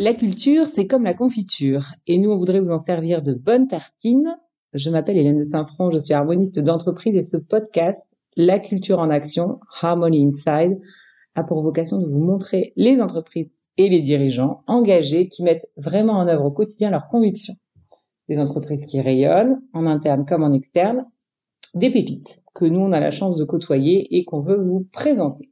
La 0.00 0.14
culture, 0.14 0.68
c'est 0.68 0.86
comme 0.86 1.02
la 1.02 1.12
confiture. 1.12 1.86
Et 2.06 2.18
nous, 2.18 2.30
on 2.30 2.38
voudrait 2.38 2.60
vous 2.60 2.70
en 2.70 2.78
servir 2.78 3.20
de 3.20 3.34
bonnes 3.34 3.66
tartines. 3.66 4.36
Je 4.72 4.90
m'appelle 4.90 5.16
Hélène 5.16 5.40
de 5.40 5.44
Saint-Front, 5.44 5.90
je 5.90 5.98
suis 5.98 6.14
harmoniste 6.14 6.60
d'entreprise 6.60 7.16
et 7.16 7.24
ce 7.24 7.36
podcast, 7.36 7.98
La 8.36 8.60
culture 8.60 9.00
en 9.00 9.10
action, 9.10 9.58
Harmony 9.80 10.24
Inside, 10.24 10.78
a 11.34 11.42
pour 11.42 11.62
vocation 11.62 11.98
de 11.98 12.06
vous 12.06 12.20
montrer 12.20 12.72
les 12.76 13.00
entreprises 13.00 13.50
et 13.76 13.88
les 13.88 14.00
dirigeants 14.00 14.62
engagés 14.68 15.26
qui 15.26 15.42
mettent 15.42 15.68
vraiment 15.76 16.12
en 16.12 16.28
œuvre 16.28 16.44
au 16.44 16.52
quotidien 16.52 16.90
leurs 16.90 17.08
convictions. 17.08 17.56
Des 18.28 18.38
entreprises 18.38 18.84
qui 18.84 19.00
rayonnent, 19.00 19.60
en 19.72 19.84
interne 19.84 20.26
comme 20.26 20.44
en 20.44 20.52
externe, 20.52 21.06
des 21.74 21.90
pépites 21.90 22.40
que 22.54 22.66
nous, 22.66 22.80
on 22.80 22.92
a 22.92 23.00
la 23.00 23.10
chance 23.10 23.34
de 23.34 23.44
côtoyer 23.44 24.16
et 24.16 24.24
qu'on 24.24 24.42
veut 24.42 24.62
vous 24.62 24.86
présenter. 24.92 25.50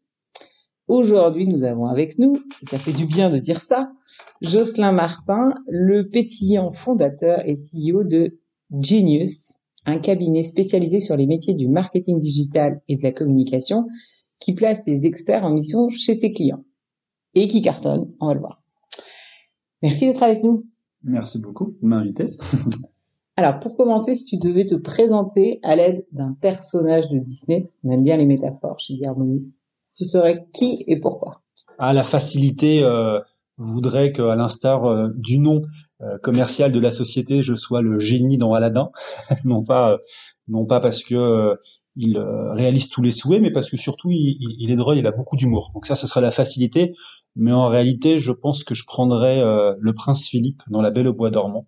Aujourd'hui, 0.89 1.49
nous 1.49 1.65
avons 1.65 1.87
avec 1.87 2.17
nous, 2.19 2.37
et 2.63 2.67
ça 2.71 2.79
fait 2.79 2.93
du 2.93 3.07
bien 3.07 3.29
de 3.29 3.39
dire 3.39 3.61
ça, 3.61 3.91
Jocelyn 4.41 4.93
Martin, 4.93 5.55
le 5.67 6.09
pétillant 6.09 6.73
fondateur 6.73 7.41
et 7.45 7.57
CEO 7.57 8.05
de 8.05 8.39
Genius, 8.71 9.53
un 9.85 9.99
cabinet 9.99 10.45
spécialisé 10.45 11.01
sur 11.01 11.17
les 11.17 11.27
métiers 11.27 11.55
du 11.55 11.67
marketing 11.67 12.21
digital 12.21 12.83
et 12.89 12.97
de 12.97 13.03
la 13.03 13.11
communication 13.11 13.87
qui 14.39 14.53
place 14.53 14.85
des 14.85 15.07
experts 15.07 15.45
en 15.45 15.51
mission 15.51 15.89
chez 15.91 16.21
ses 16.21 16.33
clients 16.33 16.65
et 17.35 17.49
qui 17.49 17.63
cartonne, 17.63 18.13
on 18.21 18.29
va 18.29 18.35
le 18.35 18.41
voir. 18.41 18.63
Merci 19.83 20.07
d'être 20.07 20.23
avec 20.23 20.45
nous. 20.45 20.67
Merci 21.03 21.41
beaucoup 21.41 21.75
de 21.83 21.87
m'inviter. 21.87 22.31
Alors, 23.37 23.61
pour 23.61 23.77
commencer, 23.77 24.15
si 24.15 24.25
tu 24.25 24.39
devais 24.39 24.65
te 24.65 24.77
présenter 24.77 25.61
à 25.63 25.77
l'aide 25.77 26.07
d'un 26.13 26.33
personnage 26.41 27.09
de 27.11 27.19
Disney, 27.19 27.69
on 27.85 27.91
aime 27.91 28.03
bien 28.03 28.17
les 28.17 28.25
métaphores 28.25 28.81
chez 28.81 29.05
Harmonie, 29.05 29.53
tu 29.97 30.05
serais 30.05 30.47
qui 30.53 30.85
et 30.87 31.01
pourquoi? 31.01 31.43
À 31.79 31.93
la 31.93 32.05
facilité, 32.05 32.83
euh, 32.83 33.21
voudrais 33.59 34.13
qu'à 34.13 34.35
l'instar 34.35 34.85
euh, 34.85 35.09
du 35.15 35.39
nom 35.39 35.63
euh, 36.03 36.19
commercial 36.19 36.73
de 36.73 36.81
la 36.81 36.91
société, 36.91 37.43
je 37.43 37.55
sois 37.55 37.83
le 37.83 37.99
génie 37.99 38.39
dans 38.39 38.55
Aladdin, 38.55 38.91
non 39.45 39.65
pas 39.65 39.93
euh, 39.93 39.99
non 40.49 40.67
pas 40.67 40.81
parce 40.81 41.03
que 41.03 41.57
il 41.99 42.19
réalise 42.19 42.91
tous 42.91 43.01
les 43.01 43.11
souhaits, 43.11 43.41
mais 43.41 43.51
parce 43.51 43.71
que 43.71 43.79
surtout 43.79 44.11
il, 44.11 44.37
il 44.59 44.71
est 44.71 44.77
drôle, 44.77 44.99
il 44.99 45.07
a 45.07 45.13
beaucoup 45.13 45.35
d'humour. 45.37 45.71
Donc 45.73 45.87
ça, 45.87 45.95
ce 45.95 46.07
serait 46.07 46.21
la 46.21 46.31
facilité. 46.31 46.95
Mais 47.37 47.53
en 47.53 47.69
réalité, 47.69 48.19
je 48.19 48.33
pense 48.33 48.65
que 48.65 48.75
je 48.75 48.85
prendrais 48.87 49.43
le 49.79 49.93
prince 49.95 50.29
Philippe 50.29 50.61
dans 50.69 50.83
La 50.83 50.91
Belle 50.91 51.09
au 51.09 51.15
bois 51.15 51.31
dormant 51.31 51.67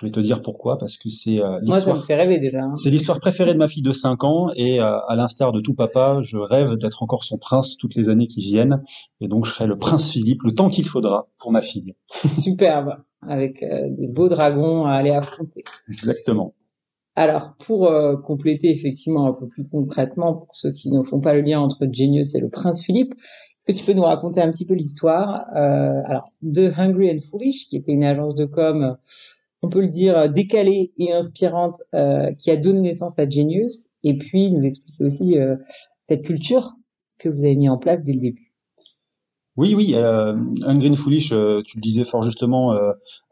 je 0.00 0.06
vais 0.06 0.12
te 0.12 0.20
dire 0.20 0.42
pourquoi, 0.42 0.78
parce 0.78 0.96
que 0.96 1.10
c'est 1.10 1.40
euh, 1.40 1.58
l'histoire. 1.60 1.62
Moi, 1.62 1.80
ça 1.80 1.94
me 1.94 2.02
fait 2.02 2.14
rêver 2.14 2.38
déjà. 2.38 2.62
Hein. 2.62 2.76
C'est 2.76 2.90
l'histoire 2.90 3.18
préférée 3.18 3.52
de 3.52 3.58
ma 3.58 3.68
fille 3.68 3.82
de 3.82 3.92
5 3.92 4.22
ans, 4.22 4.50
et 4.54 4.80
euh, 4.80 4.98
à 5.08 5.16
l'instar 5.16 5.52
de 5.52 5.60
tout 5.60 5.74
papa, 5.74 6.20
je 6.22 6.36
rêve 6.36 6.76
d'être 6.76 7.02
encore 7.02 7.24
son 7.24 7.36
prince 7.36 7.76
toutes 7.76 7.96
les 7.96 8.08
années 8.08 8.28
qui 8.28 8.40
viennent, 8.40 8.82
et 9.20 9.26
donc 9.26 9.44
je 9.44 9.52
serai 9.52 9.66
le 9.66 9.76
prince 9.76 10.12
Philippe 10.12 10.42
le 10.44 10.54
temps 10.54 10.68
qu'il 10.68 10.86
faudra 10.86 11.26
pour 11.40 11.50
ma 11.50 11.62
fille. 11.62 11.94
Superbe, 12.42 12.98
avec 13.26 13.62
euh, 13.62 13.88
des 13.90 14.06
beaux 14.06 14.28
dragons 14.28 14.84
à 14.84 14.92
aller 14.92 15.10
affronter. 15.10 15.64
Exactement. 15.88 16.54
Alors, 17.16 17.54
pour 17.66 17.92
compléter 18.24 18.70
effectivement 18.70 19.26
un 19.26 19.32
peu 19.32 19.48
plus 19.48 19.68
concrètement, 19.68 20.34
pour 20.34 20.54
ceux 20.54 20.70
qui 20.70 20.88
ne 20.88 21.02
font 21.02 21.20
pas 21.20 21.34
le 21.34 21.40
lien 21.40 21.58
entre 21.58 21.88
Genius 21.92 22.32
et 22.36 22.38
le 22.38 22.48
prince 22.48 22.84
Philippe, 22.84 23.12
que 23.66 23.72
tu 23.72 23.84
peux 23.84 23.92
nous 23.92 24.04
raconter 24.04 24.40
un 24.40 24.52
petit 24.52 24.64
peu 24.64 24.74
l'histoire 24.74 25.44
alors 25.52 26.30
de 26.42 26.70
Hungry 26.76 27.10
and 27.10 27.18
Foolish, 27.28 27.66
qui 27.68 27.76
était 27.76 27.90
une 27.90 28.04
agence 28.04 28.36
de 28.36 28.44
com 28.44 28.96
on 29.62 29.68
peut 29.68 29.80
le 29.80 29.88
dire, 29.88 30.16
euh, 30.16 30.28
décalée 30.28 30.92
et 30.98 31.12
inspirante 31.12 31.80
euh, 31.94 32.32
qui 32.34 32.50
a 32.50 32.56
donné 32.56 32.80
naissance 32.80 33.18
à 33.18 33.28
Genius, 33.28 33.86
et 34.04 34.14
puis 34.14 34.50
nous 34.50 34.64
expliquer 34.64 35.04
aussi 35.04 35.38
euh, 35.38 35.56
cette 36.08 36.22
culture 36.22 36.72
que 37.18 37.28
vous 37.28 37.40
avez 37.40 37.56
mis 37.56 37.68
en 37.68 37.78
place 37.78 38.02
dès 38.04 38.12
le 38.12 38.20
début. 38.20 38.54
Oui, 39.56 39.74
oui, 39.74 39.94
euh, 39.96 40.36
Ungreen 40.62 40.94
Foolish, 40.94 41.30
tu 41.30 41.76
le 41.76 41.80
disais 41.80 42.04
fort 42.04 42.22
justement, 42.22 42.78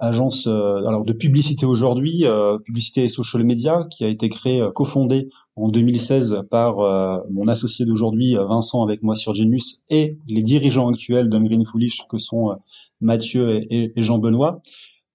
agence 0.00 0.48
alors 0.48 1.04
de 1.04 1.12
publicité 1.12 1.66
aujourd'hui, 1.66 2.24
publicité 2.64 3.04
et 3.04 3.08
social 3.08 3.44
media, 3.44 3.84
qui 3.92 4.04
a 4.04 4.08
été 4.08 4.28
créée, 4.28 4.60
cofondée 4.74 5.28
en 5.54 5.68
2016 5.68 6.38
par 6.50 6.78
mon 7.30 7.46
associé 7.46 7.84
d'aujourd'hui, 7.84 8.34
Vincent, 8.34 8.82
avec 8.82 9.04
moi 9.04 9.14
sur 9.14 9.36
Genius, 9.36 9.82
et 9.88 10.18
les 10.26 10.42
dirigeants 10.42 10.90
actuels 10.90 11.28
d'Ungreen 11.28 11.64
Foolish, 11.64 12.00
que 12.10 12.18
sont 12.18 12.56
Mathieu 13.00 13.64
et 13.70 13.92
Jean-Benoît. 13.94 14.62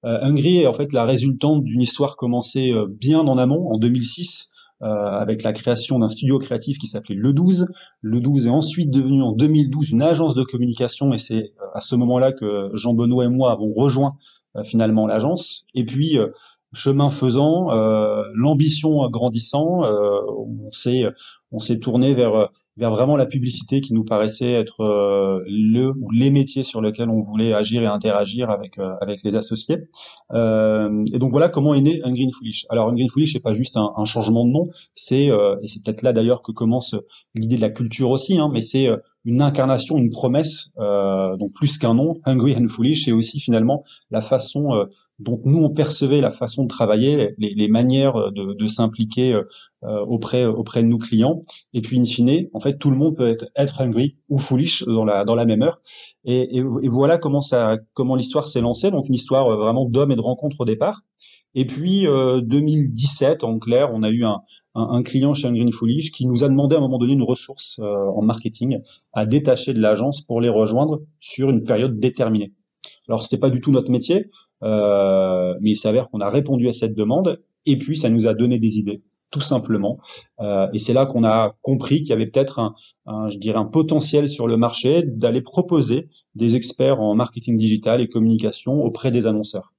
Euh, 0.05 0.19
Hungry 0.21 0.59
est 0.59 0.67
en 0.67 0.73
fait 0.73 0.93
la 0.93 1.05
résultante 1.05 1.63
d'une 1.63 1.81
histoire 1.81 2.15
commencée 2.15 2.71
euh, 2.71 2.87
bien 2.87 3.19
en 3.19 3.37
amont, 3.37 3.71
en 3.71 3.77
2006, 3.77 4.49
euh, 4.81 4.85
avec 4.85 5.43
la 5.43 5.53
création 5.53 5.99
d'un 5.99 6.09
studio 6.09 6.39
créatif 6.39 6.77
qui 6.79 6.87
s'appelait 6.87 7.15
Le 7.15 7.33
12. 7.33 7.67
Le 8.01 8.19
12 8.19 8.47
est 8.47 8.49
ensuite 8.49 8.89
devenu 8.89 9.21
en 9.21 9.31
2012 9.31 9.91
une 9.91 10.01
agence 10.01 10.33
de 10.33 10.43
communication 10.43 11.13
et 11.13 11.19
c'est 11.19 11.53
à 11.75 11.81
ce 11.81 11.95
moment-là 11.95 12.31
que 12.31 12.71
Jean 12.73 12.93
Benoît 12.93 13.25
et 13.25 13.29
moi 13.29 13.51
avons 13.51 13.71
rejoint 13.71 14.15
finalement 14.65 15.05
l'agence. 15.05 15.65
Et 15.75 15.85
puis 15.85 16.17
chemin 16.73 17.09
faisant, 17.11 17.69
l'ambition 18.33 19.07
grandissant, 19.09 19.83
on 19.83 20.71
s'est 20.71 21.03
on 21.51 21.59
s'est 21.59 21.79
tourné 21.79 22.15
vers 22.15 22.49
vers 22.81 22.89
vraiment 22.89 23.15
la 23.15 23.27
publicité 23.27 23.79
qui 23.79 23.93
nous 23.93 24.03
paraissait 24.03 24.53
être 24.53 24.81
euh, 24.81 25.43
le 25.45 25.91
ou 25.91 26.09
les 26.09 26.31
métiers 26.31 26.63
sur 26.63 26.81
lesquels 26.81 27.09
on 27.09 27.21
voulait 27.21 27.53
agir 27.53 27.83
et 27.83 27.85
interagir 27.85 28.49
avec 28.49 28.79
euh, 28.79 28.95
avec 29.01 29.21
les 29.23 29.35
associés. 29.35 29.77
Euh, 30.33 31.05
et 31.13 31.19
donc 31.19 31.29
voilà 31.29 31.47
comment 31.47 31.75
est 31.75 31.81
né 31.81 32.01
un 32.03 32.11
Green 32.11 32.31
Foolish. 32.31 32.65
Alors 32.69 32.89
un 32.89 32.93
Green 32.93 33.07
Foolish 33.07 33.33
c'est 33.33 33.39
pas 33.39 33.53
juste 33.53 33.77
un, 33.77 34.05
changement 34.05 34.45
de 34.45 34.51
nom, 34.51 34.69
c'est 34.95 35.25
et 35.25 35.67
c'est 35.67 35.83
peut-être 35.83 36.01
là 36.01 36.11
d'ailleurs 36.11 36.41
que 36.41 36.51
commence 36.51 36.95
l'idée 37.35 37.55
de 37.55 37.61
la 37.61 37.69
culture 37.69 38.09
aussi, 38.09 38.39
hein, 38.39 38.49
mais 38.51 38.61
c'est 38.61 38.87
une 39.25 39.43
incarnation, 39.43 39.97
une 39.97 40.09
promesse, 40.09 40.71
donc 40.77 41.53
plus 41.53 41.77
qu'un 41.77 41.93
nom. 41.93 42.15
Hungry 42.25 42.55
and 42.55 42.67
Foolish, 42.69 43.05
c'est 43.05 43.11
aussi 43.11 43.39
finalement 43.39 43.83
la 44.09 44.21
façon 44.21 44.87
dont 45.19 45.39
nous 45.45 45.59
on 45.59 45.69
percevait 45.69 46.19
la 46.19 46.31
façon 46.31 46.63
de 46.63 46.67
travailler, 46.67 47.35
les, 47.37 47.53
les 47.53 47.67
manières 47.67 48.31
de, 48.31 48.53
de 48.53 48.67
s'impliquer 48.67 49.39
auprès 49.83 50.45
auprès 50.45 50.83
de 50.83 50.87
nos 50.87 50.97
clients. 50.97 51.43
Et 51.73 51.81
puis 51.81 51.99
in 51.99 52.05
fine, 52.05 52.47
en 52.53 52.59
fait, 52.59 52.77
tout 52.77 52.91
le 52.91 52.97
monde 52.97 53.15
peut 53.15 53.29
être, 53.29 53.45
être 53.55 53.81
hungry 53.81 54.15
ou 54.29 54.37
foolish 54.37 54.83
dans 54.83 55.05
la 55.05 55.25
dans 55.25 55.35
la 55.35 55.45
même 55.45 55.63
heure. 55.63 55.81
Et, 56.23 56.57
et, 56.57 56.61
voilà 56.87 57.17
comment 57.17 57.41
ça 57.41 57.77
comment 57.93 58.15
l'histoire 58.15 58.47
s'est 58.47 58.61
lancée. 58.61 58.91
Donc 58.91 59.07
une 59.07 59.15
histoire 59.15 59.47
euh, 59.47 59.57
vraiment 59.57 59.85
d'hommes 59.85 60.11
et 60.11 60.15
de 60.15 60.21
rencontres 60.21 60.61
au 60.61 60.65
départ. 60.65 61.01
Et 61.55 61.65
puis 61.65 62.07
euh, 62.07 62.41
2017, 62.41 63.43
en 63.43 63.59
clair, 63.59 63.89
on 63.93 64.03
a 64.03 64.09
eu 64.09 64.23
un, 64.23 64.41
un, 64.75 65.03
client 65.03 65.33
chez 65.33 65.49
Green 65.49 65.71
Foolish 65.71 66.11
qui 66.11 66.25
nous 66.25 66.43
a 66.43 66.49
demandé 66.49 66.75
à 66.75 66.77
un 66.79 66.81
moment 66.81 66.97
donné 66.97 67.13
une 67.13 67.23
ressource 67.23 67.79
euh, 67.79 68.07
en 68.15 68.21
marketing 68.21 68.79
à 69.13 69.25
détacher 69.25 69.73
de 69.73 69.79
l'agence 69.79 70.21
pour 70.21 70.41
les 70.41 70.49
rejoindre 70.49 71.01
sur 71.19 71.49
une 71.49 71.63
période 71.63 71.99
déterminée. 71.99 72.53
Alors 73.07 73.23
c'était 73.23 73.37
pas 73.37 73.49
du 73.49 73.59
tout 73.59 73.71
notre 73.71 73.91
métier, 73.91 74.29
euh, 74.63 75.55
mais 75.59 75.71
il 75.71 75.77
s'avère 75.77 76.09
qu'on 76.09 76.21
a 76.21 76.29
répondu 76.29 76.67
à 76.69 76.73
cette 76.73 76.95
demande 76.95 77.41
et 77.65 77.77
puis 77.77 77.97
ça 77.97 78.09
nous 78.09 78.27
a 78.27 78.33
donné 78.33 78.59
des 78.59 78.77
idées 78.77 79.01
tout 79.31 79.41
simplement. 79.41 79.97
Euh, 80.39 80.67
et 80.73 80.77
c'est 80.77 80.93
là 80.93 81.05
qu'on 81.05 81.23
a 81.23 81.55
compris 81.61 81.99
qu'il 81.99 82.09
y 82.09 82.13
avait 82.13 82.27
peut-être 82.27 82.59
un, 82.59 83.29
je 83.29 83.37
dirais, 83.37 83.57
un 83.57 83.65
potentiel 83.65 84.29
sur 84.29 84.47
le 84.47 84.57
marché 84.57 85.03
d'aller 85.03 85.41
proposer 85.41 86.09
des 86.35 86.55
experts 86.55 87.01
en 87.01 87.15
marketing 87.15 87.57
digital 87.57 88.01
et 88.01 88.07
communication 88.07 88.83
auprès 88.83 89.11
des 89.11 89.25
annonceurs. 89.25 89.73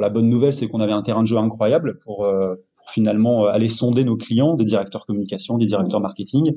La 0.00 0.08
bonne 0.08 0.28
nouvelle, 0.28 0.54
c'est 0.54 0.68
qu'on 0.68 0.80
avait 0.80 0.92
un 0.92 1.02
terrain 1.02 1.22
de 1.22 1.28
jeu 1.28 1.36
incroyable 1.36 2.00
pour, 2.04 2.24
euh, 2.24 2.56
finalement 2.92 3.46
euh, 3.46 3.50
aller 3.50 3.68
sonder 3.68 4.04
nos 4.04 4.16
clients, 4.16 4.54
des 4.54 4.64
directeurs 4.64 5.06
communication, 5.06 5.58
des 5.58 5.66
directeurs 5.66 6.00
marketing. 6.00 6.54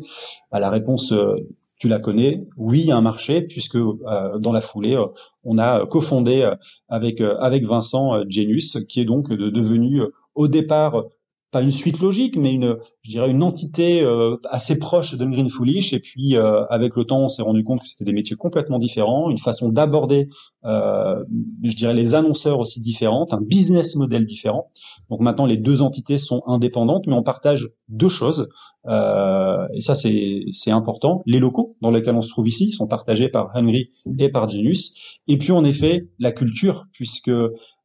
À 0.52 0.60
la 0.60 0.70
réponse, 0.70 1.12
euh, 1.12 1.36
tu 1.78 1.88
la 1.88 2.00
connais, 2.00 2.46
oui, 2.58 2.84
il 2.86 2.92
un 2.92 3.02
marché, 3.02 3.42
puisque 3.42 3.78
dans 3.78 4.52
la 4.52 4.60
foulée, 4.60 5.02
on 5.46 5.58
a 5.58 5.86
cofondé 5.86 6.52
avec 6.90 7.22
avec 7.22 7.64
Vincent 7.66 8.22
Genius, 8.28 8.80
qui 8.90 9.00
est 9.00 9.06
donc 9.06 9.32
devenu 9.32 10.02
au 10.36 10.50
départ 10.50 11.06
pas 11.52 11.62
une 11.62 11.72
suite 11.72 12.00
logique, 12.00 12.38
mais 12.38 12.54
une, 12.54 12.78
je 13.02 13.12
dirais 13.12 13.30
une 13.30 13.42
entité 13.42 14.02
euh, 14.02 14.38
assez 14.50 14.78
proche 14.78 15.16
de 15.16 15.26
Green 15.26 15.50
Foolish. 15.50 15.94
Et 15.94 16.00
puis, 16.00 16.36
euh, 16.36 16.66
avec 16.70 16.96
le 16.96 17.06
temps, 17.06 17.22
on 17.22 17.30
s'est 17.30 17.42
rendu 17.42 17.64
compte 17.64 17.82
que 17.82 17.88
c'était 17.88 18.06
des 18.06 18.14
métiers 18.14 18.36
complètement 18.36 18.78
différents, 18.78 19.32
une 19.32 19.40
façon 19.40 19.70
d'aborder, 19.70 20.30
euh, 20.66 21.24
je 21.64 21.76
dirais, 21.76 21.96
les 21.96 22.14
annonceurs 22.14 22.60
aussi 22.60 22.82
différentes, 22.82 23.34
un 23.34 23.42
business 23.42 23.96
model 23.96 24.26
différent. 24.26 24.70
Donc 25.10 25.22
maintenant, 25.22 25.48
les 25.48 25.58
deux 25.58 25.82
entités 25.82 26.18
sont 26.18 26.44
indépendantes, 26.46 27.08
mais 27.08 27.14
on 27.14 27.24
partage 27.24 27.68
deux 27.88 28.10
choses. 28.10 28.48
et 28.86 29.82
ça, 29.82 29.94
c'est 29.96 30.72
important. 30.72 31.24
Les 31.26 31.40
locaux 31.40 31.76
dans 31.82 31.92
lesquels 31.92 32.16
on 32.16 32.22
se 32.22 32.30
trouve 32.30 32.48
ici 32.48 32.72
sont 32.72 32.88
partagés 32.88 33.30
par 33.30 33.52
Henry 33.56 33.90
et 34.20 34.30
par 34.30 34.50
Genius. 34.50 34.94
Et 35.28 35.38
puis, 35.38 35.52
en 35.52 35.64
effet, 35.64 36.08
la 36.20 36.32
culture, 36.32 36.86
puisque 36.94 37.32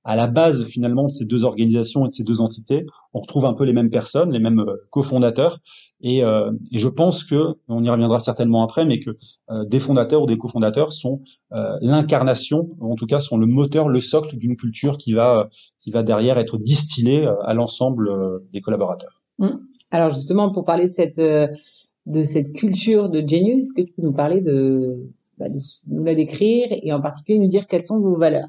à 0.05 0.17
la 0.17 0.27
base 0.27 0.67
finalement 0.67 1.05
de 1.05 1.13
ces 1.13 1.25
deux 1.25 1.45
organisations 1.45 2.05
et 2.05 2.09
de 2.09 2.15
ces 2.15 2.25
deux 2.25 2.41
entités, 2.41 2.85
on 3.15 3.21
retrouve 3.21 3.47
un 3.47 3.55
peu 3.55 3.65
les 3.65 3.73
mêmes 3.73 3.91
personnes, 3.91 4.31
les 4.31 4.39
mêmes 4.39 4.61
euh, 4.61 4.77
cofondateurs. 4.91 5.61
Et, 6.01 6.23
euh, 6.23 6.53
je 6.73 6.89
pense 6.89 7.25
que, 7.25 7.55
on 7.69 7.83
y 7.83 7.89
reviendra 7.89 8.19
certainement 8.19 8.63
après, 8.63 8.85
mais 8.85 9.01
que 9.01 9.17
euh, 9.51 9.65
des 9.65 9.81
fondateurs 9.81 10.23
ou 10.23 10.27
des 10.27 10.37
cofondateurs 10.37 10.93
sont 10.93 11.23
euh, 11.53 11.79
l'incarnation, 11.81 12.69
en 12.81 12.95
tout 12.95 13.07
cas 13.07 13.21
sont 13.21 13.39
le 13.39 13.47
moteur, 13.47 13.89
le 13.89 14.01
socle 14.01 14.37
d'une 14.37 14.57
culture 14.57 14.99
qui 14.99 15.15
va, 15.15 15.49
qui 15.81 15.91
va 15.91 16.03
derrière 16.03 16.39
être 16.39 16.59
distillée 16.59 17.27
à 17.45 17.55
l'ensemble 17.55 18.11
des 18.53 18.61
collaborateurs. 18.61 19.23
Mmh. 19.39 19.49
Alors 19.91 20.13
justement, 20.13 20.53
pour 20.53 20.67
parler 20.67 20.89
de 20.89 20.95
cette, 20.95 21.21
de 21.21 22.25
cette 22.25 22.53
culture 22.53 23.09
de 23.09 23.21
Genius, 23.27 23.73
que 23.73 23.83
tu 23.83 23.93
peux 23.93 24.03
nous 24.03 24.13
parler 24.13 24.43
de, 24.43 25.09
bah, 25.39 25.49
de 25.49 25.59
nous 25.89 26.05
la 26.05 26.15
décrire 26.15 26.69
et 26.71 26.93
en 26.93 27.01
particulier 27.01 27.39
nous 27.39 27.49
dire 27.49 27.67
quelles 27.67 27.85
sont 27.85 27.99
vos 27.99 28.17
valeurs? 28.17 28.49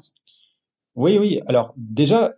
Oui, 0.96 1.18
oui. 1.18 1.40
Alors 1.46 1.74
déjà, 1.76 2.34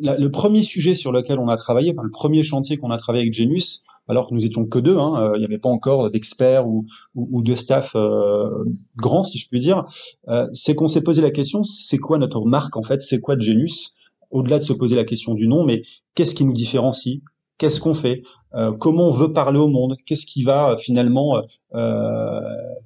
le 0.00 0.28
premier 0.28 0.62
sujet 0.62 0.94
sur 0.94 1.12
lequel 1.12 1.38
on 1.38 1.48
a 1.48 1.56
travaillé, 1.56 1.92
le 2.00 2.10
premier 2.10 2.42
chantier 2.42 2.78
qu'on 2.78 2.90
a 2.90 2.98
travaillé 2.98 3.24
avec 3.24 3.34
Genus, 3.34 3.82
alors 4.08 4.28
que 4.28 4.34
nous 4.34 4.44
étions 4.44 4.64
que 4.64 4.78
deux, 4.78 4.96
hein, 4.96 5.14
euh, 5.20 5.36
il 5.36 5.40
n'y 5.40 5.44
avait 5.44 5.58
pas 5.58 5.68
encore 5.68 6.10
d'experts 6.10 6.66
ou, 6.66 6.86
de 7.14 7.54
staff 7.54 7.92
euh, 7.94 8.64
grand, 8.96 9.22
si 9.22 9.38
je 9.38 9.48
puis 9.48 9.60
dire, 9.60 9.84
euh, 10.28 10.48
c'est 10.52 10.74
qu'on 10.74 10.88
s'est 10.88 11.02
posé 11.02 11.22
la 11.22 11.30
question, 11.30 11.62
c'est 11.62 11.98
quoi 11.98 12.18
notre 12.18 12.44
marque 12.44 12.76
en 12.76 12.82
fait, 12.82 13.02
c'est 13.02 13.20
quoi 13.20 13.38
Genus? 13.38 13.94
Au-delà 14.30 14.58
de 14.58 14.64
se 14.64 14.72
poser 14.72 14.96
la 14.96 15.04
question 15.04 15.34
du 15.34 15.46
nom, 15.46 15.64
mais 15.64 15.82
qu'est-ce 16.14 16.34
qui 16.34 16.44
nous 16.44 16.54
différencie? 16.54 17.20
Qu'est-ce 17.62 17.78
qu'on 17.78 17.94
fait 17.94 18.24
euh, 18.56 18.72
Comment 18.72 19.10
on 19.10 19.12
veut 19.12 19.32
parler 19.32 19.60
au 19.60 19.68
monde 19.68 19.94
Qu'est-ce 20.04 20.26
qui 20.26 20.42
va 20.42 20.76
finalement 20.80 21.40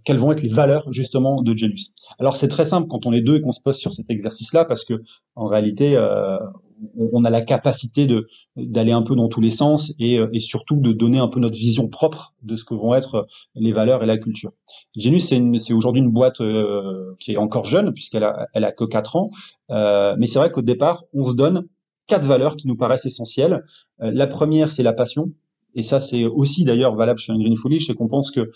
Quelles 0.05 0.19
vont 0.19 0.33
être 0.33 0.43
les 0.43 0.51
valeurs 0.51 0.93
justement 0.93 1.41
de 1.41 1.57
Genus 1.57 1.95
Alors 2.19 2.37
c'est 2.37 2.49
très 2.49 2.65
simple 2.65 2.87
quand 2.87 3.07
on 3.07 3.15
est 3.15 3.23
deux 3.23 3.37
et 3.37 3.41
qu'on 3.41 3.53
se 3.53 3.63
pose 3.63 3.79
sur 3.79 3.95
cet 3.95 4.11
exercice-là, 4.11 4.67
parce 4.67 4.85
que 4.85 5.03
en 5.35 5.47
réalité, 5.47 5.97
on 6.99 7.25
a 7.25 7.31
la 7.31 7.43
capacité 7.43 8.07
de 8.07 8.27
d'aller 8.57 8.93
un 8.93 9.03
peu 9.03 9.15
dans 9.15 9.29
tous 9.29 9.41
les 9.41 9.51
sens 9.51 9.95
et, 9.99 10.19
euh, 10.19 10.29
et, 10.33 10.41
surtout 10.41 10.77
de 10.77 10.93
donner 10.93 11.19
un 11.19 11.29
peu 11.29 11.41
notre 11.41 11.57
vision 11.57 11.89
propre 11.89 12.35
de 12.43 12.57
ce 12.57 12.65
que 12.65 12.75
vont 12.75 12.95
être 12.95 13.27
les 13.55 13.73
valeurs 13.73 14.03
et 14.03 14.07
la 14.07 14.19
culture. 14.19 14.53
Genus, 14.97 15.25
c'est 15.25 15.73
aujourd'hui 15.73 16.03
une 16.03 16.11
boîte 16.11 16.41
euh, 16.41 17.15
qui 17.19 17.33
est 17.33 17.37
encore 17.37 17.65
jeune 17.65 17.93
puisqu'elle 17.93 18.25
a, 18.25 18.47
elle 18.55 18.65
a 18.65 18.73
que 18.73 18.85
4 18.85 19.17
ans, 19.17 19.31
euh, 19.71 20.15
mais 20.19 20.27
c'est 20.27 20.39
vrai 20.39 20.51
qu'au 20.51 20.63
départ, 20.63 21.05
on 21.15 21.27
se 21.27 21.35
donne 21.35 21.67
quatre 22.07 22.27
valeurs 22.27 22.57
qui 22.57 22.67
nous 22.67 22.77
paraissent 22.77 23.07
essentielles. 23.07 23.65
Euh, 24.01 24.11
la 24.13 24.27
première, 24.27 24.71
c'est 24.71 24.83
la 24.83 24.93
passion. 24.93 25.33
Et 25.75 25.83
ça, 25.83 26.01
c'est 26.01 26.25
aussi 26.25 26.65
d'ailleurs 26.65 26.95
valable 26.95 27.19
chez 27.19 27.33
Green 27.35 27.57
Foolish, 27.57 27.87
c'est 27.87 27.95
qu'on 27.95 28.09
pense 28.09 28.31
que 28.31 28.51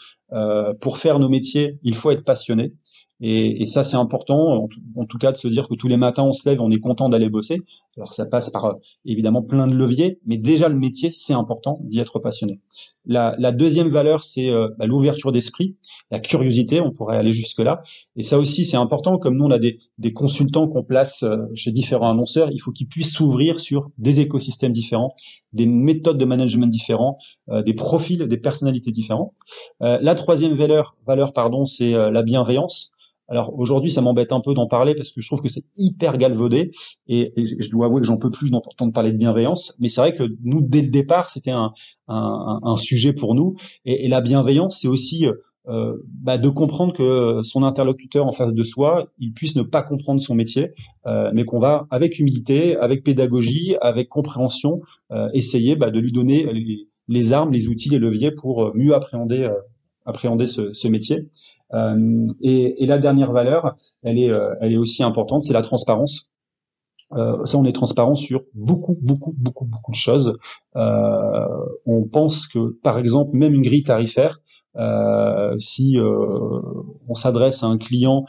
pour 0.81 0.97
faire 0.97 1.19
nos 1.19 1.29
métiers, 1.29 1.79
il 1.83 1.95
faut 1.95 2.11
être 2.11 2.25
passionné. 2.25 2.73
Et, 3.21 3.63
et 3.63 3.67
ça, 3.67 3.83
c'est 3.83 3.97
important, 3.97 4.67
en, 4.97 5.05
tout 5.05 5.19
cas, 5.19 5.31
de 5.33 5.37
se 5.37 5.47
dire 5.47 5.69
que 5.69 5.75
tous 5.75 5.89
les 5.89 5.99
matins, 5.99 6.23
on 6.23 6.33
se 6.33 6.49
lève, 6.49 6.61
on 6.61 6.71
est 6.71 6.81
content 6.81 7.11
d'aller 7.11 7.29
bosser. 7.29 7.61
Alors, 7.97 8.15
ça 8.15 8.25
passe 8.25 8.49
par 8.49 8.77
évidemment 9.05 9.43
plein 9.43 9.67
de 9.67 9.75
leviers, 9.75 10.19
mais 10.25 10.39
déjà 10.39 10.69
le 10.69 10.77
métier, 10.77 11.11
c'est 11.11 11.35
important 11.35 11.81
d'y 11.83 11.99
être 11.99 12.19
passionné. 12.19 12.61
La, 13.07 13.35
la 13.39 13.51
deuxième 13.51 13.89
valeur, 13.89 14.23
c'est 14.23 14.49
euh, 14.51 14.69
bah, 14.79 14.87
l'ouverture 14.87 15.33
d'esprit, 15.33 15.77
la 16.11 16.21
curiosité. 16.21 16.81
On 16.81 16.93
pourrait 16.93 17.17
aller 17.17 17.33
jusque 17.33 17.61
là. 17.61 17.83
Et 18.17 18.23
ça 18.23 18.39
aussi, 18.39 18.65
c'est 18.65 18.77
important. 18.77 19.19
Comme 19.19 19.37
nous, 19.37 19.47
on 19.47 19.51
a 19.51 19.59
des, 19.59 19.79
des 19.99 20.13
consultants 20.13 20.69
qu'on 20.69 20.85
place 20.85 21.23
euh, 21.23 21.37
chez 21.55 21.73
différents 21.73 22.11
annonceurs, 22.11 22.51
il 22.51 22.59
faut 22.59 22.73
qu'ils 22.73 22.89
puissent 22.89 23.15
s'ouvrir 23.15 23.59
sur 23.61 23.91
des 23.99 24.21
écosystèmes 24.21 24.73
différents, 24.73 25.15
des 25.53 25.67
méthodes 25.67 26.19
de 26.19 26.25
management 26.25 26.69
différents, 26.69 27.19
euh, 27.49 27.63
des 27.63 27.75
profils, 27.75 28.27
des 28.27 28.39
personnalités 28.39 28.93
différents. 28.93 29.35
la 29.81 30.15
troisième 30.15 30.55
valeur, 30.55 30.97
valeur 31.07 31.33
pardon, 31.33 31.67
c'est 31.67 31.91
la 31.91 32.23
bienveillance. 32.23 32.93
Alors 33.31 33.57
aujourd'hui, 33.57 33.93
ça 33.93 34.03
m'embête 34.03 34.33
un 34.33 34.41
peu 34.41 34.55
d'en 34.55 34.67
parler 34.67 34.97
parce 34.97 35.13
que 35.13 35.21
je 35.21 35.27
trouve 35.29 35.41
que 35.41 35.49
c'est 35.49 35.65
hyper 35.77 36.19
galvaudé 36.19 36.73
et, 37.07 37.33
je 37.37 37.71
dois 37.71 37.87
avouer 37.87 38.01
que 38.01 38.07
j'en 38.07 38.17
peux 38.17 38.33
plus 38.33 38.51
d'entendre 38.51 38.93
parler 38.93 39.13
de 39.13 39.17
bienveillance. 39.17 39.77
Mais 39.79 39.89
c'est 39.89 40.01
vrai 40.01 40.15
que 40.17 40.25
nous, 40.43 40.61
dès 40.61 40.83
le 40.83 40.89
départ, 40.89 41.31
c'était 41.31 41.53
un, 41.53 41.73
sujet 42.77 43.13
pour 43.13 43.37
nous. 43.37 43.55
Et, 43.85 44.09
la 44.09 44.21
bienveillance, 44.21 44.81
c'est 44.81 44.89
aussi 44.89 45.27
euh, 45.69 45.97
bah, 46.09 46.39
de 46.39 46.49
comprendre 46.49 46.93
que 46.93 47.43
son 47.45 47.63
interlocuteur 47.63 48.27
en 48.27 48.33
face 48.33 48.53
de 48.53 48.65
soi, 48.65 49.07
il 49.21 49.33
puisse 49.33 49.55
ne 49.55 49.63
pas 49.63 49.83
comprendre 49.83 50.21
son 50.21 50.35
métier, 50.35 50.71
euh, 51.07 51.31
mais 51.33 51.45
qu'on 51.45 51.61
va, 51.61 51.87
avec 51.91 52.19
humilité, 52.19 52.77
avec 52.77 53.05
pédagogie, 53.05 53.77
avec 53.81 54.09
compréhension, 54.09 54.81
euh, 55.13 55.29
essayer 55.35 55.77
bah, 55.77 55.91
de 55.91 56.01
lui 56.01 56.11
donner 56.11 56.49
les, 57.07 57.33
armes, 57.33 57.53
les 57.53 57.69
outils, 57.69 57.91
les 57.91 57.99
leviers 58.01 58.33
pour 58.33 58.75
mieux 58.75 58.93
appréhender, 58.93 59.49
appréhender 60.05 60.49
ce 60.49 60.89
métier. 60.89 61.29
Euh, 61.75 62.27
et, 62.41 62.83
et, 62.83 62.87
la 62.87 62.99
dernière 62.99 63.33
valeur, 63.33 63.77
elle 64.03 64.19
est, 64.19 64.31
euh, 64.31 64.55
elle 64.61 64.73
est 64.73 64.77
aussi 64.77 65.03
importante, 65.03 65.45
c'est 65.45 65.53
la 65.53 65.63
transparence. 65.63 66.31
Euh, 67.13 67.45
ça, 67.45 67.59
on 67.59 67.65
est 67.65 67.73
transparent 67.73 68.15
sur 68.15 68.43
beaucoup, 68.55 68.97
beaucoup, 69.03 69.35
beaucoup, 69.37 69.65
beaucoup 69.65 69.91
de 69.91 69.97
choses. 69.97 70.37
Euh, 70.77 71.47
on 71.87 72.05
pense 72.07 72.47
que, 72.47 72.79
par 72.83 72.99
exemple, 72.99 73.37
même 73.37 73.55
une 73.55 73.63
grille 73.63 73.83
tarifaire, 73.83 74.41
euh, 74.77 75.59
si 75.59 75.99
euh, 75.99 76.61
on 77.09 77.15
s'adresse 77.15 77.65
à 77.65 77.67
un 77.67 77.79
client 77.79 78.25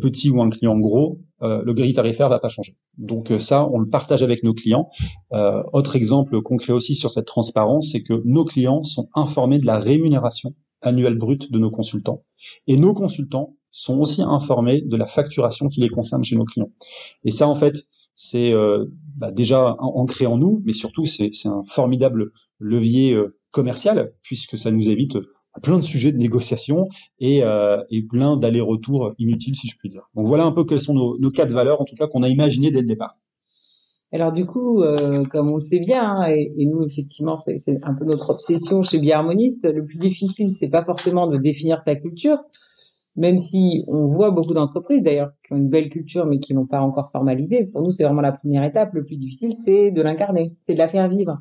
petit 0.00 0.30
ou 0.30 0.40
un 0.40 0.48
client 0.48 0.78
gros, 0.78 1.20
le 1.42 1.72
grille 1.74 1.92
tarifaire 1.92 2.30
va 2.30 2.38
pas 2.38 2.48
changer. 2.48 2.74
Donc 2.96 3.30
ça, 3.38 3.68
on 3.68 3.78
le 3.78 3.86
partage 3.86 4.22
avec 4.22 4.42
nos 4.42 4.54
clients. 4.54 4.88
autre 5.30 5.94
exemple 5.94 6.40
concret 6.40 6.72
aussi 6.72 6.94
sur 6.94 7.10
cette 7.10 7.26
transparence, 7.26 7.90
c'est 7.92 8.02
que 8.02 8.22
nos 8.24 8.46
clients 8.46 8.82
sont 8.82 9.10
informés 9.14 9.58
de 9.58 9.66
la 9.66 9.78
rémunération 9.78 10.54
annuelle 10.80 11.18
brute 11.18 11.52
de 11.52 11.58
nos 11.58 11.70
consultants. 11.70 12.22
Et 12.68 12.76
nos 12.76 12.94
consultants 12.94 13.56
sont 13.72 13.98
aussi 13.98 14.22
informés 14.22 14.82
de 14.82 14.96
la 14.96 15.06
facturation 15.06 15.68
qui 15.68 15.80
les 15.80 15.88
concerne 15.88 16.22
chez 16.22 16.36
nos 16.36 16.44
clients. 16.44 16.70
Et 17.24 17.30
ça, 17.30 17.48
en 17.48 17.56
fait, 17.56 17.86
c'est 18.14 18.52
euh, 18.52 18.86
bah, 19.16 19.30
déjà 19.30 19.74
ancré 19.78 20.26
en 20.26 20.36
nous, 20.36 20.62
mais 20.64 20.72
surtout, 20.72 21.06
c'est 21.06 21.30
un 21.46 21.62
formidable 21.74 22.30
levier 22.58 23.12
euh, 23.14 23.36
commercial, 23.50 24.12
puisque 24.22 24.58
ça 24.58 24.70
nous 24.70 24.88
évite 24.88 25.16
plein 25.62 25.78
de 25.78 25.84
sujets 25.84 26.12
de 26.12 26.18
négociation 26.18 26.88
et, 27.18 27.42
euh, 27.42 27.82
et 27.90 28.02
plein 28.02 28.36
d'allers-retours 28.36 29.14
inutiles, 29.18 29.56
si 29.56 29.68
je 29.68 29.76
puis 29.76 29.88
dire. 29.88 30.02
Donc 30.14 30.26
voilà 30.26 30.44
un 30.44 30.52
peu 30.52 30.64
quelles 30.64 30.80
sont 30.80 30.94
nos, 30.94 31.18
nos 31.18 31.30
quatre 31.30 31.52
valeurs, 31.52 31.80
en 31.80 31.84
tout 31.84 31.96
cas, 31.96 32.06
qu'on 32.06 32.22
a 32.22 32.28
imaginées 32.28 32.70
dès 32.70 32.80
le 32.80 32.86
départ. 32.86 33.16
Alors 34.10 34.32
du 34.32 34.46
coup, 34.46 34.82
euh, 34.82 35.24
comme 35.24 35.50
on 35.50 35.56
le 35.56 35.62
sait 35.62 35.80
bien, 35.80 36.02
hein, 36.02 36.28
et, 36.30 36.52
et, 36.56 36.66
nous 36.66 36.82
effectivement, 36.84 37.36
c'est 37.36 37.62
un 37.82 37.94
peu 37.94 38.06
notre 38.06 38.30
obsession 38.30 38.82
chez 38.82 38.98
Biharmoniste, 38.98 39.64
le 39.64 39.84
plus 39.84 39.98
difficile, 39.98 40.50
c'est 40.58 40.68
pas 40.68 40.84
forcément 40.84 41.26
de 41.26 41.36
définir 41.36 41.80
sa 41.82 41.94
culture, 41.94 42.38
même 43.16 43.38
si 43.38 43.84
on 43.86 44.06
voit 44.06 44.30
beaucoup 44.30 44.54
d'entreprises 44.54 45.02
d'ailleurs 45.02 45.32
qui 45.46 45.52
ont 45.52 45.56
une 45.56 45.68
belle 45.68 45.90
culture 45.90 46.24
mais 46.24 46.38
qui 46.38 46.54
n'ont 46.54 46.66
pas 46.66 46.80
encore 46.80 47.10
formalisé. 47.10 47.66
Pour 47.66 47.82
nous, 47.82 47.90
c'est 47.90 48.04
vraiment 48.04 48.22
la 48.22 48.32
première 48.32 48.64
étape. 48.64 48.94
Le 48.94 49.04
plus 49.04 49.16
difficile, 49.16 49.56
c'est 49.66 49.90
de 49.90 50.00
l'incarner, 50.00 50.54
c'est 50.66 50.72
de 50.72 50.78
la 50.78 50.88
faire 50.88 51.08
vivre, 51.08 51.38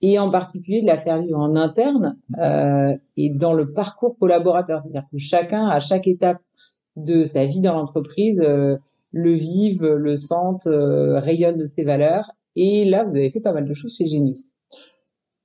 et 0.00 0.18
en 0.18 0.30
particulier 0.30 0.82
de 0.82 0.86
la 0.86 0.98
faire 0.98 1.20
vivre 1.20 1.38
en 1.38 1.56
interne 1.56 2.16
euh, 2.38 2.94
et 3.16 3.30
dans 3.30 3.52
le 3.52 3.72
parcours 3.72 4.16
collaborateur, 4.18 4.82
c'est-à-dire 4.82 5.08
que 5.10 5.18
chacun, 5.18 5.66
à 5.66 5.80
chaque 5.80 6.06
étape 6.06 6.38
de 6.96 7.24
sa 7.24 7.46
vie 7.46 7.60
dans 7.60 7.74
l'entreprise, 7.74 8.40
euh, 8.40 8.76
le 9.12 9.34
vivent, 9.34 9.84
le 9.84 10.16
sentent, 10.16 10.66
euh, 10.66 11.18
rayonnent 11.18 11.58
de 11.58 11.66
ses 11.66 11.84
valeurs. 11.84 12.30
Et 12.56 12.84
là, 12.84 13.04
vous 13.04 13.16
avez 13.16 13.30
fait 13.30 13.40
pas 13.40 13.52
mal 13.52 13.68
de 13.68 13.74
choses 13.74 13.96
chez 13.96 14.08
Genius. 14.08 14.52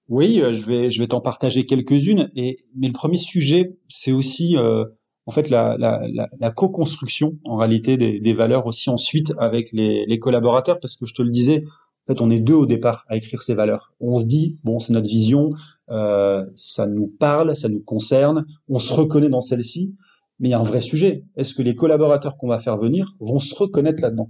Oui, 0.09 0.41
euh, 0.41 0.53
je 0.53 0.65
vais 0.65 0.91
je 0.91 1.01
vais 1.01 1.07
t'en 1.07 1.21
partager 1.21 1.65
quelques-unes. 1.65 2.29
Et 2.35 2.59
mais 2.75 2.87
le 2.87 2.93
premier 2.93 3.17
sujet, 3.17 3.77
c'est 3.89 4.11
aussi 4.11 4.57
euh, 4.57 4.85
en 5.25 5.31
fait 5.31 5.49
la, 5.49 5.77
la, 5.77 6.01
la, 6.13 6.29
la 6.39 6.51
co-construction 6.51 7.37
en 7.45 7.55
réalité 7.55 7.97
des, 7.97 8.19
des, 8.19 8.33
valeurs 8.33 8.65
aussi 8.65 8.89
ensuite 8.89 9.33
avec 9.37 9.71
les, 9.71 10.05
les, 10.05 10.19
collaborateurs, 10.19 10.79
parce 10.79 10.95
que 10.97 11.05
je 11.05 11.13
te 11.13 11.21
le 11.21 11.31
disais, 11.31 11.63
en 11.65 12.13
fait, 12.13 12.21
on 12.21 12.29
est 12.29 12.39
deux 12.39 12.53
au 12.53 12.65
départ 12.65 13.05
à 13.07 13.15
écrire 13.15 13.41
ces 13.41 13.53
valeurs. 13.53 13.93
On 14.01 14.19
se 14.19 14.25
dit 14.25 14.57
bon, 14.63 14.79
c'est 14.79 14.91
notre 14.91 15.07
vision, 15.07 15.51
euh, 15.89 16.45
ça 16.57 16.85
nous 16.85 17.07
parle, 17.07 17.55
ça 17.55 17.69
nous 17.69 17.81
concerne, 17.81 18.45
on 18.67 18.79
se 18.79 18.93
reconnaît 18.93 19.29
dans 19.29 19.41
celle-ci. 19.41 19.95
Mais 20.43 20.49
il 20.49 20.51
y 20.51 20.55
a 20.55 20.59
un 20.59 20.65
vrai 20.65 20.81
sujet. 20.81 21.23
Est-ce 21.37 21.53
que 21.53 21.61
les 21.61 21.73
collaborateurs 21.73 22.35
qu'on 22.35 22.49
va 22.49 22.59
faire 22.59 22.75
venir 22.75 23.15
vont 23.21 23.39
se 23.39 23.55
reconnaître 23.55 24.03
là-dedans? 24.03 24.29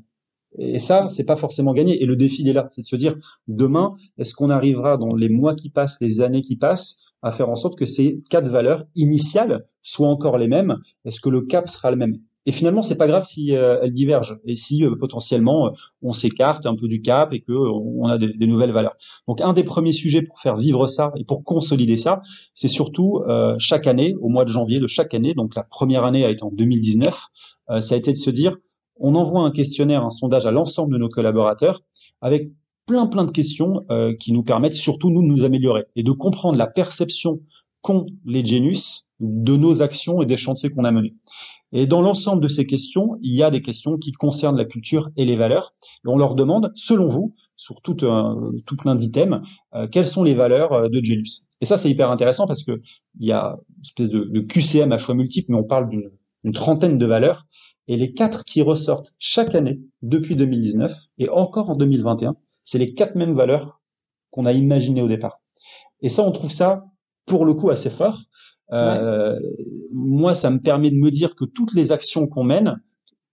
Et 0.60 0.78
ça, 0.78 1.10
c'est 1.10 1.24
pas 1.24 1.38
forcément 1.38 1.74
gagné. 1.74 2.04
Et 2.04 2.06
le 2.06 2.16
défi, 2.16 2.48
est 2.48 2.54
là. 2.54 2.70
C'est 2.76 2.84
de 2.84 2.86
se 2.86 2.96
dire, 2.96 3.18
demain, 3.48 3.96
est-ce 4.20 4.36
qu'on 4.36 4.52
arrivera 4.52 4.98
dans 4.98 5.16
les 5.16 5.28
mois 5.28 5.56
qui 5.56 5.72
passent, 5.72 5.98
les 6.02 6.22
années 6.22 6.44
qui 6.44 6.56
passent, 6.56 7.00
à 7.24 7.32
faire 7.32 7.50
en 7.50 7.56
sorte 7.56 7.80
que 7.80 7.86
ces 7.86 8.22
quatre 8.30 8.48
valeurs 8.48 8.86
initiales 8.94 9.66
soient 9.82 10.08
encore 10.08 10.38
les 10.38 10.48
mêmes? 10.48 10.78
Est-ce 11.04 11.20
que 11.20 11.30
le 11.30 11.42
cap 11.42 11.68
sera 11.68 11.90
le 11.90 11.98
même? 11.98 12.20
Et 12.46 12.52
finalement, 12.52 12.82
c'est 12.82 12.96
pas 12.96 13.08
grave 13.08 13.24
si 13.24 13.56
euh, 13.56 13.80
elles 13.82 13.94
divergent 13.94 14.38
et 14.46 14.56
si 14.56 14.84
euh, 14.84 14.96
potentiellement 15.00 15.68
euh, 15.68 15.72
on 16.02 16.12
s'écarte 16.12 16.66
un 16.66 16.76
peu 16.76 16.88
du 16.88 17.02
cap 17.02 17.34
et 17.34 17.40
que 17.40 17.54
on 17.54 18.06
a 18.08 18.18
des, 18.18 18.48
nouvelles 18.48 18.72
valeurs. 18.72 18.96
Donc, 19.28 19.40
un 19.40 19.54
des 19.54 19.64
premiers 19.64 19.94
sujets 19.94 20.22
pour 20.22 20.40
faire 20.42 20.58
vivre 20.58 20.88
ça 20.88 21.14
et 21.16 21.24
pour 21.24 21.44
consolider 21.44 21.96
ça, 21.96 22.22
c'est 22.54 22.68
surtout 22.68 23.22
chaque 23.58 23.88
année, 23.88 24.16
au 24.20 24.28
mois 24.28 24.44
de 24.44 24.50
janvier 24.50 24.80
de 24.80 24.88
chaque 24.88 25.14
année. 25.14 25.34
Donc, 25.34 25.56
la 25.56 25.64
première 25.64 26.04
année 26.04 26.26
a 26.26 26.30
été 26.30 26.44
en 26.44 26.52
2019. 26.52 27.18
ça 27.80 27.96
a 27.96 27.98
été 27.98 28.12
de 28.12 28.18
se 28.18 28.30
dire, 28.30 28.58
on 28.98 29.16
envoie 29.16 29.42
un 29.42 29.52
questionnaire, 29.52 30.04
un 30.04 30.10
sondage 30.10 30.46
à 30.46 30.52
l'ensemble 30.52 30.94
de 30.94 30.98
nos 30.98 31.10
collaborateurs 31.10 31.82
avec 32.22 32.50
plein 32.86 33.08
plein 33.08 33.24
de 33.24 33.32
questions 33.32 33.86
qui 34.20 34.34
nous 34.34 34.44
permettent 34.44 34.74
surtout 34.74 35.10
nous 35.10 35.22
de 35.22 35.28
nous 35.28 35.46
améliorer 35.46 35.86
et 35.96 36.04
de 36.04 36.12
comprendre 36.12 36.58
la 36.58 36.68
perception 36.68 37.40
qu'ont 37.82 38.06
les 38.26 38.46
Genus 38.46 39.06
de 39.20 39.56
nos 39.56 39.82
actions 39.82 40.22
et 40.22 40.26
des 40.26 40.38
chantiers 40.38 40.70
qu'on 40.70 40.84
a 40.84 40.92
menés. 40.92 41.14
Et 41.74 41.88
dans 41.88 42.02
l'ensemble 42.02 42.42
de 42.42 42.48
ces 42.48 42.66
questions, 42.68 43.18
il 43.22 43.34
y 43.34 43.42
a 43.42 43.50
des 43.50 43.64
questions 43.64 43.98
qui 43.98 44.12
concernent 44.12 44.58
la 44.58 44.66
culture 44.66 45.10
et 45.18 45.26
les 45.26 45.36
valeurs. 45.36 45.74
Et 46.06 46.08
on 46.08 46.18
leur 46.18 46.36
demande, 46.36 46.72
selon 46.76 47.08
vous, 47.08 47.36
sur 47.58 47.82
tout, 47.82 47.96
tout 47.96 48.78
plein 48.78 48.96
d'items, 48.96 49.42
euh, 49.74 49.88
quelles 49.88 50.06
sont 50.06 50.24
les 50.24 50.36
valeurs 50.36 50.74
euh, 50.74 50.88
de 50.88 51.04
Genus. 51.04 51.46
Et 51.62 51.66
ça, 51.66 51.78
c'est 51.78 51.90
hyper 51.90 52.12
intéressant 52.12 52.46
parce 52.46 52.64
que 52.64 52.82
il 53.20 53.28
y 53.28 53.32
a 53.32 53.58
une 53.78 53.84
espèce 53.84 54.10
de, 54.10 54.26
de 54.26 54.40
QCM 54.42 54.92
à 54.92 54.98
choix 54.98 55.16
multiples, 55.16 55.52
mais 55.52 55.58
on 55.58 55.64
parle 55.64 55.90
d'une 55.90 56.54
trentaine 56.54 56.98
de 56.98 57.06
valeurs. 57.06 57.46
Et 57.88 57.98
les 57.98 58.14
quatre 58.14 58.46
qui 58.46 58.62
ressortent 58.62 59.14
chaque 59.18 59.56
année 59.56 59.80
depuis 60.02 60.36
2019 60.36 60.94
et 61.18 61.30
encore 61.30 61.70
en 61.70 61.76
2021, 61.76 62.36
c'est 62.64 62.78
les 62.78 62.94
quatre 62.94 63.16
mêmes 63.16 63.34
valeurs 63.34 63.82
qu'on 64.30 64.46
a 64.46 64.54
imaginées 64.54 65.02
au 65.02 65.08
départ. 65.08 65.40
Et 66.02 66.10
ça, 66.10 66.24
on 66.24 66.32
trouve 66.32 66.52
ça, 66.52 66.86
pour 67.26 67.46
le 67.46 67.54
coup, 67.54 67.70
assez 67.70 67.90
fort 67.90 68.22
euh, 68.74 69.40
moi, 69.92 70.34
ça 70.34 70.50
me 70.50 70.60
permet 70.60 70.90
de 70.90 70.96
me 70.96 71.12
dire 71.12 71.36
que 71.36 71.46
toutes 71.46 71.74
les 71.74 71.92
actions 71.92 72.28
qu'on 72.28 72.44
mène, 72.44 72.82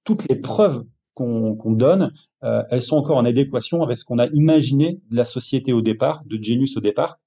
toutes 0.04 0.28
les 0.28 0.36
preuves 0.36 0.84
qu'on 1.14 1.72
donne, 1.72 2.12
euh, 2.44 2.62
elles 2.70 2.82
sont 2.82 2.96
encore 2.96 3.18
en 3.18 3.24
adéquation 3.24 3.82
avec 3.82 3.98
ce 3.98 4.04
qu'on 4.04 4.18
a 4.18 4.26
imaginé 4.28 5.00
de 5.10 5.16
la 5.16 5.24
société 5.24 5.72
au 5.72 5.82
départ, 5.82 6.22
de 6.24 6.42
Genius 6.42 6.76
au 6.76 6.80
départ. 6.80 7.18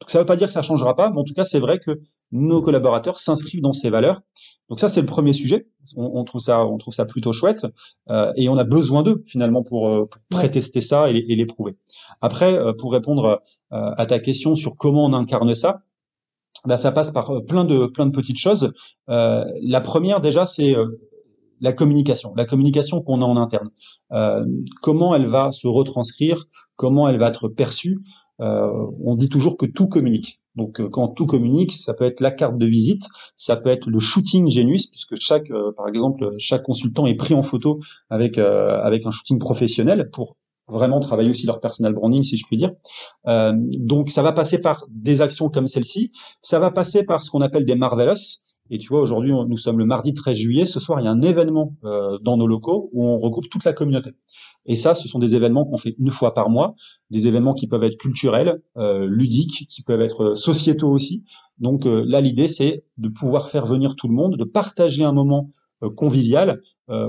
Donc 0.00 0.10
ça 0.10 0.18
ne 0.18 0.22
veut 0.22 0.26
pas 0.26 0.36
dire 0.36 0.46
que 0.46 0.52
ça 0.52 0.62
changera 0.62 0.94
pas, 0.94 1.10
mais 1.10 1.18
en 1.18 1.24
tout 1.24 1.34
cas, 1.34 1.44
c'est 1.44 1.58
vrai 1.58 1.78
que 1.78 2.00
nos 2.32 2.62
collaborateurs 2.62 3.18
s'inscrivent 3.18 3.60
dans 3.60 3.72
ces 3.72 3.90
valeurs. 3.90 4.20
Donc 4.68 4.78
ça, 4.78 4.88
c'est 4.88 5.00
le 5.00 5.06
premier 5.06 5.32
sujet. 5.32 5.66
On, 5.96 6.22
trouve 6.22 6.40
ça, 6.40 6.64
on 6.64 6.78
trouve 6.78 6.94
ça 6.94 7.04
plutôt 7.04 7.32
chouette, 7.32 7.66
euh, 8.08 8.32
et 8.36 8.48
on 8.48 8.56
a 8.56 8.62
besoin 8.62 9.02
d'eux 9.02 9.24
finalement 9.26 9.64
pour, 9.64 9.88
euh, 9.88 10.08
prétester 10.28 10.80
ça 10.80 11.10
et, 11.10 11.16
et, 11.16 11.34
les 11.34 11.46
prouver. 11.46 11.76
Après, 12.20 12.56
pour 12.78 12.92
répondre 12.92 13.42
à 13.70 14.06
ta 14.06 14.20
question 14.20 14.54
sur 14.54 14.76
comment 14.76 15.04
on 15.06 15.12
incarne 15.12 15.54
ça, 15.54 15.82
bah, 16.66 16.76
ça 16.76 16.92
passe 16.92 17.10
par 17.10 17.32
plein 17.46 17.64
de 17.64 17.86
plein 17.86 18.06
de 18.06 18.12
petites 18.12 18.38
choses. 18.38 18.72
la 19.08 19.80
première, 19.80 20.20
déjà, 20.20 20.44
c'est 20.44 20.74
la 21.60 21.72
communication, 21.72 22.32
la 22.36 22.46
communication 22.46 23.02
qu'on 23.02 23.22
a 23.22 23.24
en 23.24 23.36
interne. 23.36 23.70
comment 24.82 25.14
elle 25.14 25.26
va 25.26 25.52
se 25.52 25.66
retranscrire, 25.66 26.46
comment 26.76 27.08
elle 27.08 27.18
va 27.18 27.28
être 27.28 27.48
perçue. 27.48 27.98
on 28.38 29.16
dit 29.16 29.28
toujours 29.28 29.56
que 29.56 29.66
tout 29.66 29.88
communique. 29.88 30.40
Donc 30.56 30.80
euh, 30.80 30.88
quand 30.88 31.08
tout 31.08 31.26
communique, 31.26 31.72
ça 31.72 31.94
peut 31.94 32.04
être 32.04 32.20
la 32.20 32.30
carte 32.30 32.58
de 32.58 32.66
visite, 32.66 33.04
ça 33.36 33.56
peut 33.56 33.70
être 33.70 33.88
le 33.88 33.98
shooting 33.98 34.50
Genius, 34.50 34.88
puisque 34.88 35.14
chaque, 35.20 35.50
euh, 35.50 35.72
par 35.76 35.88
exemple, 35.88 36.34
chaque 36.38 36.64
consultant 36.64 37.06
est 37.06 37.14
pris 37.14 37.34
en 37.34 37.42
photo 37.42 37.80
avec 38.08 38.36
euh, 38.38 38.80
avec 38.82 39.06
un 39.06 39.10
shooting 39.10 39.38
professionnel 39.38 40.10
pour 40.12 40.36
vraiment 40.70 41.00
travailler 41.00 41.30
aussi 41.30 41.46
leur 41.46 41.60
personal 41.60 41.92
branding, 41.92 42.22
si 42.22 42.36
je 42.36 42.44
puis 42.46 42.56
dire. 42.56 42.72
donc 43.26 44.10
ça 44.10 44.22
va 44.22 44.32
passer 44.32 44.60
par 44.60 44.86
des 44.88 45.20
actions 45.20 45.48
comme 45.48 45.66
celle-ci, 45.66 46.12
ça 46.42 46.58
va 46.58 46.70
passer 46.70 47.04
par 47.04 47.22
ce 47.22 47.30
qu'on 47.30 47.40
appelle 47.40 47.64
des 47.64 47.74
marvelous. 47.74 48.40
Et 48.72 48.78
tu 48.78 48.88
vois, 48.88 49.00
aujourd'hui, 49.00 49.32
nous 49.32 49.56
sommes 49.56 49.80
le 49.80 49.84
mardi 49.84 50.14
13 50.14 50.36
juillet. 50.36 50.64
Ce 50.64 50.78
soir, 50.78 51.00
il 51.00 51.04
y 51.04 51.08
a 51.08 51.10
un 51.10 51.22
événement 51.22 51.74
dans 51.82 52.36
nos 52.36 52.46
locaux 52.46 52.88
où 52.92 53.04
on 53.04 53.18
regroupe 53.18 53.48
toute 53.50 53.64
la 53.64 53.72
communauté. 53.72 54.12
Et 54.66 54.76
ça, 54.76 54.94
ce 54.94 55.08
sont 55.08 55.18
des 55.18 55.34
événements 55.34 55.64
qu'on 55.64 55.78
fait 55.78 55.94
une 55.98 56.10
fois 56.10 56.34
par 56.34 56.50
mois, 56.50 56.74
des 57.10 57.26
événements 57.26 57.54
qui 57.54 57.66
peuvent 57.66 57.84
être 57.84 57.96
culturels, 57.96 58.60
euh, 58.76 59.06
ludiques, 59.06 59.66
qui 59.68 59.82
peuvent 59.82 60.02
être 60.02 60.34
sociétaux 60.34 60.90
aussi. 60.90 61.24
Donc 61.58 61.86
euh, 61.86 62.04
là, 62.06 62.20
l'idée, 62.20 62.48
c'est 62.48 62.84
de 62.98 63.08
pouvoir 63.08 63.50
faire 63.50 63.66
venir 63.66 63.96
tout 63.96 64.08
le 64.08 64.14
monde, 64.14 64.36
de 64.36 64.44
partager 64.44 65.02
un 65.02 65.12
moment 65.12 65.50
euh, 65.82 65.90
convivial 65.90 66.60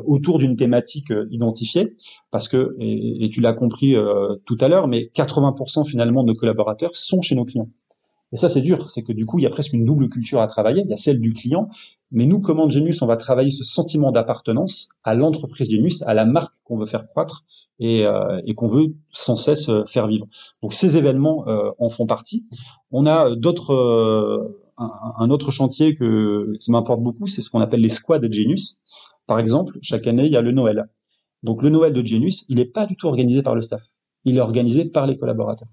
autour 0.05 0.39
d'une 0.39 0.55
thématique 0.55 1.11
identifiée, 1.31 1.95
parce 2.29 2.47
que, 2.47 2.75
et, 2.79 3.29
tu 3.31 3.41
l'as 3.41 3.53
compris 3.53 3.95
tout 4.45 4.57
à 4.59 4.67
l'heure, 4.67 4.87
mais 4.87 5.09
80% 5.15 5.85
finalement 5.85 6.23
de 6.23 6.27
nos 6.29 6.35
collaborateurs 6.35 6.95
sont 6.95 7.21
chez 7.21 7.35
nos 7.35 7.45
clients. 7.45 7.69
Et 8.33 8.37
ça, 8.37 8.47
c'est 8.47 8.61
dur, 8.61 8.89
c'est 8.91 9.01
que 9.01 9.11
du 9.11 9.25
coup, 9.25 9.39
il 9.39 9.43
y 9.43 9.45
a 9.45 9.49
presque 9.49 9.73
une 9.73 9.85
double 9.85 10.09
culture 10.09 10.39
à 10.41 10.47
travailler. 10.47 10.83
Il 10.85 10.89
y 10.89 10.93
a 10.93 10.97
celle 10.97 11.19
du 11.19 11.33
client, 11.33 11.69
mais 12.11 12.25
nous, 12.25 12.39
comment 12.39 12.69
Genius, 12.69 13.01
on 13.01 13.07
va 13.07 13.17
travailler 13.17 13.51
ce 13.51 13.63
sentiment 13.63 14.11
d'appartenance 14.11 14.89
à 15.03 15.15
l'entreprise 15.15 15.69
Genius, 15.69 16.01
à 16.03 16.13
la 16.13 16.25
marque 16.25 16.53
qu'on 16.63 16.77
veut 16.77 16.85
faire 16.85 17.07
croître, 17.07 17.43
et, 17.79 18.05
euh, 18.05 18.39
et 18.45 18.53
qu'on 18.53 18.67
veut 18.67 18.93
sans 19.11 19.35
cesse 19.35 19.67
euh, 19.67 19.83
faire 19.87 20.07
vivre. 20.07 20.27
Donc 20.61 20.73
ces 20.73 20.97
événements 20.97 21.47
euh, 21.47 21.71
en 21.79 21.89
font 21.89 22.05
partie. 22.05 22.45
On 22.91 23.05
a 23.05 23.35
d'autres 23.35 24.53
un, 24.77 25.29
autre 25.29 25.51
chantier 25.51 25.95
que, 25.95 26.53
qui 26.59 26.71
m'importe 26.71 27.01
beaucoup, 27.01 27.27
c'est 27.27 27.41
ce 27.41 27.49
qu'on 27.49 27.59
appelle 27.59 27.81
les 27.81 27.89
squads 27.89 28.31
Genius. 28.31 28.77
Par 29.31 29.39
exemple, 29.39 29.79
chaque 29.81 30.07
année, 30.07 30.25
il 30.25 30.33
y 30.33 30.35
a 30.35 30.41
le 30.41 30.51
Noël. 30.51 30.89
Donc 31.41 31.63
le 31.63 31.69
Noël 31.69 31.93
de 31.93 32.05
Genius, 32.05 32.43
il 32.49 32.57
n'est 32.57 32.65
pas 32.65 32.85
du 32.85 32.97
tout 32.97 33.07
organisé 33.07 33.41
par 33.41 33.55
le 33.55 33.61
staff. 33.61 33.81
Il 34.25 34.35
est 34.35 34.41
organisé 34.41 34.83
par 34.83 35.07
les 35.07 35.17
collaborateurs, 35.17 35.69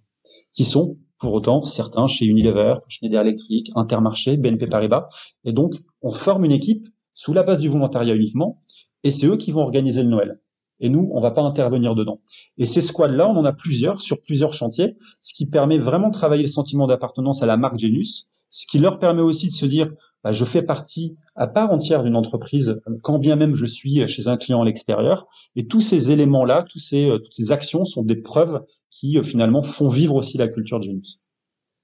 qui 0.54 0.64
sont 0.64 0.96
pour 1.18 1.32
autant 1.32 1.64
certains 1.64 2.06
chez 2.06 2.24
Unilever, 2.24 2.76
Schneider 2.86 3.22
Electric, 3.22 3.72
Intermarché, 3.74 4.36
BNP 4.36 4.68
Paribas. 4.68 5.08
Et 5.42 5.52
donc, 5.52 5.74
on 6.02 6.12
forme 6.12 6.44
une 6.44 6.52
équipe 6.52 6.86
sous 7.14 7.32
la 7.32 7.42
base 7.42 7.58
du 7.58 7.68
volontariat 7.68 8.14
uniquement, 8.14 8.62
et 9.02 9.10
c'est 9.10 9.26
eux 9.26 9.36
qui 9.36 9.50
vont 9.50 9.62
organiser 9.62 10.04
le 10.04 10.08
Noël 10.08 10.38
et 10.78 10.88
nous, 10.88 11.10
on 11.12 11.20
va 11.20 11.32
pas 11.32 11.42
intervenir 11.42 11.96
dedans. 11.96 12.20
Et 12.56 12.64
ces 12.64 12.80
squads-là, 12.80 13.28
on 13.28 13.36
en 13.36 13.44
a 13.44 13.52
plusieurs 13.52 14.00
sur 14.00 14.20
plusieurs 14.20 14.52
chantiers, 14.52 14.96
ce 15.22 15.34
qui 15.34 15.46
permet 15.46 15.78
vraiment 15.78 16.10
de 16.10 16.14
travailler 16.14 16.42
le 16.42 16.48
sentiment 16.48 16.86
d'appartenance 16.86 17.42
à 17.42 17.46
la 17.46 17.56
marque 17.56 17.78
Genius, 17.78 18.28
ce 18.50 18.68
qui 18.68 18.78
leur 18.78 19.00
permet 19.00 19.22
aussi 19.22 19.48
de 19.48 19.52
se 19.52 19.66
dire, 19.66 19.92
je 20.32 20.44
fais 20.44 20.62
partie 20.62 21.16
à 21.34 21.46
part 21.46 21.72
entière 21.72 22.02
d'une 22.02 22.16
entreprise, 22.16 22.80
quand 23.02 23.18
bien 23.18 23.36
même 23.36 23.54
je 23.54 23.66
suis 23.66 24.06
chez 24.08 24.28
un 24.28 24.36
client 24.36 24.62
à 24.62 24.64
l'extérieur. 24.64 25.26
Et 25.56 25.66
tous 25.66 25.80
ces 25.80 26.10
éléments-là, 26.10 26.64
tous 26.70 26.78
ces, 26.78 27.08
euh, 27.08 27.18
toutes 27.18 27.34
ces 27.34 27.52
actions 27.52 27.84
sont 27.84 28.02
des 28.02 28.16
preuves 28.16 28.64
qui 28.90 29.18
euh, 29.18 29.22
finalement 29.22 29.62
font 29.62 29.88
vivre 29.88 30.14
aussi 30.14 30.38
la 30.38 30.48
culture 30.48 30.82
Genius. 30.82 31.20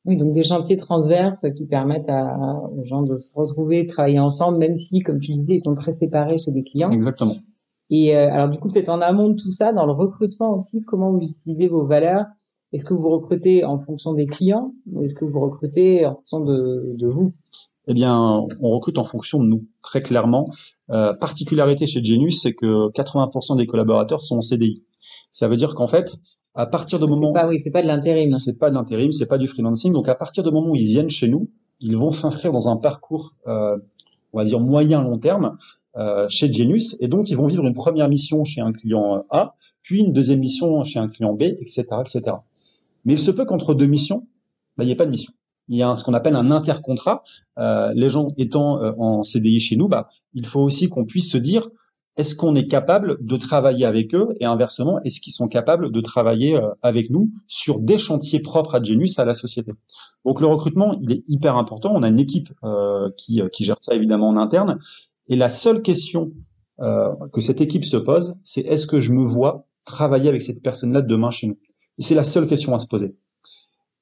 Oui, 0.05 0.17
donc 0.17 0.35
des 0.35 0.45
chantiers 0.45 0.77
transverses 0.77 1.47
qui 1.57 1.67
permettent 1.67 2.11
à, 2.11 2.37
aux 2.71 2.85
gens 2.85 3.03
de 3.03 3.17
se 3.17 3.33
retrouver, 3.35 3.87
travailler 3.87 4.19
ensemble, 4.19 4.59
même 4.59 4.77
si, 4.77 5.01
comme 5.01 5.19
tu 5.19 5.33
disais, 5.33 5.55
ils 5.55 5.63
sont 5.63 5.75
très 5.75 5.93
séparés 5.93 6.39
chez 6.39 6.53
des 6.53 6.63
clients. 6.63 6.91
Exactement. 6.91 7.37
Et 7.91 8.17
euh, 8.17 8.31
alors 8.31 8.49
du 8.49 8.59
coup, 8.59 8.71
peut-être 8.71 8.89
en 8.89 9.01
amont 9.01 9.31
de 9.31 9.41
tout 9.41 9.51
ça, 9.51 9.73
dans 9.73 9.87
le 9.87 9.93
recrutement 9.93 10.55
aussi, 10.55 10.83
comment 10.83 11.11
vous 11.11 11.23
utilisez 11.23 11.69
vos 11.69 11.87
valeurs? 11.87 12.27
Est-ce 12.73 12.85
que 12.85 12.95
vous 12.95 13.09
recrutez 13.09 13.65
en 13.65 13.79
fonction 13.79 14.15
des 14.15 14.27
clients 14.27 14.73
ou 14.91 15.03
est-ce 15.05 15.15
que 15.15 15.25
vous 15.25 15.41
recrutez 15.41 16.05
en 16.07 16.15
fonction 16.17 16.41
de, 16.41 16.95
de 16.97 17.07
vous? 17.07 17.33
Eh 17.87 17.95
bien, 17.95 18.17
on 18.61 18.71
recrute 18.71 18.99
en 18.99 19.05
fonction 19.05 19.43
de 19.43 19.49
nous, 19.49 19.67
très 19.83 20.03
clairement. 20.03 20.49
Euh, 20.91 21.13
particularité 21.15 21.87
chez 21.87 22.03
Genius, 22.03 22.43
c'est 22.43 22.55
que 22.55 22.91
80% 22.93 23.57
des 23.57 23.67
collaborateurs 23.67 24.23
sont 24.23 24.37
en 24.37 24.41
CDI. 24.41 24.83
Ça 25.33 25.49
veut 25.49 25.57
dire 25.57 25.75
qu'en 25.75 25.89
fait, 25.89 26.17
à 26.55 26.67
partir 26.67 26.99
du 26.99 27.07
moment, 27.07 27.33
pas, 27.33 27.49
oui, 27.49 27.61
c'est 27.63 27.71
pas 27.71 27.83
de 27.83 27.89
l'intérim, 27.89 28.33
c'est 28.33 28.59
pas 28.59 28.71
de 28.71 28.75
l'intérim, 28.75 29.11
c'est 29.13 29.27
pas 29.27 29.39
du 29.39 29.49
freelancing. 29.49 29.93
Donc 29.93 30.09
à 30.09 30.15
partir 30.15 30.45
du 30.45 30.51
moment 30.51 30.71
où 30.71 30.77
ils 30.77 30.87
viennent 30.87 31.11
chez 31.11 31.29
nous, 31.29 31.51
ils 31.81 31.97
vont 31.97 32.13
s'inscrire 32.13 32.53
dans 32.53 32.69
un 32.69 32.77
parcours, 32.77 33.35
euh, 33.47 33.77
on 34.33 34.39
va 34.39 34.45
dire 34.45 34.61
moyen 34.61 35.03
long 35.03 35.19
terme, 35.19 35.59
euh, 35.97 36.27
chez 36.29 36.53
Genius, 36.53 36.97
et 37.01 37.09
donc 37.09 37.29
ils 37.31 37.37
vont 37.37 37.47
vivre 37.47 37.67
une 37.67 37.75
première 37.75 38.09
mission 38.09 38.45
chez 38.45 38.61
un 38.61 38.73
client 38.73 39.25
A, 39.31 39.55
puis 39.83 40.01
une 40.01 40.13
deuxième 40.13 40.41
mission 40.41 40.83
chez 40.85 40.99
un 40.99 41.09
client 41.09 41.35
B, 41.35 41.43
etc., 41.43 41.85
etc. 42.01 42.37
Mais 43.05 43.15
il 43.15 43.19
se 43.19 43.31
peut 43.31 43.45
qu'entre 43.45 43.75
deux 43.75 43.87
missions, 43.87 44.27
bah, 44.77 44.85
il 44.85 44.87
n'y 44.87 44.93
ait 44.93 44.97
pas 44.97 45.07
de 45.07 45.11
mission. 45.11 45.33
Il 45.69 45.79
y 45.79 45.83
a 45.83 45.97
ce 45.97 46.05
qu'on 46.05 46.15
appelle 46.15 46.37
un 46.37 46.51
intercontrat. 46.51 47.23
Euh, 47.59 47.93
les 47.95 48.11
gens 48.11 48.29
étant 48.37 48.83
euh, 48.83 48.93
en 48.99 49.23
CDI 49.23 49.61
chez 49.61 49.77
nous, 49.77 49.89
bah, 49.89 50.09
il 50.35 50.47
faut 50.47 50.61
aussi 50.61 50.89
qu'on 50.89 51.05
puisse 51.05 51.31
se 51.31 51.39
dire 51.39 51.69
est-ce 52.17 52.37
qu'on 52.37 52.55
est 52.55 52.69
capable 52.69 53.17
de 53.21 53.37
travailler 53.37 53.85
avec 53.85 54.15
eux 54.15 54.29
et 54.39 54.45
inversement, 54.45 55.01
est-ce 55.03 55.21
qu'ils 55.21 55.33
sont 55.33 55.49
capables 55.49 55.91
de 55.91 56.01
travailler 56.01 56.55
euh, 56.55 56.69
avec 56.83 57.11
nous 57.11 57.31
sur 57.49 57.81
des 57.81 57.99
chantiers 57.99 58.39
propres 58.39 58.77
à 58.77 58.83
Genius, 58.83 59.19
à 59.19 59.25
la 59.25 59.35
société? 59.35 59.73
Donc 60.25 60.41
le 60.41 60.47
recrutement, 60.47 60.97
il 61.03 61.13
est 61.13 61.25
hyper 61.27 61.57
important. 61.57 61.93
On 61.93 62.03
a 62.03 62.09
une 62.09 62.21
équipe 62.21 62.51
euh, 62.63 63.11
qui, 63.17 63.43
qui 63.53 63.65
gère 63.65 63.79
ça 63.81 63.95
évidemment 63.95 64.29
en 64.29 64.37
interne 64.37 64.79
et 65.29 65.37
la 65.37 65.49
seule 65.49 65.83
question 65.83 66.33
euh, 66.81 67.15
que 67.33 67.41
cette 67.41 67.61
équipe 67.61 67.85
se 67.85 67.97
pose, 67.97 68.35
c'est 68.45 68.61
est-ce 68.63 68.87
que 68.87 69.01
je 69.01 69.13
me 69.13 69.25
vois 69.25 69.67
travailler 69.85 70.29
avec 70.29 70.43
cette 70.43 70.63
personne-là 70.63 71.03
demain 71.03 71.31
chez 71.31 71.47
nous? 71.47 71.59
Et 71.99 72.03
c'est 72.03 72.15
la 72.15 72.25
seule 72.25 72.47
question 72.47 72.75
à 72.75 72.79
se 72.79 72.87
poser. 72.87 73.15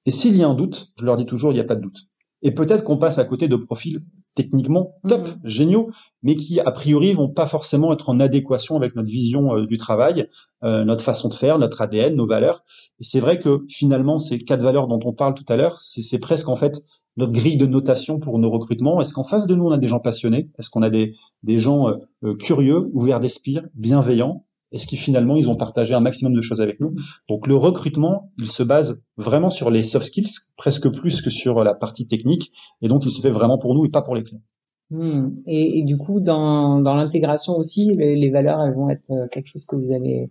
Et 0.07 0.11
s'il 0.11 0.37
y 0.37 0.43
a 0.43 0.49
un 0.49 0.55
doute, 0.55 0.93
je 0.99 1.05
leur 1.05 1.17
dis 1.17 1.27
toujours, 1.27 1.53
il 1.53 1.55
n'y 1.55 1.61
a 1.61 1.65
pas 1.65 1.77
de 1.77 1.83
doute. 1.83 2.09
Et 2.43 2.51
peut-être 2.51 2.83
qu'on 2.83 2.99
passe 2.99 3.19
à 3.19 3.25
côté 3.25 3.49
de 3.49 3.57
profils 3.57 4.03
techniquement 4.35 4.95
top, 5.09 5.29
mhm. 5.29 5.41
géniaux, 5.45 5.91
mais 6.23 6.37
qui 6.37 6.61
a 6.61 6.71
priori 6.71 7.13
vont 7.13 7.29
pas 7.29 7.47
forcément 7.47 7.93
être 7.93 8.09
en 8.09 8.21
adéquation 8.21 8.77
avec 8.77 8.95
notre 8.97 9.09
vision 9.09 9.57
euh, 9.57 9.67
du 9.67 9.79
travail, 9.79 10.29
euh, 10.65 10.85
notre 10.85 11.05
façon 11.05 11.29
de 11.29 11.35
faire, 11.35 11.59
notre 11.59 11.81
ADN, 11.81 12.15
nos 12.15 12.27
valeurs. 12.27 12.65
Et 13.01 13.05
c'est 13.05 13.21
vrai 13.21 13.39
que 13.39 13.65
finalement, 13.69 14.19
ces 14.19 14.39
quatre 14.39 14.63
valeurs 14.63 14.89
dont 14.89 15.01
on 15.05 15.13
parle 15.13 15.35
tout 15.35 15.45
à 15.49 15.57
l'heure, 15.57 15.81
c'est 15.83 16.19
presque 16.19 16.49
en 16.49 16.57
fait 16.57 16.83
notre 17.19 17.33
grille 17.33 17.59
de 17.59 17.67
notation 17.67 18.19
pour 18.19 18.39
nos 18.39 18.51
recrutements 18.51 19.01
Est-ce 19.03 19.13
qu'en 19.13 19.25
face 19.25 19.47
de 19.47 19.55
nous, 19.55 19.67
on 19.67 19.71
a 19.71 19.79
des 19.79 19.89
gens 19.89 20.01
passionnés? 20.01 20.49
Est-ce 20.59 20.71
qu'on 20.71 20.83
a 20.83 20.89
des, 20.89 21.15
des 21.43 21.59
gens 21.59 21.91
euh, 22.25 22.35
curieux, 22.37 22.89
ouverts 22.95 23.21
d'esprit, 23.21 23.59
bienveillants? 23.75 24.47
Est-ce 24.73 24.87
qu'ils 24.87 24.99
finalement, 24.99 25.37
ils 25.37 25.49
ont 25.49 25.57
partagé 25.57 25.95
un 25.95 26.00
maximum 26.00 26.35
de 26.35 26.41
choses 26.41 26.61
avec 26.61 26.81
nous 26.81 26.95
Donc 27.29 27.47
le 27.47 27.55
recrutement, 27.55 28.33
il 28.38 28.50
se 28.50 28.62
base 28.62 29.00
vraiment 29.17 29.50
sur 29.50 29.71
les 29.71 29.83
soft 29.83 30.07
skills, 30.07 30.31
presque 30.57 30.88
plus 30.88 31.21
que 31.21 31.31
sur 31.31 31.62
la 31.62 31.75
partie 31.75 32.07
technique, 32.07 32.52
et 32.81 32.88
donc 32.88 33.05
il 33.05 33.11
se 33.11 33.21
fait 33.21 33.31
vraiment 33.31 33.59
pour 33.59 33.75
nous 33.75 33.85
et 33.85 33.91
pas 33.91 34.02
pour 34.02 34.14
les 34.14 34.25
clients. 34.25 34.43
Hmm. 34.91 35.31
Et, 35.47 35.79
et, 35.79 35.85
du 35.85 35.97
coup, 35.97 36.21
dans, 36.21 36.81
dans 36.81 36.95
l'intégration 36.95 37.57
aussi, 37.57 37.87
les, 37.97 38.14
les, 38.14 38.31
valeurs, 38.31 38.61
elles 38.61 38.75
vont 38.75 38.91
être 38.91 39.11
euh, 39.11 39.26
quelque 39.33 39.47
chose 39.47 39.64
que 39.64 39.75
vous 39.75 39.91
allez 39.91 40.31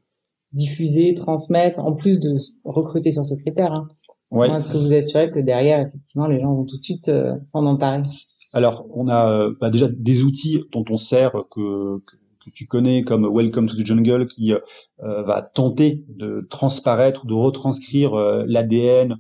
diffuser, 0.54 1.16
transmettre, 1.16 1.80
en 1.80 1.94
plus 1.94 2.20
de 2.20 2.36
recruter 2.64 3.12
sur 3.12 3.26
ce 3.26 3.34
critère. 3.34 3.74
Hein. 3.74 3.88
Ouais. 4.30 4.50
Est-ce 4.50 4.70
que 4.70 4.78
vous 4.78 4.94
assurez 4.94 5.32
que 5.32 5.40
derrière, 5.40 5.80
effectivement, 5.80 6.28
les 6.28 6.40
gens 6.40 6.54
vont 6.54 6.66
tout 6.66 6.78
de 6.78 6.84
suite 6.84 7.08
euh, 7.10 7.36
s'en 7.52 7.66
emparer 7.66 8.04
Alors, 8.54 8.86
on 8.94 9.08
a 9.08 9.30
euh, 9.30 9.54
bah, 9.60 9.72
déjà 9.72 9.88
des 9.90 10.22
outils 10.22 10.60
dont 10.72 10.86
on 10.90 10.98
sert 10.98 11.32
que, 11.50 11.98
que, 12.06 12.16
tu 12.54 12.68
connais, 12.68 13.04
comme 13.04 13.26
Welcome 13.26 13.68
to 13.68 13.76
the 13.76 13.86
Jungle, 13.86 14.28
qui 14.28 14.54
euh, 14.54 14.60
va 15.00 15.42
tenter 15.42 16.04
de 16.10 16.48
transparaître, 16.50 17.26
de 17.26 17.34
retranscrire 17.34 18.16
l'ADN, 18.16 19.18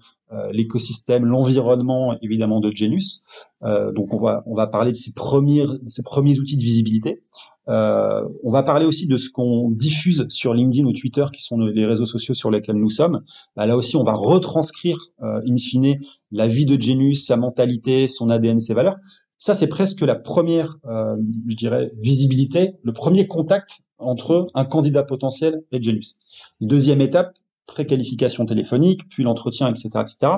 l'écosystème, 0.54 1.26
l'environnement, 1.26 2.18
évidemment, 2.22 2.62
de 2.62 2.72
Genus. 2.72 3.22
donc, 3.62 4.14
on 4.14 4.20
va 4.20 4.44
on 4.46 4.56
va 4.56 4.66
parler 4.66 4.92
de 4.92 4.98
ces 4.98 5.12
premiers 5.12 5.66
ces 5.90 6.04
premiers 6.04 6.40
outils 6.40 6.56
de 6.56 6.64
visibilité. 6.64 7.22
Euh, 7.68 8.28
on 8.44 8.52
va 8.52 8.64
parler 8.64 8.86
aussi 8.86 9.08
de 9.08 9.18
ce 9.18 9.30
qu'on 9.30 9.70
diffuse 9.70 10.26
sur 10.30 10.54
LinkedIn 10.54 10.86
ou 10.86 10.94
Twitter, 10.94 11.26
qui 11.34 11.42
sont 11.42 11.60
les 11.60 11.86
réseaux 11.86 12.06
sociaux 12.06 12.34
sur 12.34 12.50
lesquels 12.50 12.76
nous 12.76 12.90
sommes. 12.90 13.24
Bah, 13.56 13.66
là 13.66 13.78
aussi, 13.78 13.96
on 13.96 14.04
va 14.04 14.14
retranscrire, 14.14 14.98
euh, 15.22 15.42
in 15.48 15.58
fine, 15.58 16.00
la 16.32 16.48
vie 16.48 16.66
de 16.66 16.80
Genus, 16.80 17.26
sa 17.26 17.38
mentalité, 17.38 18.08
son 18.08 18.30
ADN, 18.30 18.60
ses 18.60 18.74
valeurs. 18.74 18.98
Ça, 19.42 19.56
c'est 19.56 19.68
presque 19.68 20.02
la 20.02 20.14
première, 20.14 20.78
euh, 20.86 21.18
je 21.48 21.56
dirais, 21.56 21.92
visibilité, 22.00 22.76
le 22.84 22.94
premier 22.94 23.26
contact 23.26 23.80
entre 23.98 24.46
un 24.54 24.66
candidat 24.66 25.02
potentiel 25.02 25.64
et 25.72 25.82
Genius. 25.82 26.16
Deuxième 26.62 27.02
étape, 27.02 27.34
préqualification 27.66 28.46
téléphonique, 28.46 29.10
puis 29.10 29.24
l'entretien, 29.24 29.68
etc., 29.68 29.90
etc. 29.96 30.34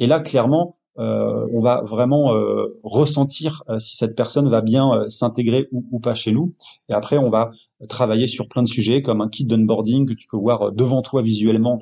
Et 0.00 0.08
là, 0.08 0.18
clairement, 0.18 0.78
euh, 0.98 1.46
on 1.52 1.60
va 1.60 1.82
vraiment 1.82 2.34
euh, 2.34 2.76
ressentir 2.82 3.62
si 3.78 3.96
cette 3.96 4.16
personne 4.16 4.48
va 4.48 4.62
bien 4.62 5.08
s'intégrer 5.08 5.68
ou, 5.70 6.00
pas 6.00 6.16
chez 6.16 6.32
nous. 6.32 6.52
Et 6.88 6.92
après, 6.92 7.18
on 7.18 7.30
va 7.30 7.52
travailler 7.88 8.26
sur 8.26 8.48
plein 8.48 8.64
de 8.64 8.68
sujets 8.68 9.00
comme 9.00 9.20
un 9.20 9.28
kit 9.28 9.44
d'onboarding 9.44 10.08
que 10.08 10.14
tu 10.14 10.26
peux 10.26 10.36
voir 10.36 10.72
devant 10.72 11.02
toi 11.02 11.22
visuellement. 11.22 11.78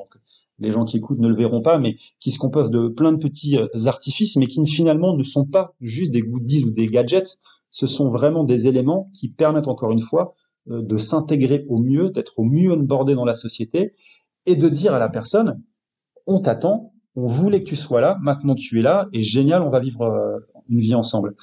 Les 0.59 0.73
gens 0.73 0.85
qui 0.85 0.97
écoutent 0.97 1.19
ne 1.19 1.29
le 1.29 1.37
verront 1.37 1.63
pas, 1.63 1.79
mais 1.79 1.97
qui 2.21 2.31
se 2.31 2.39
composent 2.39 2.71
de 2.71 2.89
plein 2.89 3.13
de 3.13 3.19
petits 3.19 3.59
artifices, 3.87 4.37
mais 4.37 4.47
qui 4.47 4.65
finalement 4.67 5.17
ne 5.17 5.23
sont 5.23 5.45
pas 5.45 5.75
juste 5.81 6.11
des 6.11 6.23
goodies 6.23 6.65
ou 6.65 6.71
des 6.71 6.87
gadgets. 6.87 7.39
Ce 7.71 7.87
sont 7.87 8.11
vraiment 8.11 8.45
des 8.45 8.67
éléments 8.67 9.11
qui 9.15 9.29
permettent 9.29 9.69
encore 9.69 9.93
une 9.93 10.01
fois 10.01 10.35
de 10.67 10.99
s'intégrer 10.99 11.65
au 11.69 11.79
mieux, 11.79 12.11
d'être 12.11 12.39
au 12.39 12.45
mieux 12.45 12.73
onboardé 12.73 13.15
dans 13.15 13.25
la 13.25 13.35
société 13.35 13.95
et 14.47 14.57
de 14.57 14.69
dire 14.69 14.95
à 14.95 14.99
la 14.99 15.09
personne, 15.09 15.63
on 16.27 16.41
t'attend, 16.41 16.93
on 17.17 17.27
voulait 17.27 17.63
que 17.63 17.69
tu 17.69 17.77
sois 17.77 18.01
là, 18.01 18.17
maintenant 18.21 18.55
tu 18.55 18.79
es 18.79 18.83
là, 18.83 19.09
et 19.13 19.23
génial, 19.23 19.63
on 19.63 19.71
va 19.71 19.81
vivre 19.81 20.03
euh, 20.03 20.39
une 20.69 20.81
vie 20.81 20.95
ensemble. 20.95 21.35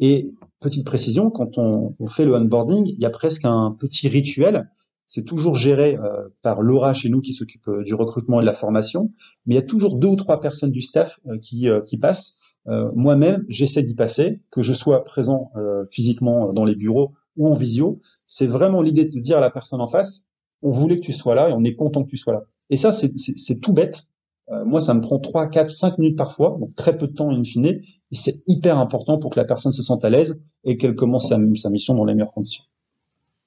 Et 0.00 0.30
petite 0.60 0.84
précision, 0.84 1.30
quand 1.30 1.58
on, 1.58 1.94
fait 2.08 2.24
le 2.24 2.34
onboarding, 2.34 2.86
il 2.86 2.98
y 2.98 3.06
a 3.06 3.10
presque 3.10 3.44
un 3.44 3.76
petit 3.78 4.08
rituel. 4.08 4.70
C'est 5.08 5.24
toujours 5.24 5.54
géré 5.54 5.96
euh, 5.96 6.28
par 6.42 6.62
Laura 6.62 6.94
chez 6.94 7.08
nous 7.08 7.20
qui 7.20 7.34
s'occupe 7.34 7.68
euh, 7.68 7.84
du 7.84 7.94
recrutement 7.94 8.40
et 8.40 8.42
de 8.42 8.46
la 8.46 8.54
formation, 8.54 9.12
mais 9.46 9.54
il 9.54 9.56
y 9.56 9.60
a 9.60 9.66
toujours 9.66 9.96
deux 9.96 10.08
ou 10.08 10.16
trois 10.16 10.40
personnes 10.40 10.70
du 10.70 10.80
staff 10.80 11.18
qui, 11.42 11.68
qui 11.86 11.98
passent. 11.98 12.36
Moi-même, 12.66 13.44
j'essaie 13.48 13.82
d'y 13.82 13.94
passer, 13.94 14.40
que 14.50 14.62
je 14.62 14.72
sois 14.72 15.04
présent 15.04 15.52
physiquement 15.90 16.50
dans 16.54 16.64
les 16.64 16.74
bureaux 16.74 17.12
ou 17.36 17.46
en 17.46 17.54
visio. 17.56 18.00
C'est 18.26 18.46
vraiment 18.46 18.80
l'idée 18.80 19.04
de 19.04 19.20
dire 19.20 19.36
à 19.36 19.40
la 19.42 19.50
personne 19.50 19.82
en 19.82 19.88
face, 19.88 20.22
on 20.62 20.70
voulait 20.70 20.98
que 20.98 21.04
tu 21.04 21.12
sois 21.12 21.34
là 21.34 21.50
et 21.50 21.52
on 21.52 21.62
est 21.62 21.74
content 21.74 22.04
que 22.04 22.08
tu 22.08 22.16
sois 22.16 22.32
là. 22.32 22.44
Et 22.70 22.78
ça, 22.78 22.90
c'est 22.90 23.60
tout 23.60 23.74
bête, 23.74 24.06
euh, 24.50 24.64
moi, 24.64 24.80
ça 24.80 24.94
me 24.94 25.00
prend 25.00 25.18
3, 25.18 25.48
4, 25.48 25.70
5 25.70 25.98
minutes 25.98 26.18
parfois, 26.18 26.56
donc 26.60 26.74
très 26.74 26.96
peu 26.96 27.06
de 27.06 27.12
temps 27.12 27.30
in 27.30 27.44
fine, 27.44 27.66
et 27.66 27.82
c'est 28.12 28.42
hyper 28.46 28.78
important 28.78 29.18
pour 29.18 29.30
que 29.30 29.40
la 29.40 29.46
personne 29.46 29.72
se 29.72 29.82
sente 29.82 30.04
à 30.04 30.10
l'aise 30.10 30.38
et 30.64 30.76
qu'elle 30.76 30.94
commence 30.94 31.28
sa, 31.28 31.38
mission 31.38 31.94
dans 31.94 32.04
les 32.04 32.14
meilleures 32.14 32.32
conditions. 32.32 32.64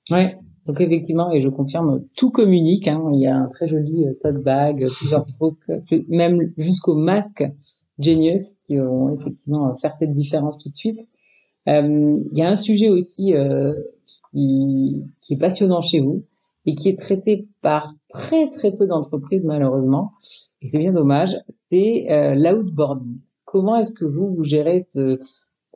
Ouais, 0.10 0.38
donc 0.68 0.82
effectivement, 0.82 1.32
et 1.32 1.42
je 1.42 1.50
confirme, 1.50 2.04
tout 2.16 2.30
communique. 2.30 2.88
Hein. 2.88 3.04
Il 3.14 3.20
y 3.20 3.28
a 3.28 3.36
un 3.36 3.48
très 3.48 3.68
joli 3.68 4.06
euh, 4.06 4.14
tote 4.22 4.44
bag, 4.44 4.86
plusieurs 5.00 5.26
trucs, 5.26 5.58
euh, 5.70 6.04
même 6.10 6.52
jusqu'au 6.58 6.96
masque 6.96 7.44
Genius 8.00 8.54
qui 8.66 8.78
vont 8.78 9.14
effectivement 9.14 9.76
faire 9.78 9.96
cette 9.98 10.14
différence 10.14 10.60
tout 10.60 10.70
de 10.70 10.76
suite. 10.76 11.00
Euh, 11.68 12.20
il 12.32 12.38
y 12.38 12.44
a 12.44 12.50
un 12.50 12.56
sujet 12.56 12.90
aussi 12.90 13.34
euh, 13.34 13.74
qui, 14.32 15.04
qui, 15.22 15.34
est 15.34 15.38
passionnant 15.38 15.82
chez 15.82 16.00
vous 16.00 16.24
et 16.66 16.76
qui 16.76 16.90
est 16.90 17.00
traité 17.00 17.48
par 17.62 17.94
très 18.10 18.52
très 18.52 18.72
peu 18.72 18.88
d'entreprises 18.88 19.44
malheureusement, 19.44 20.12
et 20.62 20.70
c'est 20.70 20.78
bien 20.78 20.94
dommage, 20.94 21.36
c'est 21.70 22.06
euh, 22.10 22.36
l'outboarding. 22.36 23.20
Comment 23.46 23.78
est-ce 23.78 23.92
que 23.92 24.06
vous, 24.06 24.34
vous 24.36 24.44
gérez 24.44 24.88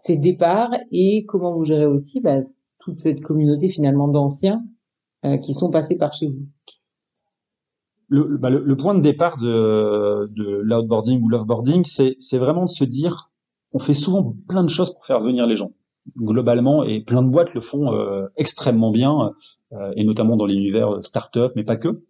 ces 0.05 0.17
départs 0.17 0.74
et 0.91 1.25
comment 1.25 1.53
vous 1.53 1.65
gérez 1.65 1.86
aussi 1.86 2.19
bah, 2.19 2.39
toute 2.79 3.00
cette 3.00 3.21
communauté 3.21 3.69
finalement 3.69 4.07
d'anciens 4.07 4.63
euh, 5.25 5.38
qui 5.38 5.54
sont 5.54 5.70
passés 5.70 5.96
par 5.96 6.13
chez 6.13 6.28
vous. 6.28 6.48
Le, 8.08 8.38
bah, 8.38 8.50
le, 8.50 8.75
point 8.75 8.94
de 8.94 9.01
départ 9.01 9.38
de, 9.38 10.30
de 10.36 10.62
l'outboarding 10.63 11.22
ou 11.22 11.30
l'offboarding, 11.30 11.86
c'est, 11.86 12.38
vraiment 12.38 12.66
de 12.66 12.70
se 12.70 12.84
dire, 12.84 13.32
on 13.72 13.80
fait 13.80 13.94
souvent 13.94 14.36
plein 14.50 14.63
de 14.63 14.70
choses 14.70 14.94
pour 14.94 15.06
faire 15.06 15.22
venir 15.22 15.46
les 15.46 15.56
gens, 15.56 15.72
globalement, 16.18 16.84
et 16.84 17.00
plein 17.01 17.22
de 17.22 17.30
boîtes 17.30 17.54
le 17.54 17.62
font 17.62 17.94
euh, 17.94 18.28
extrêmement 18.36 18.92
bien, 18.92 19.32
euh, 19.72 19.94
et 19.96 20.03
notamment 20.03 20.36
dans 20.36 20.46
l'univers 20.46 21.00
start-up, 21.05 21.53
mais 21.55 21.64
pas 21.64 21.77
que. 21.77 22.03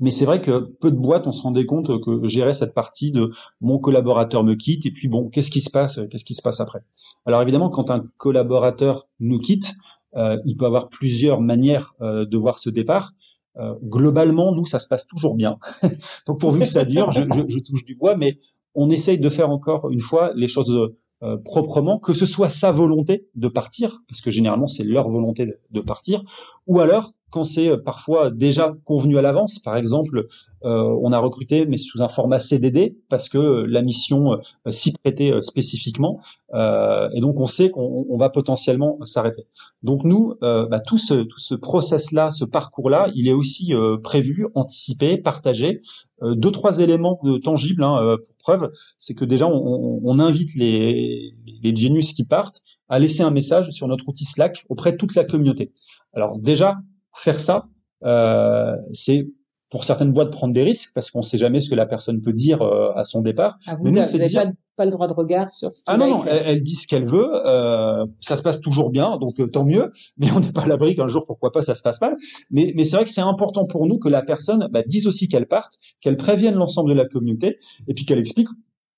Mais 0.00 0.10
c'est 0.10 0.24
vrai 0.24 0.40
que 0.40 0.72
peu 0.80 0.90
de 0.90 0.96
boîtes, 0.96 1.26
on 1.26 1.32
se 1.32 1.42
rendait 1.42 1.66
compte 1.66 1.88
que 2.04 2.28
gérer 2.28 2.52
cette 2.52 2.74
partie 2.74 3.12
de 3.12 3.32
mon 3.60 3.78
collaborateur 3.78 4.44
me 4.44 4.54
quitte 4.54 4.84
et 4.86 4.90
puis 4.90 5.08
bon, 5.08 5.28
qu'est-ce 5.28 5.50
qui 5.50 5.60
se 5.60 5.70
passe 5.70 6.00
Qu'est-ce 6.10 6.24
qui 6.24 6.34
se 6.34 6.42
passe 6.42 6.60
après? 6.60 6.80
Alors 7.24 7.42
évidemment, 7.42 7.70
quand 7.70 7.90
un 7.90 8.04
collaborateur 8.16 9.06
nous 9.20 9.38
quitte, 9.38 9.74
euh, 9.74 9.95
il 10.14 10.56
peut 10.56 10.66
avoir 10.66 10.88
plusieurs 10.88 11.40
manières 11.40 11.94
euh, 12.00 12.24
de 12.24 12.36
voir 12.36 12.58
ce 12.58 12.70
départ. 12.70 13.12
Euh, 13.58 13.74
globalement, 13.82 14.54
nous, 14.54 14.66
ça 14.66 14.78
se 14.78 14.88
passe 14.88 15.06
toujours 15.06 15.34
bien. 15.34 15.58
Donc 16.26 16.40
pourvu 16.40 16.60
que 16.60 16.68
ça 16.68 16.84
dure, 16.84 17.10
je, 17.12 17.22
je, 17.22 17.42
je, 17.48 17.58
touche 17.60 17.84
du 17.84 17.94
bois, 17.94 18.16
mais 18.16 18.38
on 18.74 18.90
essaye 18.90 19.18
de 19.18 19.28
faire 19.30 19.50
encore 19.50 19.90
une 19.90 20.02
fois 20.02 20.32
les 20.34 20.48
choses 20.48 20.92
euh, 21.22 21.38
proprement, 21.38 21.98
que 21.98 22.12
ce 22.12 22.26
soit 22.26 22.50
sa 22.50 22.72
volonté 22.72 23.26
de 23.34 23.48
partir, 23.48 24.02
parce 24.08 24.20
que 24.20 24.30
généralement 24.30 24.66
c'est 24.66 24.84
leur 24.84 25.08
volonté 25.08 25.54
de 25.70 25.80
partir, 25.80 26.22
ou 26.66 26.80
alors 26.80 27.14
quand 27.36 27.44
c'est 27.44 27.68
euh, 27.68 27.76
parfois 27.76 28.30
déjà 28.30 28.74
convenu 28.86 29.18
à 29.18 29.22
l'avance. 29.22 29.58
Par 29.58 29.76
exemple, 29.76 30.26
euh, 30.64 30.98
on 31.02 31.12
a 31.12 31.18
recruté, 31.18 31.66
mais 31.66 31.76
sous 31.76 32.02
un 32.02 32.08
format 32.08 32.38
CDD, 32.38 32.96
parce 33.10 33.28
que 33.28 33.36
euh, 33.36 33.66
la 33.68 33.82
mission 33.82 34.38
s'y 34.70 34.92
prêtait 34.92 35.32
spécifiquement, 35.42 36.18
et 36.54 37.20
donc 37.20 37.38
on 37.38 37.46
sait 37.46 37.68
qu'on 37.68 38.16
va 38.16 38.30
potentiellement 38.30 38.98
s'arrêter. 39.04 39.46
Donc 39.82 40.04
nous, 40.04 40.34
bah, 40.40 40.80
tout 40.80 40.96
ce, 40.96 41.14
tout 41.14 41.40
ce 41.40 41.54
process-là, 41.54 42.30
ce 42.30 42.44
parcours-là, 42.44 43.10
il 43.14 43.28
est 43.28 43.32
aussi 43.32 43.72
prévu, 44.02 44.46
anticipé, 44.54 45.18
partagé. 45.18 45.82
deux, 46.22 46.50
trois 46.50 46.78
éléments 46.78 47.20
tangibles 47.42 47.82
hein, 47.84 48.16
pour 48.24 48.36
preuve, 48.36 48.72
c'est 48.98 49.14
que 49.14 49.24
déjà 49.24 49.46
on, 49.46 50.18
invite 50.18 50.54
les, 50.54 51.34
les 51.62 51.76
Genius 51.76 52.12
qui 52.12 52.24
partent 52.24 52.62
à 52.88 52.98
laisser 52.98 53.22
un 53.22 53.30
message 53.30 53.70
sur 53.70 53.88
notre 53.88 54.08
outil 54.08 54.24
Slack 54.24 54.64
auprès 54.68 54.92
de 54.92 54.96
toute 54.96 55.14
la 55.14 55.24
communauté. 55.24 55.72
Alors 56.16 56.38
déjà, 56.38 56.78
faire 57.18 57.40
ça, 57.40 57.66
euh, 58.04 58.76
c'est 58.92 59.26
pour 59.70 59.84
certaines 59.84 60.12
boîtes 60.12 60.30
prendre 60.30 60.54
des 60.54 60.62
risques 60.62 60.92
parce 60.94 61.10
qu'on 61.10 61.20
ne 61.20 61.24
sait 61.24 61.38
jamais 61.38 61.60
ce 61.60 61.68
que 61.68 61.74
la 61.74 61.86
personne 61.86 62.20
peut 62.20 62.32
dire 62.32 62.62
euh, 62.62 62.92
à 62.94 63.04
son 63.04 63.20
départ. 63.20 63.58
Ah, 63.66 63.76
vous 63.76 63.90
n'avez 63.90 64.28
pas, 64.76 64.84
le 64.84 64.90
droit 64.90 65.08
de 65.08 65.12
regard 65.12 65.50
sur 65.50 65.74
ce 65.74 65.82
Ah 65.86 65.96
non, 65.96 66.08
non, 66.08 66.24
elle, 66.26 66.62
dit 66.62 66.74
ce 66.74 66.86
qu'elle 66.86 67.08
veut, 67.08 67.28
euh, 67.46 68.06
ça 68.20 68.36
se 68.36 68.42
passe 68.42 68.60
toujours 68.60 68.90
bien, 68.90 69.16
donc 69.16 69.40
euh, 69.40 69.48
tant 69.48 69.64
mieux, 69.64 69.90
mais 70.18 70.30
on 70.30 70.40
n'est 70.40 70.52
pas 70.52 70.62
à 70.62 70.66
l'abri 70.66 70.94
qu'un 70.94 71.08
jour, 71.08 71.24
pourquoi 71.26 71.50
pas, 71.50 71.62
ça 71.62 71.74
se 71.74 71.82
passe 71.82 72.00
mal. 72.00 72.16
Mais, 72.50 72.72
mais 72.76 72.84
c'est 72.84 72.96
vrai 72.96 73.04
que 73.04 73.10
c'est 73.10 73.20
important 73.20 73.66
pour 73.66 73.86
nous 73.86 73.98
que 73.98 74.08
la 74.08 74.22
personne 74.22 74.68
bah, 74.70 74.82
dise 74.86 75.06
aussi 75.06 75.28
qu'elle 75.28 75.46
parte, 75.46 75.74
qu'elle 76.00 76.16
prévienne 76.16 76.54
l'ensemble 76.54 76.90
de 76.90 76.94
la 76.94 77.06
communauté, 77.06 77.58
et 77.88 77.94
puis 77.94 78.04
qu'elle 78.04 78.18
explique 78.18 78.48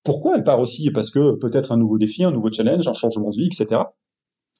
pourquoi 0.03 0.35
elle 0.35 0.43
part 0.43 0.59
aussi, 0.59 0.91
parce 0.91 1.11
que 1.11 1.35
peut-être 1.37 1.71
un 1.71 1.77
nouveau 1.77 1.97
défi, 1.97 2.23
un 2.23 2.31
nouveau 2.31 2.51
challenge, 2.51 2.87
un 2.87 2.93
changement 2.93 3.31
de 3.31 3.37
vie, 3.37 3.47
etc. 3.47 3.81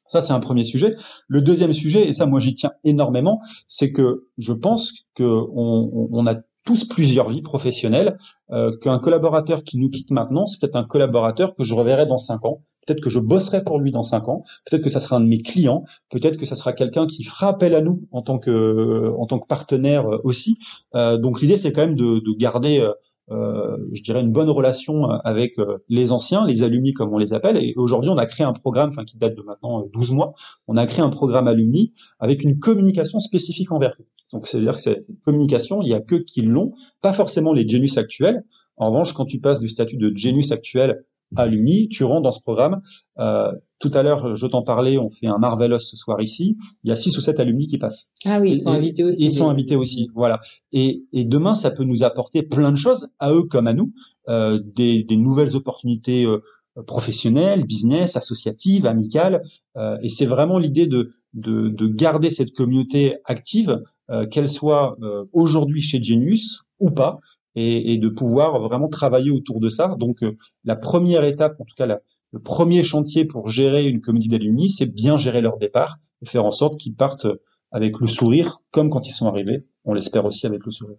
Ça, 0.09 0.21
c'est 0.21 0.33
un 0.33 0.39
premier 0.39 0.63
sujet. 0.63 0.95
Le 1.27 1.41
deuxième 1.41 1.71
sujet, 1.71 2.07
et 2.07 2.13
ça, 2.13 2.25
moi, 2.25 2.39
j'y 2.39 2.55
tiens 2.55 2.71
énormément, 2.83 3.39
c'est 3.67 3.91
que 3.91 4.25
je 4.37 4.53
pense 4.53 4.91
qu'on 5.15 6.09
on 6.11 6.27
a 6.27 6.35
tous 6.65 6.85
plusieurs 6.85 7.29
vies 7.29 7.41
professionnelles, 7.41 8.17
euh, 8.51 8.75
qu'un 8.81 8.99
collaborateur 8.99 9.63
qui 9.63 9.77
nous 9.77 9.89
quitte 9.89 10.11
maintenant, 10.11 10.45
c'est 10.45 10.59
peut-être 10.59 10.75
un 10.75 10.83
collaborateur 10.83 11.55
que 11.55 11.63
je 11.63 11.73
reverrai 11.73 12.07
dans 12.07 12.17
cinq 12.17 12.43
ans. 12.43 12.63
Peut-être 12.85 13.01
que 13.01 13.09
je 13.11 13.19
bosserai 13.19 13.63
pour 13.63 13.79
lui 13.79 13.91
dans 13.91 14.01
cinq 14.01 14.27
ans. 14.27 14.43
Peut-être 14.65 14.83
que 14.83 14.89
ça 14.89 14.99
sera 14.99 15.17
un 15.17 15.19
de 15.19 15.27
mes 15.27 15.41
clients. 15.43 15.83
Peut-être 16.09 16.37
que 16.37 16.45
ça 16.45 16.55
sera 16.55 16.73
quelqu'un 16.73 17.05
qui 17.05 17.23
fera 17.23 17.49
appel 17.49 17.75
à 17.75 17.81
nous 17.81 18.07
en 18.11 18.23
tant 18.23 18.39
que 18.39 19.13
en 19.15 19.27
tant 19.27 19.37
que 19.37 19.45
partenaire 19.45 20.07
euh, 20.07 20.17
aussi. 20.23 20.57
Euh, 20.95 21.17
donc 21.17 21.41
l'idée, 21.41 21.57
c'est 21.57 21.71
quand 21.71 21.81
même 21.81 21.95
de, 21.95 22.19
de 22.19 22.37
garder 22.37 22.87
je 23.31 24.01
dirais, 24.01 24.21
une 24.21 24.31
bonne 24.31 24.49
relation 24.49 25.11
euh, 25.11 25.17
avec 25.23 25.59
euh, 25.59 25.77
les 25.87 26.11
anciens, 26.11 26.45
les 26.45 26.63
alumni 26.63 26.93
comme 26.93 27.13
on 27.13 27.17
les 27.17 27.33
appelle. 27.33 27.57
Et 27.57 27.73
aujourd'hui, 27.75 28.09
on 28.09 28.17
a 28.17 28.25
créé 28.25 28.45
un 28.45 28.53
programme, 28.53 28.89
enfin 28.89 29.05
qui 29.05 29.17
date 29.17 29.35
de 29.35 29.41
maintenant 29.41 29.85
12 29.93 30.11
mois, 30.11 30.33
on 30.67 30.77
a 30.77 30.85
créé 30.85 31.01
un 31.01 31.09
programme 31.09 31.47
alumni 31.47 31.93
avec 32.19 32.43
une 32.43 32.59
communication 32.59 33.19
spécifique 33.19 33.71
envers 33.71 33.95
eux. 33.99 34.05
Donc 34.31 34.47
c'est-à-dire 34.47 34.75
que 34.75 34.81
cette 34.81 35.05
communication, 35.25 35.81
il 35.81 35.89
y 35.89 35.93
a 35.93 36.01
que 36.01 36.15
qui 36.15 36.41
l'ont, 36.41 36.73
pas 37.01 37.13
forcément 37.13 37.53
les 37.53 37.67
Genius 37.67 37.97
actuels. 37.97 38.43
En 38.77 38.91
revanche, 38.91 39.13
quand 39.13 39.25
tu 39.25 39.39
passes 39.39 39.59
du 39.59 39.69
statut 39.69 39.97
de 39.97 40.11
Genius 40.15 40.51
actuel 40.51 41.03
alumni, 41.35 41.87
tu 41.89 42.03
rentres 42.03 42.23
dans 42.23 42.31
ce 42.31 42.41
programme. 42.41 42.81
Euh, 43.19 43.51
tout 43.79 43.91
à 43.93 44.03
l'heure, 44.03 44.35
je 44.35 44.45
t'en 44.47 44.61
parlais, 44.61 44.97
on 44.97 45.09
fait 45.09 45.27
un 45.27 45.37
Marvelous 45.37 45.79
ce 45.79 45.95
soir 45.95 46.21
ici. 46.21 46.57
Il 46.83 46.89
y 46.89 46.91
a 46.91 46.95
six 46.95 47.15
ou 47.17 47.21
sept 47.21 47.39
alumni 47.39 47.67
qui 47.67 47.77
passent. 47.77 48.09
Ah 48.25 48.39
oui, 48.39 48.51
ils 48.51 48.59
sont 48.59 48.71
invités 48.71 49.03
aussi. 49.03 49.21
Ils 49.21 49.31
sont 49.31 49.49
invités 49.49 49.75
aussi, 49.75 50.09
voilà. 50.13 50.41
Et, 50.71 51.03
et, 51.13 51.23
demain, 51.23 51.53
ça 51.53 51.71
peut 51.71 51.85
nous 51.85 52.03
apporter 52.03 52.43
plein 52.43 52.71
de 52.71 52.77
choses, 52.77 53.07
à 53.19 53.31
eux 53.31 53.43
comme 53.43 53.67
à 53.67 53.73
nous, 53.73 53.93
euh, 54.27 54.59
des, 54.75 55.03
des, 55.03 55.15
nouvelles 55.15 55.55
opportunités 55.55 56.25
euh, 56.25 56.39
professionnelles, 56.83 57.65
business, 57.65 58.15
associatives, 58.15 58.85
amicales. 58.85 59.41
Euh, 59.77 59.97
et 60.01 60.09
c'est 60.09 60.25
vraiment 60.25 60.57
l'idée 60.57 60.87
de, 60.87 61.13
de, 61.33 61.69
de, 61.69 61.87
garder 61.87 62.29
cette 62.29 62.51
communauté 62.51 63.17
active, 63.25 63.81
euh, 64.09 64.25
qu'elle 64.27 64.49
soit 64.49 64.97
euh, 65.01 65.25
aujourd'hui 65.33 65.81
chez 65.81 66.01
Genius 66.01 66.61
ou 66.79 66.91
pas, 66.91 67.19
et, 67.55 67.93
et, 67.93 67.97
de 67.97 68.09
pouvoir 68.09 68.59
vraiment 68.59 68.87
travailler 68.87 69.31
autour 69.31 69.59
de 69.59 69.69
ça. 69.69 69.95
Donc, 69.99 70.23
la 70.63 70.75
première 70.75 71.23
étape, 71.23 71.59
en 71.59 71.65
tout 71.65 71.75
cas 71.75 71.87
le 72.31 72.39
premier 72.39 72.83
chantier 72.83 73.25
pour 73.25 73.49
gérer 73.49 73.87
une 73.87 74.01
communauté 74.01 74.29
d'alumni, 74.29 74.69
c'est 74.69 74.85
bien 74.85 75.17
gérer 75.17 75.41
leur 75.41 75.57
départ 75.57 75.97
et 76.21 76.27
faire 76.27 76.45
en 76.45 76.51
sorte 76.51 76.77
qu'ils 76.77 76.95
partent 76.95 77.27
avec 77.71 77.99
le 77.99 78.07
sourire, 78.07 78.61
comme 78.71 78.89
quand 78.89 79.07
ils 79.07 79.11
sont 79.11 79.27
arrivés. 79.27 79.65
On 79.85 79.93
l'espère 79.93 80.25
aussi 80.25 80.45
avec 80.45 80.65
le 80.65 80.71
sourire. 80.71 80.97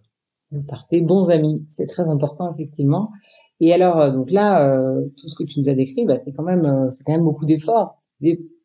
Parfait, 0.67 0.99
bons 1.01 1.29
amis, 1.29 1.65
c'est 1.69 1.87
très 1.87 2.03
important 2.03 2.53
effectivement. 2.53 3.11
Et 3.61 3.73
alors, 3.73 4.01
euh, 4.01 4.11
donc 4.11 4.31
là, 4.31 4.67
euh, 4.67 5.01
tout 5.17 5.29
ce 5.29 5.35
que 5.35 5.43
tu 5.43 5.59
nous 5.59 5.69
as 5.69 5.73
décrit, 5.73 6.05
bah, 6.05 6.17
c'est 6.25 6.33
quand 6.33 6.43
même, 6.43 6.65
euh, 6.65 6.89
c'est 6.91 7.03
quand 7.03 7.13
même 7.13 7.23
beaucoup 7.23 7.45
d'efforts. 7.45 8.01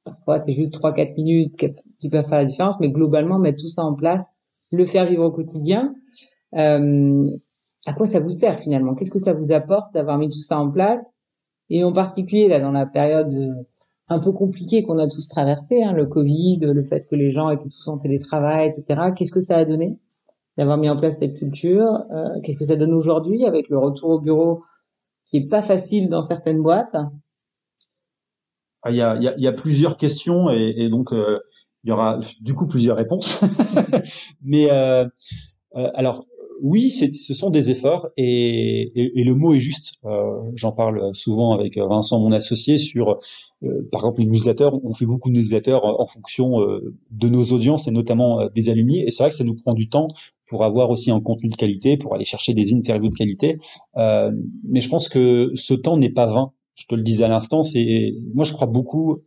parfois 0.05 0.41
c'est 0.41 0.55
juste 0.55 0.73
3-4 0.73 1.15
minutes 1.17 1.57
qui 2.01 2.09
peuvent 2.09 2.29
faire 2.29 2.39
la 2.39 2.45
différence, 2.47 2.77
mais 2.81 2.91
globalement 2.91 3.39
mettre 3.39 3.61
tout 3.61 3.69
ça 3.69 3.85
en 3.85 3.95
place, 3.95 4.25
le 4.73 4.87
faire 4.87 5.07
vivre 5.07 5.25
au 5.25 5.31
quotidien. 5.31 5.95
Euh, 6.55 7.31
à 7.87 7.93
quoi 7.93 8.07
ça 8.07 8.21
vous 8.21 8.33
sert 8.33 8.61
finalement? 8.61 8.95
Qu'est-ce 8.95 9.11
que 9.11 9.21
ça 9.21 9.33
vous 9.33 9.53
apporte 9.53 9.93
d'avoir 9.95 10.19
mis 10.19 10.29
tout 10.29 10.43
ça 10.43 10.59
en 10.59 10.71
place? 10.71 11.01
Et 11.71 11.83
en 11.85 11.93
particulier 11.93 12.49
là 12.49 12.61
dans 12.61 12.73
la 12.73 12.87
période 12.87 13.33
euh, 13.33 13.55
un 14.09 14.21
peu 14.21 14.33
compliquée 14.33 14.83
qu'on 14.83 14.99
a 14.99 15.09
tous 15.09 15.29
traversée, 15.29 15.83
hein, 15.83 15.93
le 15.93 16.07
Covid, 16.07 16.59
le 16.61 16.85
fait 16.85 17.07
que 17.09 17.17
les 17.17 17.33
gens 17.33 17.51
étaient 17.51 17.69
tous 17.69 17.89
en 17.89 17.99
télétravail, 17.99 18.69
etc. 18.77 19.13
Qu'est-ce 19.17 19.33
que 19.33 19.41
ça 19.41 19.57
a 19.57 19.65
donné 19.65 19.99
d'avoir 20.57 20.79
mis 20.79 20.89
en 20.89 20.97
place 20.97 21.17
cette 21.19 21.39
culture? 21.39 22.05
Euh, 22.13 22.41
Qu'est-ce 22.43 22.59
que 22.59 22.67
ça 22.67 22.77
donne 22.77 22.95
aujourd'hui 22.95 23.45
avec 23.45 23.69
le 23.69 23.79
retour 23.79 24.11
au 24.11 24.21
bureau 24.21 24.63
qui 25.27 25.39
est 25.39 25.49
pas 25.49 25.63
facile 25.63 26.09
dans 26.09 26.25
certaines 26.25 26.63
boîtes? 26.63 26.97
Ah, 28.83 28.91
il 28.91 28.97
y, 28.97 29.03
a, 29.03 29.17
il, 29.17 29.43
y 29.43 29.49
a, 29.49 29.53
plusieurs 29.53 29.97
questions 29.97 30.49
et, 30.49 30.75
et 30.77 30.89
donc 30.89 31.13
euh, 31.13 31.37
il 31.87 31.91
y 31.91 31.93
aura 31.93 32.19
du 32.41 32.53
coup 32.53 32.67
plusieurs 32.67 32.97
réponses. 32.97 33.41
Mais 34.43 34.71
euh, 34.71 35.07
euh, 35.77 35.91
alors 35.95 36.25
oui, 36.63 36.91
ce 36.91 37.35
sont 37.35 37.51
des 37.51 37.71
efforts 37.71 38.09
et, 38.17 38.93
et, 38.95 39.21
et, 39.21 39.25
le 39.25 39.35
mot 39.35 39.55
est 39.55 39.61
juste. 39.61 39.95
Euh, 40.05 40.41
J'en 40.55 40.73
parle 40.73 41.15
souvent 41.15 41.53
avec 41.53 41.77
Vincent, 41.77 42.19
mon 42.21 42.33
associé, 42.33 42.79
sur 42.79 43.21
euh, 43.63 43.89
par 43.93 44.01
exemple 44.03 44.21
les 44.21 44.27
newsletters. 44.27 44.71
On 44.83 44.95
fait 44.95 45.07
beaucoup 45.07 45.31
de 45.31 45.35
newsletters 45.35 45.79
en 45.83 46.07
fonction 46.07 46.61
de 47.11 47.29
nos 47.29 47.45
audiences 47.45 47.89
et 47.89 47.91
notamment 47.91 48.49
des 48.55 48.69
alumni. 48.69 49.01
Et 49.01 49.11
c'est 49.11 49.23
vrai 49.23 49.31
que 49.31 49.37
ça 49.37 49.45
nous 49.45 49.55
prend 49.55 49.75
du 49.75 49.89
temps 49.89 50.09
pour 50.49 50.65
avoir 50.65 50.91
aussi 50.91 51.11
un 51.11 51.21
contenu 51.21 51.49
de 51.49 51.57
qualité, 51.57 51.97
pour 51.97 52.15
aller 52.15 52.25
chercher 52.25 52.55
des 52.55 52.73
interviews 52.73 53.11
de 53.11 53.15
qualité. 53.15 53.59
mais 53.97 54.81
je 54.81 54.89
pense 54.89 55.09
que 55.09 55.53
ce 55.55 55.75
temps 55.75 55.97
n'est 55.97 56.11
pas 56.11 56.27
vain 56.27 56.53
je 56.77 56.85
te 56.87 56.95
le 56.95 57.03
disais 57.03 57.25
à 57.25 57.29
l'instant, 57.29 57.63
c'est 57.63 58.13
moi 58.35 58.45
je 58.45 58.53
crois 58.53 58.67
beaucoup 58.67 59.23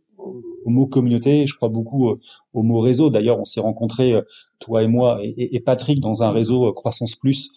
au 0.64 0.70
mot 0.70 0.86
communauté, 0.86 1.46
je 1.46 1.54
crois 1.54 1.68
beaucoup 1.68 2.10
euh, 2.10 2.20
au 2.52 2.62
mot 2.62 2.80
réseau. 2.80 3.10
D'ailleurs, 3.10 3.40
on 3.40 3.44
s'est 3.44 3.60
rencontrés 3.60 4.12
euh, 4.12 4.22
toi 4.60 4.82
et 4.82 4.86
moi 4.86 5.18
et, 5.22 5.60
Patrick 5.60 6.00
dans 6.00 6.22
un 6.22 6.30
réseau 6.30 6.66
euh, 6.66 6.72
Croissance 6.72 7.16
Plus 7.16 7.50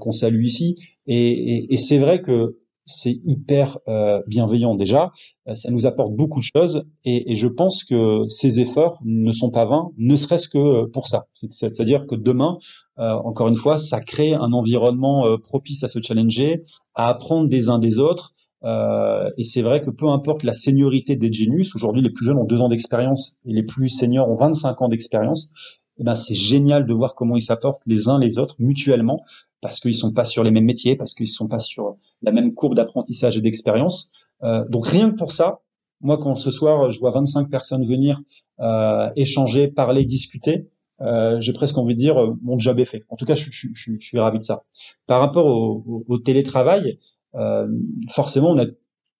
qu'on 0.00 0.12
salue 0.12 0.44
ici. 0.44 0.76
Et, 1.06 1.72
et 1.72 1.76
c'est 1.76 1.98
vrai 1.98 2.20
que 2.20 2.58
c'est 2.86 3.18
hyper 3.24 3.78
bienveillant 4.26 4.74
déjà. 4.74 5.12
Ça 5.52 5.70
nous 5.70 5.86
apporte 5.86 6.14
beaucoup 6.14 6.40
de 6.40 6.48
choses 6.56 6.84
et, 7.04 7.30
et, 7.30 7.36
je 7.36 7.46
pense 7.46 7.84
que 7.84 8.26
ces 8.28 8.58
efforts 8.58 8.98
ne 9.04 9.30
sont 9.32 9.50
pas 9.50 9.64
vains, 9.64 9.90
ne 9.96 10.16
serait-ce 10.16 10.48
que 10.48 10.86
pour 10.86 11.06
ça. 11.06 11.26
C'est-à-dire 11.50 12.06
que 12.06 12.16
demain, 12.16 12.58
encore 12.96 13.48
une 13.48 13.56
fois, 13.56 13.76
ça 13.76 14.00
crée 14.00 14.34
un 14.34 14.52
environnement 14.52 15.24
propice 15.38 15.84
à 15.84 15.88
se 15.88 16.00
challenger, 16.00 16.64
à 16.94 17.08
apprendre 17.08 17.48
des 17.48 17.68
uns 17.68 17.78
des 17.78 17.98
autres 17.98 18.34
euh, 18.64 19.30
et 19.36 19.44
c'est 19.44 19.62
vrai 19.62 19.82
que 19.82 19.90
peu 19.90 20.08
importe 20.08 20.42
la 20.42 20.52
seniorité 20.52 21.14
des 21.16 21.32
Genius, 21.32 21.74
aujourd'hui 21.74 22.02
les 22.02 22.10
plus 22.10 22.24
jeunes 22.24 22.38
ont 22.38 22.44
deux 22.44 22.60
ans 22.60 22.68
d'expérience 22.68 23.36
et 23.44 23.52
les 23.52 23.62
plus 23.62 23.88
seniors 23.88 24.28
ont 24.28 24.36
25 24.36 24.82
ans 24.82 24.88
d'expérience. 24.88 25.48
Eh 25.98 26.04
ben 26.04 26.14
c'est 26.14 26.34
génial 26.34 26.86
de 26.86 26.92
voir 26.92 27.14
comment 27.14 27.36
ils 27.36 27.42
s'apportent 27.42 27.82
les 27.86 28.08
uns 28.08 28.18
les 28.18 28.38
autres 28.38 28.56
mutuellement 28.58 29.24
parce 29.60 29.80
qu'ils 29.80 29.94
sont 29.94 30.12
pas 30.12 30.24
sur 30.24 30.44
les 30.44 30.50
mêmes 30.50 30.64
métiers, 30.64 30.96
parce 30.96 31.14
qu'ils 31.14 31.28
sont 31.28 31.48
pas 31.48 31.58
sur 31.58 31.96
la 32.22 32.30
même 32.30 32.54
courbe 32.54 32.74
d'apprentissage 32.74 33.36
et 33.36 33.40
d'expérience. 33.40 34.10
Euh, 34.42 34.64
donc 34.68 34.86
rien 34.86 35.10
que 35.10 35.16
pour 35.16 35.32
ça, 35.32 35.60
moi 36.00 36.18
quand 36.18 36.36
ce 36.36 36.50
soir 36.50 36.90
je 36.90 37.00
vois 37.00 37.10
25 37.10 37.50
personnes 37.50 37.86
venir 37.86 38.20
euh, 38.60 39.08
échanger, 39.16 39.68
parler, 39.68 40.04
discuter, 40.04 40.68
euh, 41.00 41.40
j'ai 41.40 41.52
presque 41.52 41.76
envie 41.78 41.94
de 41.94 42.00
dire 42.00 42.16
mon 42.42 42.58
job 42.58 42.78
est 42.78 42.84
fait. 42.84 43.04
En 43.08 43.16
tout 43.16 43.26
cas, 43.26 43.34
je, 43.34 43.50
je, 43.50 43.68
je, 43.74 43.92
je 43.98 44.06
suis 44.06 44.18
ravi 44.18 44.38
de 44.38 44.44
ça. 44.44 44.64
Par 45.06 45.20
rapport 45.20 45.46
au, 45.46 45.82
au, 45.86 46.04
au 46.08 46.18
télétravail, 46.18 46.98
euh, 47.36 47.66
forcément, 48.14 48.50
on 48.50 48.58
a 48.58 48.66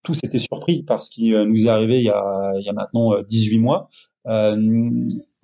tous 0.03 0.19
été 0.23 0.39
surpris 0.39 0.83
par 0.83 1.03
ce 1.03 1.11
qui 1.11 1.35
euh, 1.35 1.45
nous 1.45 1.67
est 1.67 1.69
arrivé 1.69 1.99
il 1.99 2.05
y 2.05 2.11
a, 2.11 2.53
il 2.59 2.65
y 2.65 2.69
a 2.69 2.73
maintenant 2.73 3.21
18 3.23 3.57
euh, 3.57 3.61
mois. 3.61 3.91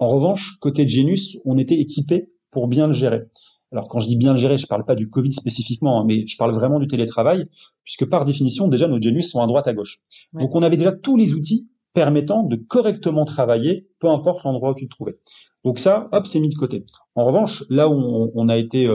En 0.02 0.08
revanche, 0.08 0.56
côté 0.60 0.88
Genus, 0.88 1.38
on 1.44 1.58
était 1.58 1.78
équipé 1.78 2.28
pour 2.50 2.66
bien 2.66 2.88
le 2.88 2.92
gérer. 2.92 3.22
Alors 3.70 3.86
quand 3.88 4.00
je 4.00 4.08
dis 4.08 4.16
bien 4.16 4.32
le 4.32 4.38
gérer, 4.38 4.58
je 4.58 4.66
parle 4.66 4.84
pas 4.84 4.96
du 4.96 5.08
Covid 5.08 5.32
spécifiquement, 5.32 6.00
hein, 6.00 6.04
mais 6.04 6.26
je 6.26 6.36
parle 6.36 6.52
vraiment 6.52 6.80
du 6.80 6.88
télétravail, 6.88 7.46
puisque 7.84 8.06
par 8.06 8.24
définition, 8.24 8.66
déjà 8.66 8.88
nos 8.88 9.00
Genus 9.00 9.30
sont 9.30 9.40
à 9.40 9.46
droite 9.46 9.68
à 9.68 9.72
gauche. 9.72 10.00
Donc 10.32 10.56
on 10.56 10.62
avait 10.62 10.76
déjà 10.76 10.90
tous 10.90 11.16
les 11.16 11.34
outils 11.34 11.68
permettant 11.94 12.42
de 12.42 12.56
correctement 12.56 13.24
travailler, 13.24 13.86
peu 14.00 14.08
importe 14.08 14.42
l'endroit 14.42 14.72
où 14.72 14.74
tu 14.74 14.88
te 14.88 14.90
trouvais. 14.90 15.18
Donc 15.64 15.78
ça, 15.78 16.08
hop, 16.10 16.26
c'est 16.26 16.40
mis 16.40 16.48
de 16.48 16.56
côté. 16.56 16.84
En 17.14 17.22
revanche, 17.22 17.62
là 17.70 17.88
où 17.88 17.92
on, 17.92 18.32
on 18.34 18.48
a 18.48 18.56
été 18.56 18.88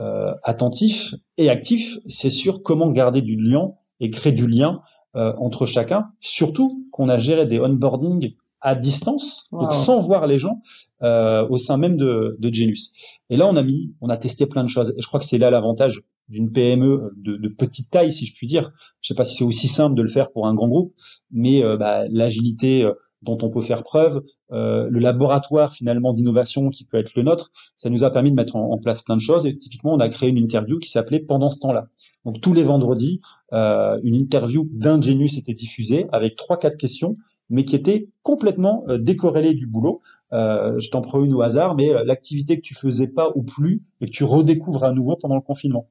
euh, 0.00 0.32
attentif 0.42 1.14
et 1.36 1.50
actif, 1.50 1.98
c'est 2.06 2.30
sur 2.30 2.62
comment 2.62 2.90
garder 2.90 3.20
du 3.20 3.36
lien 3.36 3.72
et 4.00 4.08
créer 4.08 4.32
du 4.32 4.46
lien 4.46 4.80
euh, 5.16 5.34
entre 5.36 5.66
chacun. 5.66 6.06
Surtout 6.20 6.86
qu'on 6.92 7.10
a 7.10 7.18
géré 7.18 7.44
des 7.44 7.60
onboarding 7.60 8.34
à 8.66 8.74
distance, 8.74 9.48
donc 9.52 9.72
sans 9.74 10.00
voir 10.00 10.26
les 10.26 10.38
gens 10.38 10.60
euh, 11.02 11.46
au 11.48 11.56
sein 11.56 11.76
même 11.76 11.96
de, 11.96 12.36
de 12.40 12.52
Genus. 12.52 12.92
Et 13.30 13.36
là, 13.36 13.46
on 13.46 13.54
a 13.54 13.62
mis, 13.62 13.94
on 14.00 14.08
a 14.08 14.16
testé 14.16 14.44
plein 14.46 14.64
de 14.64 14.68
choses. 14.68 14.92
Et 14.96 15.00
je 15.00 15.06
crois 15.06 15.20
que 15.20 15.26
c'est 15.26 15.38
là 15.38 15.50
l'avantage 15.50 16.02
d'une 16.28 16.50
PME 16.50 17.12
de, 17.16 17.36
de, 17.36 17.48
petite 17.48 17.90
taille, 17.90 18.12
si 18.12 18.26
je 18.26 18.34
puis 18.34 18.48
dire. 18.48 18.72
Je 19.02 19.08
sais 19.08 19.14
pas 19.14 19.22
si 19.22 19.36
c'est 19.36 19.44
aussi 19.44 19.68
simple 19.68 19.94
de 19.94 20.02
le 20.02 20.08
faire 20.08 20.32
pour 20.32 20.48
un 20.48 20.54
grand 20.54 20.66
groupe, 20.66 20.92
mais 21.30 21.62
euh, 21.62 21.76
bah, 21.76 22.08
l'agilité 22.08 22.82
euh, 22.82 22.92
dont 23.22 23.38
on 23.42 23.50
peut 23.50 23.62
faire 23.62 23.82
preuve, 23.82 24.22
euh, 24.52 24.88
le 24.90 25.00
laboratoire 25.00 25.72
finalement 25.72 26.12
d'innovation 26.12 26.70
qui 26.70 26.84
peut 26.84 26.96
être 26.96 27.14
le 27.14 27.22
nôtre, 27.22 27.50
ça 27.74 27.90
nous 27.90 28.04
a 28.04 28.10
permis 28.10 28.30
de 28.30 28.36
mettre 28.36 28.56
en, 28.56 28.78
place 28.78 29.02
plein 29.02 29.16
de 29.16 29.20
choses. 29.20 29.46
Et 29.46 29.56
typiquement, 29.58 29.92
on 29.92 30.00
a 30.00 30.08
créé 30.08 30.30
une 30.30 30.38
interview 30.38 30.78
qui 30.78 30.90
s'appelait 30.90 31.20
Pendant 31.20 31.50
ce 31.50 31.58
temps-là. 31.58 31.86
Donc 32.24 32.40
tous 32.40 32.52
les 32.52 32.62
vendredis, 32.62 33.20
euh, 33.52 33.98
une 34.02 34.14
interview 34.14 34.68
d'un 34.72 35.00
Genius 35.00 35.36
était 35.36 35.54
diffusée 35.54 36.06
avec 36.12 36.36
trois 36.36 36.58
quatre 36.58 36.76
questions, 36.76 37.16
mais 37.50 37.64
qui 37.64 37.76
était 37.76 38.08
complètement 38.22 38.84
euh, 38.88 38.98
décorrélée 38.98 39.54
du 39.54 39.66
boulot. 39.66 40.02
Euh, 40.32 40.78
je 40.80 40.90
t'en 40.90 41.02
prends 41.02 41.22
une 41.22 41.34
au 41.34 41.42
hasard, 41.42 41.76
mais 41.76 41.90
euh, 41.90 42.04
l'activité 42.04 42.56
que 42.56 42.62
tu 42.62 42.74
faisais 42.74 43.06
pas 43.06 43.30
ou 43.34 43.42
plus 43.42 43.82
et 44.00 44.06
que 44.06 44.10
tu 44.10 44.24
redécouvres 44.24 44.84
à 44.84 44.92
nouveau 44.92 45.16
pendant 45.16 45.36
le 45.36 45.40
confinement. 45.40 45.86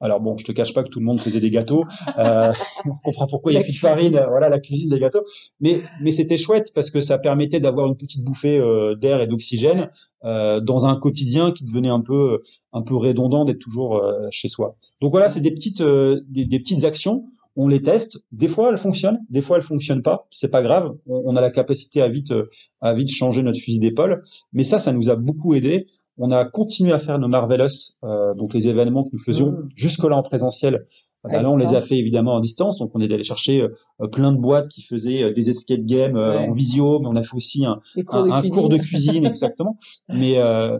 Alors 0.00 0.20
bon, 0.20 0.36
je 0.36 0.44
te 0.44 0.52
cache 0.52 0.72
pas 0.72 0.84
que 0.84 0.88
tout 0.88 1.00
le 1.00 1.04
monde 1.04 1.20
faisait 1.20 1.40
des 1.40 1.50
gâteaux. 1.50 1.84
Euh, 2.18 2.52
on 2.84 2.94
comprend 3.04 3.26
pourquoi 3.26 3.52
il 3.52 3.56
y 3.56 3.58
a 3.58 3.62
plus 3.62 3.72
de 3.72 3.78
farine. 3.78 4.16
Euh, 4.16 4.28
voilà, 4.28 4.48
la 4.48 4.60
cuisine 4.60 4.90
des 4.90 5.00
gâteaux. 5.00 5.24
Mais 5.60 5.82
mais 6.00 6.12
c'était 6.12 6.36
chouette 6.36 6.72
parce 6.74 6.90
que 6.90 7.00
ça 7.00 7.18
permettait 7.18 7.60
d'avoir 7.60 7.86
une 7.86 7.96
petite 7.96 8.22
bouffée 8.22 8.60
d'air 9.00 9.20
et 9.20 9.26
d'oxygène 9.26 9.90
euh, 10.24 10.60
dans 10.60 10.86
un 10.86 10.96
quotidien 10.96 11.52
qui 11.52 11.64
devenait 11.64 11.88
un 11.88 12.00
peu 12.00 12.42
un 12.72 12.82
peu 12.82 12.94
redondant 12.94 13.44
d'être 13.44 13.58
toujours 13.58 14.00
chez 14.30 14.48
soi. 14.48 14.76
Donc 15.00 15.10
voilà, 15.10 15.30
c'est 15.30 15.40
des 15.40 15.50
petites 15.50 15.82
des, 15.82 16.58
petites 16.58 16.84
actions. 16.84 17.24
On 17.60 17.68
les 17.68 17.82
teste. 17.82 18.18
Des 18.32 18.48
fois 18.48 18.70
elles 18.70 18.78
fonctionnent, 18.78 19.18
des 19.28 19.42
fois 19.42 19.58
elles 19.58 19.64
fonctionnent 19.64 20.02
pas. 20.02 20.26
C'est 20.30 20.50
pas 20.50 20.62
grave. 20.62 20.96
On, 21.06 21.36
a 21.36 21.40
la 21.40 21.50
capacité 21.50 22.00
à 22.00 22.08
vite 22.08 22.32
à 22.80 22.94
vite 22.94 23.10
changer 23.10 23.42
notre 23.42 23.58
fusil 23.58 23.80
d'épaule. 23.80 24.22
Mais 24.52 24.62
ça, 24.62 24.78
ça 24.78 24.92
nous 24.92 25.10
a 25.10 25.16
beaucoup 25.16 25.54
aidé 25.54 25.88
on 26.18 26.32
a 26.32 26.44
continué 26.44 26.92
à 26.92 26.98
faire 26.98 27.18
nos 27.18 27.28
Marvelous, 27.28 27.94
euh, 28.04 28.34
donc 28.34 28.52
les 28.52 28.68
événements 28.68 29.04
que 29.04 29.10
nous 29.12 29.22
faisions 29.22 29.52
mmh. 29.52 29.68
jusque-là 29.76 30.16
en 30.16 30.22
présentiel. 30.22 30.86
Bah 31.24 31.42
là, 31.42 31.50
on 31.50 31.56
les 31.56 31.74
a 31.74 31.82
fait 31.82 31.96
évidemment 31.98 32.34
en 32.34 32.40
distance, 32.40 32.78
donc 32.78 32.92
on 32.94 33.00
est 33.00 33.12
allé 33.12 33.24
chercher 33.24 33.60
euh, 33.60 34.06
plein 34.06 34.32
de 34.32 34.38
boîtes 34.38 34.68
qui 34.68 34.82
faisaient 34.82 35.24
euh, 35.24 35.32
des 35.32 35.50
escape 35.50 35.80
games 35.80 36.16
en 36.16 36.52
visio, 36.52 37.00
mais 37.00 37.08
on 37.08 37.16
a 37.16 37.22
fait 37.22 37.34
aussi 37.34 37.66
un, 37.66 37.80
cours, 38.06 38.68
de 38.68 38.78
cuisine, 38.78 39.26
exactement. 39.26 39.78
Mais 40.08 40.36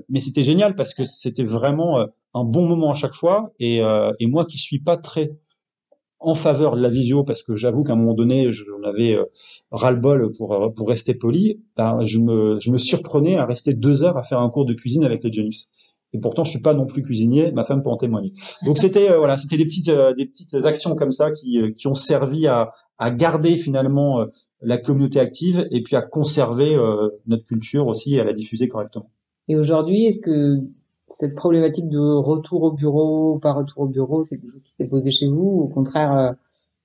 mais 0.09 0.21
c'était 0.21 0.45
génial 0.45 0.77
parce 0.77 0.95
que 0.95 1.05
c'était 1.05 1.45
vraiment 1.45 2.07
un 2.35 2.45
bon 2.45 2.67
moment 2.67 2.93
à 2.93 2.95
chaque 2.95 3.15
fois. 3.15 3.53
Et, 3.59 3.81
et 4.21 4.27
moi 4.27 4.47
qui 4.47 4.59
suis 4.59 4.79
pas 4.79 4.97
très 4.97 5.33
en 6.21 6.35
faveur 6.35 6.77
de 6.77 6.83
la 6.83 6.89
visio 6.89 7.23
parce 7.25 7.43
que 7.43 7.55
j'avoue 7.55 7.85
qu'à 7.85 7.93
un 7.93 7.97
moment 7.97 8.15
donné, 8.15 8.53
j'en 8.53 8.83
avais 8.85 9.15
euh, 9.15 9.25
ras-le-bol 9.71 10.33
pour, 10.37 10.53
euh, 10.55 10.69
pour 10.71 10.89
rester 10.89 11.15
poli, 11.15 11.61
ben, 11.77 12.05
je, 12.07 12.19
me, 12.19 12.59
je 12.61 12.71
me 12.71 12.79
surprenais 12.79 13.37
à 13.37 13.47
rester 13.47 13.73
deux 13.73 14.03
heures 14.03 14.17
à 14.17 14.23
faire 14.23 14.41
un 14.41 14.51
cours 14.51 14.67
de 14.67 14.75
cuisine 14.75 15.05
avec 15.05 15.23
les 15.23 15.33
Janus. 15.33 15.69
Et 16.13 16.19
pourtant, 16.19 16.43
je 16.43 16.51
suis 16.51 16.61
pas 16.61 16.75
non 16.75 16.87
plus 16.87 17.03
cuisinier, 17.03 17.53
ma 17.53 17.65
femme 17.65 17.83
peut 17.83 17.91
en 17.91 17.97
témoigner. 17.97 18.33
Donc 18.65 18.79
c'était 18.79 19.11
euh, 19.11 19.19
voilà, 19.19 19.37
c'était 19.37 19.57
des 19.57 19.67
petites 19.67 19.91
des 19.91 20.27
petites 20.27 20.55
actions 20.65 20.95
comme 20.95 21.13
ça 21.13 21.31
qui 21.31 21.61
qui 21.77 21.87
ont 21.87 21.95
servi 21.95 22.47
à 22.47 22.73
à 22.99 23.11
garder 23.11 23.57
finalement 23.57 24.25
la 24.61 24.77
communauté 24.77 25.21
active 25.21 25.69
et 25.71 25.83
puis 25.83 25.95
à 25.95 26.03
conserver 26.03 26.77
notre 27.27 27.45
culture 27.45 27.87
aussi 27.87 28.17
et 28.17 28.21
à 28.21 28.25
la 28.25 28.33
diffuser 28.33 28.67
correctement. 28.67 29.09
Et 29.47 29.55
aujourd'hui, 29.55 30.07
est-ce 30.07 30.19
que 30.19 30.57
cette 31.11 31.35
problématique 31.35 31.89
de 31.89 31.99
retour 31.99 32.63
au 32.63 32.73
bureau, 32.73 33.39
pas 33.39 33.53
retour 33.53 33.83
au 33.83 33.87
bureau, 33.87 34.25
c'est 34.29 34.39
quelque 34.39 34.53
chose 34.53 34.63
qui 34.63 34.75
s'est 34.77 34.89
posé 34.89 35.11
chez 35.11 35.29
vous 35.29 35.63
Au 35.65 35.69
contraire, 35.69 36.17
euh, 36.17 36.33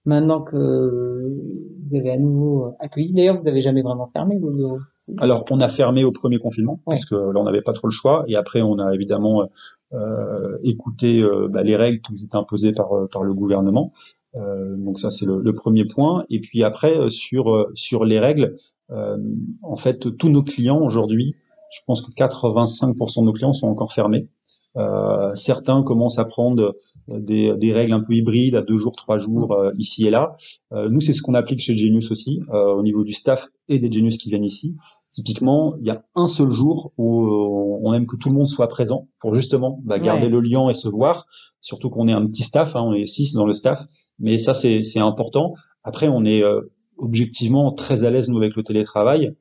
maintenant 0.06 0.42
que 0.42 0.56
vous 0.58 1.96
avez 1.96 2.12
à 2.12 2.18
nouveau 2.18 2.76
accueilli, 2.80 3.14
d'ailleurs, 3.14 3.38
vous 3.38 3.44
n'avez 3.44 3.62
jamais 3.62 3.82
vraiment 3.82 4.08
fermé 4.08 4.38
vos 4.38 4.52
bureaux? 4.52 4.80
Alors, 5.18 5.44
on 5.52 5.60
a 5.60 5.68
fermé 5.68 6.04
au 6.06 6.12
premier 6.12 6.40
confinement, 6.40 6.80
parce 6.86 7.06
que 7.06 7.16
là, 7.16 7.40
on 7.40 7.44
n'avait 7.44 7.62
pas 7.62 7.74
trop 7.74 7.88
le 7.88 7.92
choix. 7.92 8.24
Et 8.28 8.36
après, 8.36 8.62
on 8.62 8.80
a 8.80 8.94
évidemment 8.96 9.50
euh, 9.94 10.58
écouté 10.64 11.22
euh, 11.22 11.48
bah, 11.48 11.62
les 11.62 11.76
règles 11.76 12.02
qui 12.02 12.14
nous 12.14 12.24
étaient 12.24 12.36
imposées 12.36 12.72
par, 12.72 12.90
par 13.12 13.24
le 13.24 13.34
gouvernement. 13.34 13.94
Euh, 14.36 14.76
donc 14.78 15.00
ça, 15.00 15.12
c'est 15.12 15.26
le, 15.26 15.40
le, 15.40 15.54
premier 15.54 15.86
point. 15.86 16.26
Et 16.32 16.40
puis 16.40 16.64
après, 16.64 17.10
sur, 17.10 17.70
sur 17.76 18.06
les 18.06 18.20
règles, 18.20 18.56
en 19.64 19.76
fait, 19.78 20.18
tous 20.18 20.30
nos 20.30 20.44
clients 20.44 20.80
aujourd'hui 20.80 21.36
je 21.76 21.82
pense 21.86 22.02
que 22.02 22.12
85% 22.12 23.22
de 23.22 23.26
nos 23.26 23.34
clients 23.34 23.54
sont 23.54 23.68
encore 23.68 23.94
fermés. 23.94 24.28
Euh, 24.76 25.36
certains 25.36 25.84
commencent 25.84 26.18
à 26.18 26.26
prendre 26.26 26.76
des, 27.08 27.54
des, 27.58 27.74
règles 27.74 27.94
un 27.94 28.00
peu 28.00 28.14
hybrides 28.14 28.56
à 28.56 28.62
deux 28.62 28.78
jours, 28.78 28.96
trois 28.96 29.20
jours 29.20 29.56
ici 29.78 30.08
et 30.08 30.10
là. 30.10 30.36
nous, 30.72 31.02
c'est 31.02 31.14
ce 31.14 31.22
qu'on 31.22 31.34
applique 31.34 31.60
chez 31.60 31.76
Genius 31.76 32.10
aussi 32.12 32.40
au 32.50 32.82
niveau 32.82 33.04
du 33.04 33.14
staff 33.14 33.46
et 33.68 33.78
des 33.78 33.92
Genius 33.92 34.18
qui 34.18 34.30
viennent 34.30 34.46
ici. 34.46 34.76
Typiquement, 35.14 35.76
il 35.80 35.86
y 35.86 35.92
a 35.92 36.04
un 36.16 36.28
seul 36.28 36.50
jour 36.50 36.92
où 36.98 37.78
on 37.84 37.94
aime 37.94 38.08
que 38.08 38.16
tout 38.16 38.30
le 38.30 38.36
monde 38.36 38.48
soit 38.48 38.68
présent 38.68 39.10
pour 39.20 39.36
justement 39.36 39.80
bah, 39.84 40.00
garder 40.00 40.30
le 40.30 40.40
lien 40.40 40.70
et 40.70 40.74
se 40.74 40.88
voir. 40.88 41.28
Surtout 41.62 41.90
qu'on 41.90 42.08
est 42.08 42.14
un 42.14 42.26
petit 42.26 42.44
staff, 42.44 42.76
hein, 42.76 42.82
on 42.82 42.94
est 42.94 43.06
six 43.06 43.34
dans 43.34 43.46
le 43.46 43.54
staff, 43.54 43.80
mais 44.18 44.38
ça 44.38 44.54
c'est 44.54 44.82
important. 45.00 45.54
Après, 45.84 46.08
on 46.08 46.26
est 46.26 46.42
objectivement 46.98 47.74
très 47.74 48.06
à 48.06 48.10
l'aise 48.10 48.30
nous 48.30 48.38
avec 48.38 48.56
le 48.56 48.64
télétravail 48.64 49.36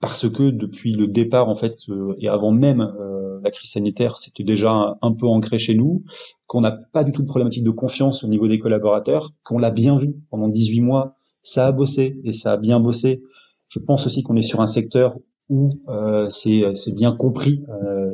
parce 0.00 0.28
que 0.28 0.50
depuis 0.50 0.92
le 0.92 1.06
départ 1.06 1.48
en 1.48 1.56
fait 1.56 1.76
euh, 1.88 2.14
et 2.18 2.28
avant 2.28 2.52
même 2.52 2.80
euh, 2.80 3.40
la 3.42 3.50
crise 3.50 3.70
sanitaire, 3.70 4.18
c'était 4.18 4.44
déjà 4.44 4.96
un, 5.00 5.12
peu 5.12 5.26
ancré 5.26 5.58
chez 5.58 5.74
nous, 5.74 6.04
qu'on 6.46 6.60
n'a 6.60 6.72
pas 6.72 7.04
du 7.04 7.12
tout 7.12 7.22
de 7.22 7.26
problématique 7.26 7.64
de 7.64 7.70
confiance 7.70 8.24
au 8.24 8.28
niveau 8.28 8.48
des 8.48 8.58
collaborateurs, 8.58 9.32
qu'on 9.44 9.58
l'a 9.58 9.70
bien 9.70 9.98
vu 9.98 10.14
pendant 10.30 10.48
18 10.48 10.80
mois, 10.80 11.14
ça 11.42 11.66
a 11.66 11.72
bossé 11.72 12.20
et 12.24 12.32
ça 12.32 12.52
a 12.52 12.56
bien 12.56 12.80
bossé. 12.80 13.22
Je 13.68 13.78
pense 13.78 14.06
aussi 14.06 14.22
qu'on 14.22 14.36
est 14.36 14.42
sur 14.42 14.60
un 14.60 14.66
secteur 14.66 15.16
où 15.48 15.70
euh, 15.88 16.28
c'est 16.28 16.94
bien 16.94 17.12
compris 17.12 17.62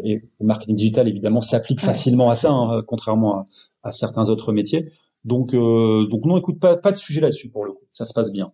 et 0.04 0.22
le 0.40 0.46
marketing 0.46 0.76
digital 0.76 1.08
évidemment 1.08 1.40
s'applique 1.40 1.80
facilement 1.80 2.30
à 2.30 2.34
ça, 2.34 2.50
hein, 2.50 2.82
contrairement 2.86 3.36
à, 3.36 3.46
à, 3.84 3.92
certains 3.92 4.28
autres 4.28 4.52
métiers. 4.52 4.92
Donc 5.24 5.52
donc 5.52 6.24
non, 6.24 6.36
écoute 6.36 6.58
pas 6.60 6.76
pas 6.76 6.92
de 6.92 6.98
sujet 6.98 7.20
là-dessus 7.20 7.48
pour 7.48 7.64
le 7.64 7.72
coup, 7.72 7.84
ça 7.92 8.04
se 8.04 8.12
passe 8.12 8.32
bien. 8.32 8.52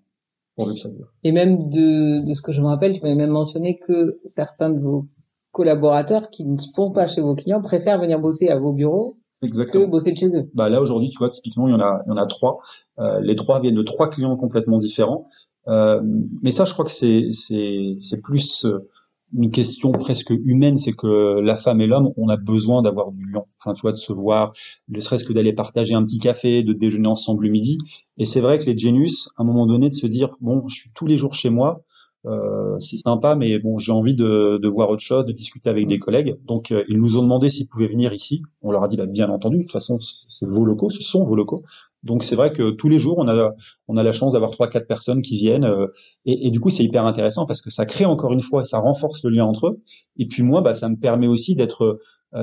Et 1.24 1.32
même 1.32 1.68
de, 1.70 2.26
de 2.26 2.34
ce 2.34 2.42
que 2.42 2.52
je 2.52 2.60
me 2.60 2.66
rappelle, 2.66 2.94
tu 2.94 3.00
m'avais 3.02 3.14
même 3.14 3.30
mentionné 3.30 3.78
que 3.86 4.18
certains 4.36 4.70
de 4.70 4.80
vos 4.80 5.06
collaborateurs 5.52 6.30
qui 6.30 6.44
ne 6.44 6.56
sont 6.58 6.90
pas 6.90 7.08
chez 7.08 7.20
vos 7.20 7.34
clients 7.34 7.62
préfèrent 7.62 8.00
venir 8.00 8.18
bosser 8.20 8.48
à 8.48 8.58
vos 8.58 8.72
bureaux 8.72 9.16
Exactement. 9.42 9.84
que 9.84 9.90
bosser 9.90 10.12
de 10.12 10.16
chez 10.16 10.28
eux. 10.28 10.50
Bah 10.54 10.68
là 10.68 10.80
aujourd'hui, 10.80 11.10
tu 11.10 11.18
vois, 11.18 11.30
typiquement, 11.30 11.68
il 11.68 11.72
y 11.72 11.74
en 11.74 11.80
a, 11.80 12.02
il 12.06 12.10
y 12.10 12.12
en 12.12 12.16
a 12.16 12.26
trois. 12.26 12.58
Euh, 12.98 13.20
les 13.20 13.36
trois 13.36 13.60
viennent 13.60 13.74
de 13.74 13.82
trois 13.82 14.08
clients 14.10 14.36
complètement 14.36 14.78
différents. 14.78 15.28
Euh, 15.68 16.00
mais 16.42 16.50
ça, 16.50 16.64
je 16.64 16.72
crois 16.72 16.84
que 16.84 16.90
c'est 16.90 17.28
c'est 17.32 17.96
c'est 18.00 18.20
plus 18.20 18.64
euh, 18.64 18.88
une 19.36 19.50
question 19.50 19.92
presque 19.92 20.30
humaine, 20.30 20.78
c'est 20.78 20.92
que 20.92 21.40
la 21.40 21.56
femme 21.56 21.80
et 21.80 21.86
l'homme, 21.86 22.12
on 22.16 22.28
a 22.28 22.36
besoin 22.36 22.82
d'avoir 22.82 23.12
du 23.12 23.30
lien. 23.30 23.44
Enfin, 23.60 23.74
tu 23.74 23.82
vois, 23.82 23.92
de 23.92 23.96
se 23.96 24.12
voir, 24.12 24.52
ne 24.88 25.00
serait-ce 25.00 25.24
que 25.24 25.32
d'aller 25.32 25.52
partager 25.52 25.94
un 25.94 26.02
petit 26.04 26.18
café, 26.18 26.62
de 26.62 26.72
déjeuner 26.72 27.08
ensemble 27.08 27.44
le 27.44 27.50
midi. 27.50 27.78
Et 28.18 28.24
c'est 28.24 28.40
vrai 28.40 28.58
que 28.58 28.64
les 28.64 28.76
Genius, 28.76 29.30
à 29.36 29.42
un 29.42 29.44
moment 29.44 29.66
donné, 29.66 29.88
de 29.88 29.94
se 29.94 30.06
dire, 30.06 30.36
bon, 30.40 30.66
je 30.68 30.74
suis 30.74 30.90
tous 30.94 31.06
les 31.06 31.16
jours 31.16 31.34
chez 31.34 31.50
moi, 31.50 31.82
euh, 32.26 32.78
c'est 32.80 32.96
sympa, 32.96 33.36
mais 33.36 33.58
bon, 33.58 33.78
j'ai 33.78 33.92
envie 33.92 34.14
de, 34.14 34.58
de, 34.60 34.68
voir 34.68 34.90
autre 34.90 35.02
chose, 35.02 35.24
de 35.24 35.32
discuter 35.32 35.70
avec 35.70 35.86
des 35.86 35.98
collègues. 35.98 36.36
Donc, 36.46 36.72
euh, 36.72 36.84
ils 36.88 36.98
nous 36.98 37.16
ont 37.16 37.22
demandé 37.22 37.48
s'ils 37.48 37.68
pouvaient 37.68 37.86
venir 37.86 38.12
ici. 38.12 38.42
On 38.60 38.72
leur 38.72 38.82
a 38.82 38.88
dit, 38.88 38.96
bah, 38.96 39.06
bien 39.06 39.28
entendu, 39.30 39.58
de 39.58 39.62
toute 39.62 39.72
façon, 39.72 39.98
c'est 40.00 40.46
vos 40.46 40.64
locaux, 40.64 40.90
ce 40.90 41.00
sont 41.00 41.24
vos 41.24 41.36
locaux. 41.36 41.62
Donc 42.04 42.22
c'est 42.22 42.36
vrai 42.36 42.52
que 42.52 42.70
tous 42.70 42.88
les 42.88 42.98
jours, 42.98 43.18
on 43.18 43.26
a, 43.26 43.52
on 43.88 43.96
a 43.96 44.02
la 44.04 44.12
chance 44.12 44.32
d'avoir 44.32 44.52
trois, 44.52 44.68
quatre 44.68 44.86
personnes 44.86 45.20
qui 45.20 45.36
viennent. 45.36 45.64
Euh, 45.64 45.88
et, 46.26 46.46
et, 46.46 46.50
du 46.50 46.60
coup, 46.60 46.70
c'est 46.70 46.84
hyper 46.84 47.04
intéressant 47.04 47.44
parce 47.44 47.60
que 47.60 47.70
ça 47.70 47.86
crée 47.86 48.04
encore 48.04 48.32
une 48.32 48.40
fois, 48.40 48.64
ça 48.64 48.78
renforce 48.78 49.24
le 49.24 49.30
lien 49.30 49.44
entre 49.44 49.68
eux. 49.68 49.80
Et 50.16 50.26
puis 50.26 50.42
moi, 50.42 50.60
bah, 50.60 50.74
ça 50.74 50.88
me 50.88 50.96
permet 50.96 51.26
aussi 51.26 51.56
d'être 51.56 51.98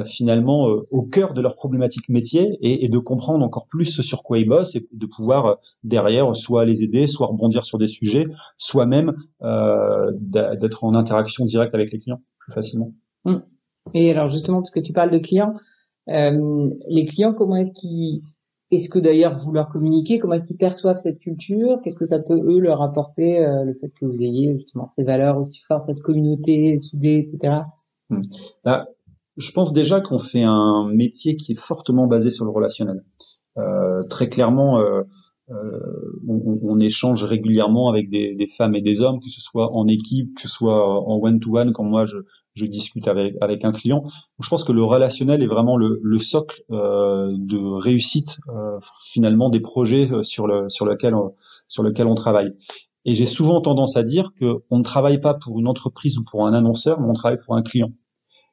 finalement 0.05 0.69
euh, 0.69 0.87
au 0.91 1.03
cœur 1.03 1.33
de 1.33 1.41
leur 1.41 1.55
problématique 1.55 2.09
métier 2.09 2.57
et, 2.61 2.85
et, 2.85 2.89
de 2.89 2.97
comprendre 2.97 3.45
encore 3.45 3.67
plus 3.67 3.85
ce 3.85 4.01
sur 4.01 4.23
quoi 4.23 4.39
ils 4.39 4.47
bossent 4.47 4.75
et 4.75 4.85
de 4.91 5.05
pouvoir 5.05 5.57
derrière 5.83 6.35
soit 6.35 6.65
les 6.65 6.83
aider, 6.83 7.07
soit 7.07 7.27
rebondir 7.27 7.65
sur 7.65 7.77
des 7.77 7.87
sujets, 7.87 8.25
soit 8.57 8.85
même 8.85 9.13
d'être 9.41 10.83
en 10.83 10.95
interaction 10.95 11.45
directe 11.45 11.75
avec 11.75 11.91
les 11.91 11.99
clients 11.99 12.21
plus 12.39 12.53
facilement. 12.53 12.91
Hum. 13.25 13.43
Et 13.93 14.11
alors 14.11 14.29
justement, 14.31 14.61
parce 14.61 14.71
que 14.71 14.79
tu 14.79 14.93
parles 14.93 15.11
de 15.11 15.19
clients, 15.19 15.53
les 16.07 17.05
clients, 17.05 17.33
comment 17.33 17.57
est-ce 17.57 17.73
qu'ils 17.73 18.21
est-ce 18.71 18.89
que 18.89 18.99
d'ailleurs 18.99 19.37
vous 19.37 19.51
leur 19.51 19.69
communiquez? 19.69 20.19
Comment 20.19 20.35
est-ce 20.35 20.47
qu'ils 20.47 20.57
perçoivent 20.57 20.99
cette 20.99 21.19
culture? 21.19 21.79
Qu'est-ce 21.83 21.95
que 21.95 22.05
ça 22.05 22.19
peut 22.19 22.39
eux 22.39 22.59
leur 22.59 22.81
apporter 22.81 23.45
euh, 23.45 23.63
le 23.63 23.73
fait 23.75 23.89
que 23.89 24.05
vous 24.05 24.21
ayez 24.21 24.57
justement 24.57 24.91
ces 24.97 25.03
valeurs 25.03 25.37
aussi 25.37 25.61
fortes, 25.67 25.85
cette 25.87 26.01
communauté 26.01 26.79
soudée, 26.79 27.29
etc. 27.31 27.61
Bah, 28.63 28.87
je 29.37 29.51
pense 29.51 29.73
déjà 29.73 30.01
qu'on 30.01 30.19
fait 30.19 30.43
un 30.43 30.87
métier 30.91 31.35
qui 31.35 31.53
est 31.53 31.59
fortement 31.59 32.07
basé 32.07 32.29
sur 32.29 32.45
le 32.45 32.51
relationnel. 32.51 33.03
Euh, 33.57 34.03
très 34.09 34.29
clairement, 34.29 34.79
euh, 34.79 35.01
euh 35.49 35.79
on, 36.27 36.59
on, 36.63 36.79
échange 36.79 37.23
régulièrement 37.23 37.89
avec 37.89 38.09
des, 38.09 38.35
des, 38.35 38.47
femmes 38.57 38.75
et 38.75 38.81
des 38.81 39.01
hommes, 39.01 39.19
que 39.19 39.29
ce 39.29 39.41
soit 39.41 39.71
en 39.73 39.87
équipe, 39.87 40.33
que 40.35 40.47
ce 40.47 40.49
soit 40.49 41.07
en 41.07 41.19
one-to-one, 41.21 41.71
comme 41.71 41.89
moi 41.89 42.05
je, 42.05 42.17
je 42.55 42.65
discute 42.65 43.07
avec, 43.07 43.35
avec 43.41 43.63
un 43.65 43.71
client. 43.71 44.03
Je 44.39 44.49
pense 44.49 44.63
que 44.63 44.71
le 44.71 44.83
relationnel 44.83 45.43
est 45.43 45.47
vraiment 45.47 45.77
le, 45.77 45.99
le 46.01 46.19
socle 46.19 46.63
euh, 46.71 47.31
de 47.37 47.57
réussite 47.57 48.37
euh, 48.49 48.79
finalement 49.13 49.49
des 49.49 49.59
projets 49.59 50.09
euh, 50.11 50.23
sur, 50.23 50.47
le, 50.47 50.69
sur, 50.69 50.85
lequel, 50.85 51.13
on, 51.13 51.35
sur 51.67 51.83
lequel 51.83 52.07
on 52.07 52.15
travaille. 52.15 52.53
Et 53.03 53.13
j'ai 53.13 53.25
souvent 53.25 53.61
tendance 53.61 53.97
à 53.97 54.03
dire 54.03 54.31
qu'on 54.39 54.77
ne 54.77 54.83
travaille 54.83 55.21
pas 55.21 55.35
pour 55.35 55.59
une 55.59 55.67
entreprise 55.67 56.17
ou 56.17 56.23
pour 56.23 56.47
un 56.47 56.53
annonceur, 56.53 56.99
mais 56.99 57.07
on 57.07 57.13
travaille 57.13 57.39
pour 57.45 57.55
un 57.55 57.61
client. 57.61 57.91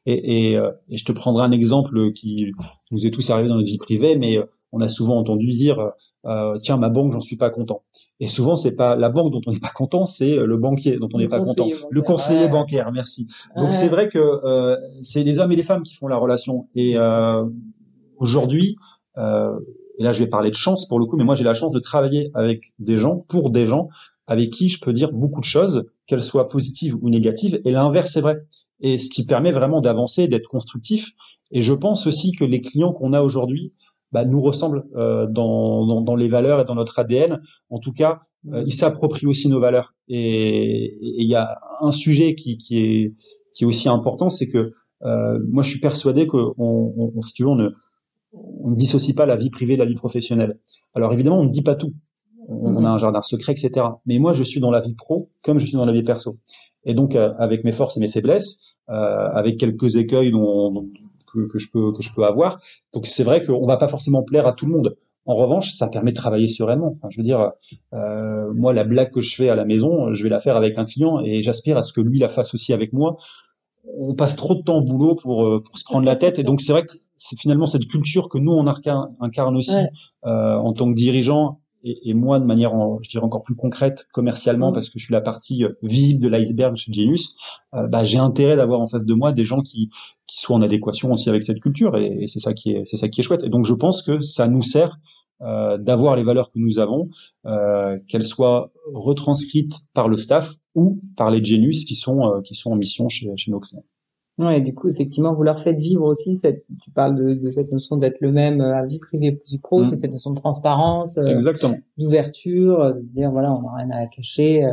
Et, 0.06 0.50
et, 0.50 0.56
euh, 0.56 0.70
et 0.88 0.96
je 0.96 1.04
te 1.04 1.12
prendrai 1.12 1.44
un 1.44 1.52
exemple 1.52 2.12
qui 2.12 2.52
nous 2.90 3.06
est 3.06 3.10
tous 3.10 3.30
arrivé 3.30 3.48
dans 3.48 3.56
notre 3.56 3.68
vie 3.68 3.78
privée, 3.78 4.16
mais 4.16 4.38
on 4.72 4.80
a 4.80 4.88
souvent 4.88 5.18
entendu 5.18 5.52
dire 5.52 5.92
euh, 6.24 6.58
tiens 6.62 6.76
ma 6.76 6.88
banque 6.88 7.12
j'en 7.12 7.20
suis 7.20 7.36
pas 7.36 7.50
content. 7.50 7.82
Et 8.20 8.28
souvent 8.28 8.56
c'est 8.56 8.72
pas 8.72 8.94
la 8.96 9.08
banque 9.08 9.32
dont 9.32 9.40
on 9.46 9.52
n'est 9.52 9.60
pas 9.60 9.72
content 9.74 10.06
c'est 10.06 10.36
le 10.36 10.56
banquier 10.56 10.98
dont 10.98 11.08
on 11.12 11.18
n'est 11.18 11.28
pas 11.28 11.40
content. 11.40 11.66
le 11.90 12.02
conseiller 12.02 12.48
bancaire 12.48 12.92
merci. 12.92 13.26
Donc 13.56 13.72
c'est 13.72 13.88
vrai 13.88 14.08
que 14.08 14.18
euh, 14.18 14.76
c'est 15.02 15.24
les 15.24 15.38
hommes 15.38 15.52
et 15.52 15.56
les 15.56 15.64
femmes 15.64 15.82
qui 15.82 15.94
font 15.94 16.06
la 16.06 16.16
relation. 16.16 16.68
Et 16.74 16.96
euh, 16.96 17.44
aujourd'hui 18.18 18.76
euh, 19.18 19.58
et 19.98 20.04
là 20.04 20.12
je 20.12 20.22
vais 20.22 20.30
parler 20.30 20.50
de 20.50 20.54
chance 20.54 20.86
pour 20.86 21.00
le 21.00 21.06
coup 21.06 21.16
mais 21.16 21.24
moi 21.24 21.34
j'ai 21.34 21.44
la 21.44 21.54
chance 21.54 21.72
de 21.72 21.80
travailler 21.80 22.30
avec 22.34 22.72
des 22.78 22.96
gens 22.98 23.24
pour 23.28 23.50
des 23.50 23.66
gens 23.66 23.88
avec 24.28 24.50
qui 24.50 24.68
je 24.68 24.80
peux 24.80 24.92
dire 24.92 25.10
beaucoup 25.12 25.40
de 25.40 25.44
choses 25.44 25.84
qu'elles 26.06 26.22
soient 26.22 26.48
positives 26.48 26.96
ou 27.00 27.10
négatives. 27.10 27.60
Et 27.64 27.72
l'inverse 27.72 28.12
c'est 28.12 28.20
vrai 28.20 28.36
et 28.82 28.98
ce 28.98 29.08
qui 29.08 29.24
permet 29.24 29.52
vraiment 29.52 29.80
d'avancer 29.80 30.28
d'être 30.28 30.48
constructif 30.48 31.12
et 31.52 31.60
je 31.60 31.74
pense 31.74 32.06
aussi 32.06 32.32
que 32.32 32.44
les 32.44 32.60
clients 32.60 32.92
qu'on 32.92 33.12
a 33.12 33.22
aujourd'hui 33.22 33.72
bah, 34.10 34.24
nous 34.24 34.40
ressemblent 34.40 34.84
euh, 34.96 35.26
dans, 35.26 35.86
dans, 35.86 36.00
dans, 36.00 36.16
les 36.16 36.28
valeurs 36.28 36.60
et 36.60 36.64
dans 36.64 36.74
notre 36.74 36.98
ADN. 36.98 37.40
En 37.70 37.78
tout 37.78 37.92
cas, 37.92 38.22
euh, 38.52 38.64
ils 38.66 38.72
s'approprient 38.72 39.26
aussi 39.26 39.48
nos 39.48 39.60
valeurs. 39.60 39.94
Et 40.08 40.98
il 41.00 41.28
y 41.28 41.34
a 41.34 41.60
un 41.80 41.92
sujet 41.92 42.34
qui, 42.34 42.56
qui, 42.56 42.78
est, 42.78 43.14
qui 43.54 43.64
est 43.64 43.66
aussi 43.66 43.88
important, 43.88 44.30
c'est 44.30 44.48
que 44.48 44.72
euh, 45.02 45.38
moi, 45.48 45.62
je 45.62 45.70
suis 45.70 45.80
persuadé 45.80 46.26
que, 46.26 46.36
on, 46.58 47.12
on, 47.14 47.22
si 47.22 47.32
tu 47.34 47.42
veux, 47.42 47.50
on 47.50 47.56
ne, 47.56 47.70
on 48.32 48.70
ne 48.70 48.76
dissocie 48.76 49.14
pas 49.14 49.26
la 49.26 49.36
vie 49.36 49.50
privée 49.50 49.74
de 49.74 49.82
la 49.82 49.88
vie 49.88 49.94
professionnelle. 49.94 50.58
Alors 50.94 51.12
évidemment, 51.12 51.40
on 51.40 51.44
ne 51.44 51.50
dit 51.50 51.62
pas 51.62 51.74
tout. 51.74 51.92
On, 52.48 52.84
a 52.84 52.88
un 52.88 52.98
jardin 52.98 53.22
secret, 53.22 53.52
etc. 53.52 53.86
Mais 54.04 54.18
moi, 54.18 54.32
je 54.32 54.42
suis 54.42 54.60
dans 54.60 54.70
la 54.70 54.80
vie 54.80 54.94
pro 54.94 55.30
comme 55.44 55.58
je 55.58 55.66
suis 55.66 55.76
dans 55.76 55.84
la 55.84 55.92
vie 55.92 56.02
perso. 56.02 56.38
Et 56.84 56.94
donc, 56.94 57.14
euh, 57.14 57.32
avec 57.38 57.64
mes 57.64 57.72
forces 57.72 57.96
et 57.96 58.00
mes 58.00 58.10
faiblesses, 58.10 58.58
euh, 58.90 59.28
avec 59.34 59.58
quelques 59.58 59.96
écueils 59.96 60.30
dont, 60.30 60.72
dont, 60.72 60.88
que, 61.32 61.58
je 61.58 61.68
peux 61.70 61.92
que 61.92 62.02
je 62.02 62.12
peux 62.14 62.24
avoir. 62.24 62.60
Donc 62.92 63.06
c'est 63.06 63.24
vrai 63.24 63.44
qu'on 63.44 63.66
va 63.66 63.76
pas 63.76 63.88
forcément 63.88 64.22
plaire 64.22 64.46
à 64.46 64.52
tout 64.52 64.66
le 64.66 64.72
monde. 64.72 64.96
En 65.24 65.36
revanche, 65.36 65.74
ça 65.74 65.86
permet 65.86 66.10
de 66.10 66.16
travailler 66.16 66.48
sereinement. 66.48 66.96
Enfin, 66.96 67.08
je 67.10 67.18
veux 67.18 67.22
dire, 67.22 67.52
euh, 67.94 68.52
moi, 68.54 68.72
la 68.72 68.82
blague 68.84 69.12
que 69.12 69.20
je 69.20 69.36
fais 69.36 69.48
à 69.48 69.54
la 69.54 69.64
maison, 69.64 70.12
je 70.12 70.22
vais 70.22 70.28
la 70.28 70.40
faire 70.40 70.56
avec 70.56 70.78
un 70.78 70.84
client 70.84 71.20
et 71.20 71.42
j'aspire 71.42 71.78
à 71.78 71.82
ce 71.82 71.92
que 71.92 72.00
lui 72.00 72.18
la 72.18 72.28
fasse 72.28 72.52
aussi 72.54 72.72
avec 72.72 72.92
moi. 72.92 73.16
On 73.98 74.14
passe 74.14 74.34
trop 74.34 74.54
de 74.54 74.62
temps 74.62 74.78
au 74.78 74.82
boulot 74.82 75.14
pour, 75.14 75.46
euh, 75.46 75.62
pour 75.64 75.78
se 75.78 75.84
prendre 75.84 76.04
la 76.04 76.16
tête 76.16 76.38
et 76.38 76.42
donc 76.42 76.60
c'est 76.60 76.72
vrai 76.72 76.84
que 76.84 76.92
c'est 77.18 77.38
finalement 77.38 77.66
cette 77.66 77.86
culture 77.86 78.28
que 78.28 78.38
nous 78.38 78.50
on 78.50 78.66
incarne, 78.66 79.56
aussi 79.56 79.76
euh, 80.26 80.56
en 80.56 80.72
tant 80.72 80.90
que 80.90 80.96
dirigeant 80.96 81.60
et, 81.84 82.10
et, 82.10 82.14
moi 82.14 82.38
de 82.40 82.44
manière, 82.44 82.72
je 83.02 83.08
dirais 83.08 83.24
encore 83.24 83.42
plus 83.42 83.54
concrète 83.54 84.06
commercialement 84.12 84.70
mm. 84.70 84.74
parce 84.74 84.88
que 84.88 84.98
je 84.98 85.04
suis 85.04 85.12
la 85.12 85.20
partie 85.20 85.64
euh, 85.64 85.72
visible 85.82 86.22
de 86.22 86.28
l'iceberg 86.28 86.76
chez 86.76 86.92
Genius, 86.92 87.34
euh, 87.74 87.86
bah, 87.86 88.04
j'ai 88.04 88.18
intérêt 88.18 88.56
d'avoir 88.56 88.80
en 88.80 88.88
face 88.88 89.04
de 89.04 89.14
moi 89.14 89.32
des 89.32 89.44
gens 89.44 89.60
qui 89.60 89.90
qui 90.26 90.40
soient 90.40 90.56
en 90.56 90.62
adéquation 90.62 91.12
aussi 91.12 91.28
avec 91.28 91.42
cette 91.42 91.60
culture 91.60 91.96
et, 91.96 92.22
et 92.22 92.26
c'est 92.26 92.40
ça 92.40 92.54
qui 92.54 92.72
est 92.72 92.84
c'est 92.86 92.96
ça 92.96 93.08
qui 93.08 93.20
est 93.20 93.24
chouette. 93.24 93.42
Et 93.44 93.50
donc 93.50 93.64
je 93.64 93.74
pense 93.74 94.02
que 94.02 94.20
ça 94.20 94.48
nous 94.48 94.62
sert 94.62 94.98
euh, 95.42 95.76
d'avoir 95.76 96.14
les 96.14 96.22
valeurs 96.22 96.52
que 96.52 96.58
nous 96.60 96.78
avons, 96.78 97.08
euh, 97.46 97.98
qu'elles 98.08 98.26
soient 98.26 98.70
retranscrites 98.94 99.72
par 99.92 100.06
le 100.06 100.16
staff 100.16 100.48
ou 100.76 101.00
par 101.16 101.32
les 101.32 101.42
Genius 101.42 101.84
qui 101.84 101.96
sont 101.96 102.28
euh, 102.28 102.42
qui 102.42 102.54
sont 102.54 102.70
en 102.70 102.76
mission 102.76 103.08
chez, 103.08 103.28
chez 103.36 103.50
nos 103.50 103.58
clients. 103.58 103.84
Ouais, 104.42 104.60
du 104.60 104.74
coup, 104.74 104.88
effectivement, 104.88 105.34
vous 105.34 105.44
leur 105.44 105.62
faites 105.62 105.78
vivre 105.78 106.04
aussi 106.04 106.36
cette, 106.36 106.64
tu 106.82 106.90
parles 106.90 107.16
de, 107.16 107.34
de 107.34 107.50
cette 107.52 107.70
notion 107.70 107.96
d'être 107.96 108.20
le 108.20 108.32
même 108.32 108.60
euh, 108.60 108.74
à 108.74 108.84
vie 108.84 108.98
privée, 108.98 109.40
vie 109.46 109.58
pro, 109.58 109.80
mm. 109.80 109.84
c'est 109.84 109.96
cette 109.98 110.10
notion 110.10 110.30
de 110.30 110.40
transparence, 110.40 111.16
euh, 111.16 111.40
d'ouverture, 111.96 112.80
euh, 112.80 112.92
de 112.94 113.00
dire 113.14 113.30
voilà, 113.30 113.54
on 113.54 113.62
n'a 113.62 113.74
rien 113.76 113.90
à 113.90 114.06
cacher. 114.06 114.68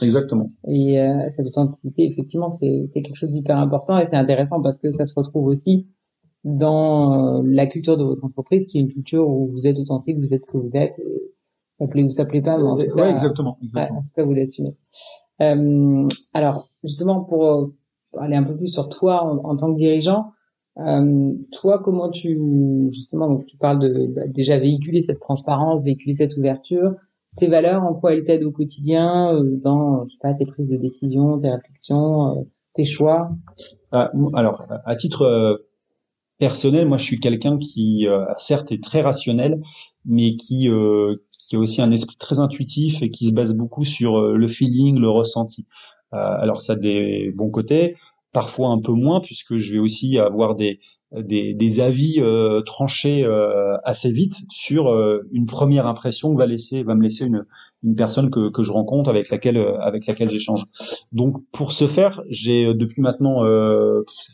Exactement. 0.00 0.50
Et 0.66 0.98
cette 1.36 1.46
authenticité, 1.46 2.06
effectivement, 2.06 2.50
c'est 2.50 2.88
quelque 2.94 3.14
chose 3.14 3.30
d'hyper 3.30 3.58
important 3.58 3.98
et 3.98 4.06
c'est 4.06 4.16
intéressant 4.16 4.62
parce 4.62 4.78
que 4.78 4.92
ça 4.96 5.04
se 5.04 5.12
retrouve 5.14 5.46
aussi 5.46 5.88
dans 6.44 7.42
la 7.44 7.66
culture 7.66 7.98
de 7.98 8.04
votre 8.04 8.24
entreprise, 8.24 8.66
qui 8.66 8.78
est 8.78 8.80
une 8.80 8.92
culture 8.92 9.28
où 9.28 9.48
vous 9.48 9.66
êtes 9.66 9.78
authentique, 9.78 10.16
vous 10.16 10.32
êtes 10.32 10.46
ce 10.46 10.50
que 10.52 10.56
vous 10.56 10.70
êtes. 10.72 10.94
Ça 11.78 11.86
plaît 11.86 12.04
ou 12.04 12.10
ça 12.10 12.24
plaît 12.24 12.40
pas, 12.40 12.56
mais 12.56 12.64
en 12.64 12.78
tout 12.78 12.86
cas, 12.86 12.94
ouais, 12.94 13.10
exactement, 13.10 13.58
exactement. 13.62 13.98
en 13.98 14.02
tout 14.02 14.10
cas, 14.14 14.24
vous 14.24 14.34
Euh, 15.42 16.08
alors, 16.32 16.68
justement, 16.84 17.24
pour 17.24 17.72
aller 18.18 18.36
un 18.36 18.42
peu 18.42 18.56
plus 18.56 18.68
sur 18.68 18.88
toi 18.88 19.22
en, 19.22 19.56
tant 19.56 19.72
que 19.72 19.78
dirigeant, 19.78 20.32
Euh, 20.78 21.32
toi, 21.60 21.80
comment 21.80 22.10
tu 22.10 22.38
justement 22.92 23.28
donc 23.28 23.44
tu 23.46 23.56
parles 23.56 23.80
de 23.80 24.06
bah, 24.14 24.22
déjà 24.28 24.56
véhiculer 24.56 25.02
cette 25.02 25.18
transparence, 25.20 25.82
véhiculer 25.82 26.14
cette 26.14 26.36
ouverture, 26.36 26.94
ces 27.38 27.48
valeurs, 27.48 27.82
en 27.82 27.92
quoi 27.92 28.14
elles 28.14 28.24
t'aident 28.24 28.44
au 28.44 28.52
quotidien 28.52 29.34
euh, 29.34 29.58
dans 29.62 30.06
je 30.06 30.12
sais 30.12 30.18
pas 30.22 30.32
tes 30.32 30.46
prises 30.46 30.68
de 30.68 30.76
décision, 30.76 31.38
tes 31.40 31.50
réflexions, 31.50 32.38
euh, 32.38 32.42
tes 32.74 32.84
choix? 32.84 33.30
Ah, 33.92 34.10
alors, 34.32 34.64
à 34.84 34.96
titre 34.96 35.66
personnel, 36.38 36.86
moi, 36.86 36.96
je 36.96 37.04
suis 37.04 37.20
quelqu'un 37.20 37.58
qui 37.58 38.06
certes 38.38 38.70
est 38.70 38.82
très 38.82 39.02
rationnel, 39.02 39.60
mais 40.04 40.36
qui 40.36 40.68
qui 41.48 41.56
a 41.56 41.58
aussi 41.58 41.82
un 41.82 41.90
esprit 41.90 42.16
très 42.16 42.38
intuitif 42.38 43.02
et 43.02 43.10
qui 43.10 43.26
se 43.26 43.32
base 43.32 43.54
beaucoup 43.54 43.84
sur 43.84 44.20
le 44.20 44.48
feeling, 44.48 45.00
le 45.00 45.10
ressenti. 45.10 45.66
Alors, 46.12 46.62
ça 46.62 46.74
a 46.74 46.76
des 46.76 47.32
bons 47.34 47.50
côtés 47.50 47.96
parfois 48.32 48.68
un 48.68 48.80
peu 48.80 48.92
moins 48.92 49.20
puisque 49.20 49.56
je 49.56 49.72
vais 49.72 49.78
aussi 49.78 50.18
avoir 50.18 50.54
des 50.54 50.80
des, 51.12 51.54
des 51.54 51.80
avis 51.80 52.16
euh, 52.18 52.62
tranchés 52.62 53.24
euh, 53.24 53.76
assez 53.84 54.12
vite 54.12 54.36
sur 54.48 54.88
euh, 54.88 55.26
une 55.32 55.46
première 55.46 55.86
impression 55.86 56.32
que 56.32 56.38
va 56.38 56.46
laisser 56.46 56.82
va 56.82 56.94
me 56.94 57.02
laisser 57.02 57.24
une 57.24 57.44
une 57.82 57.94
personne 57.94 58.30
que, 58.30 58.50
que 58.50 58.62
je 58.62 58.70
rencontre 58.70 59.08
avec 59.08 59.30
laquelle 59.30 59.56
avec 59.80 60.06
laquelle 60.06 60.30
j'échange. 60.30 60.66
Donc 61.12 61.36
pour 61.50 61.72
ce 61.72 61.86
faire, 61.86 62.22
j'ai 62.28 62.74
depuis 62.74 63.00
maintenant 63.00 63.42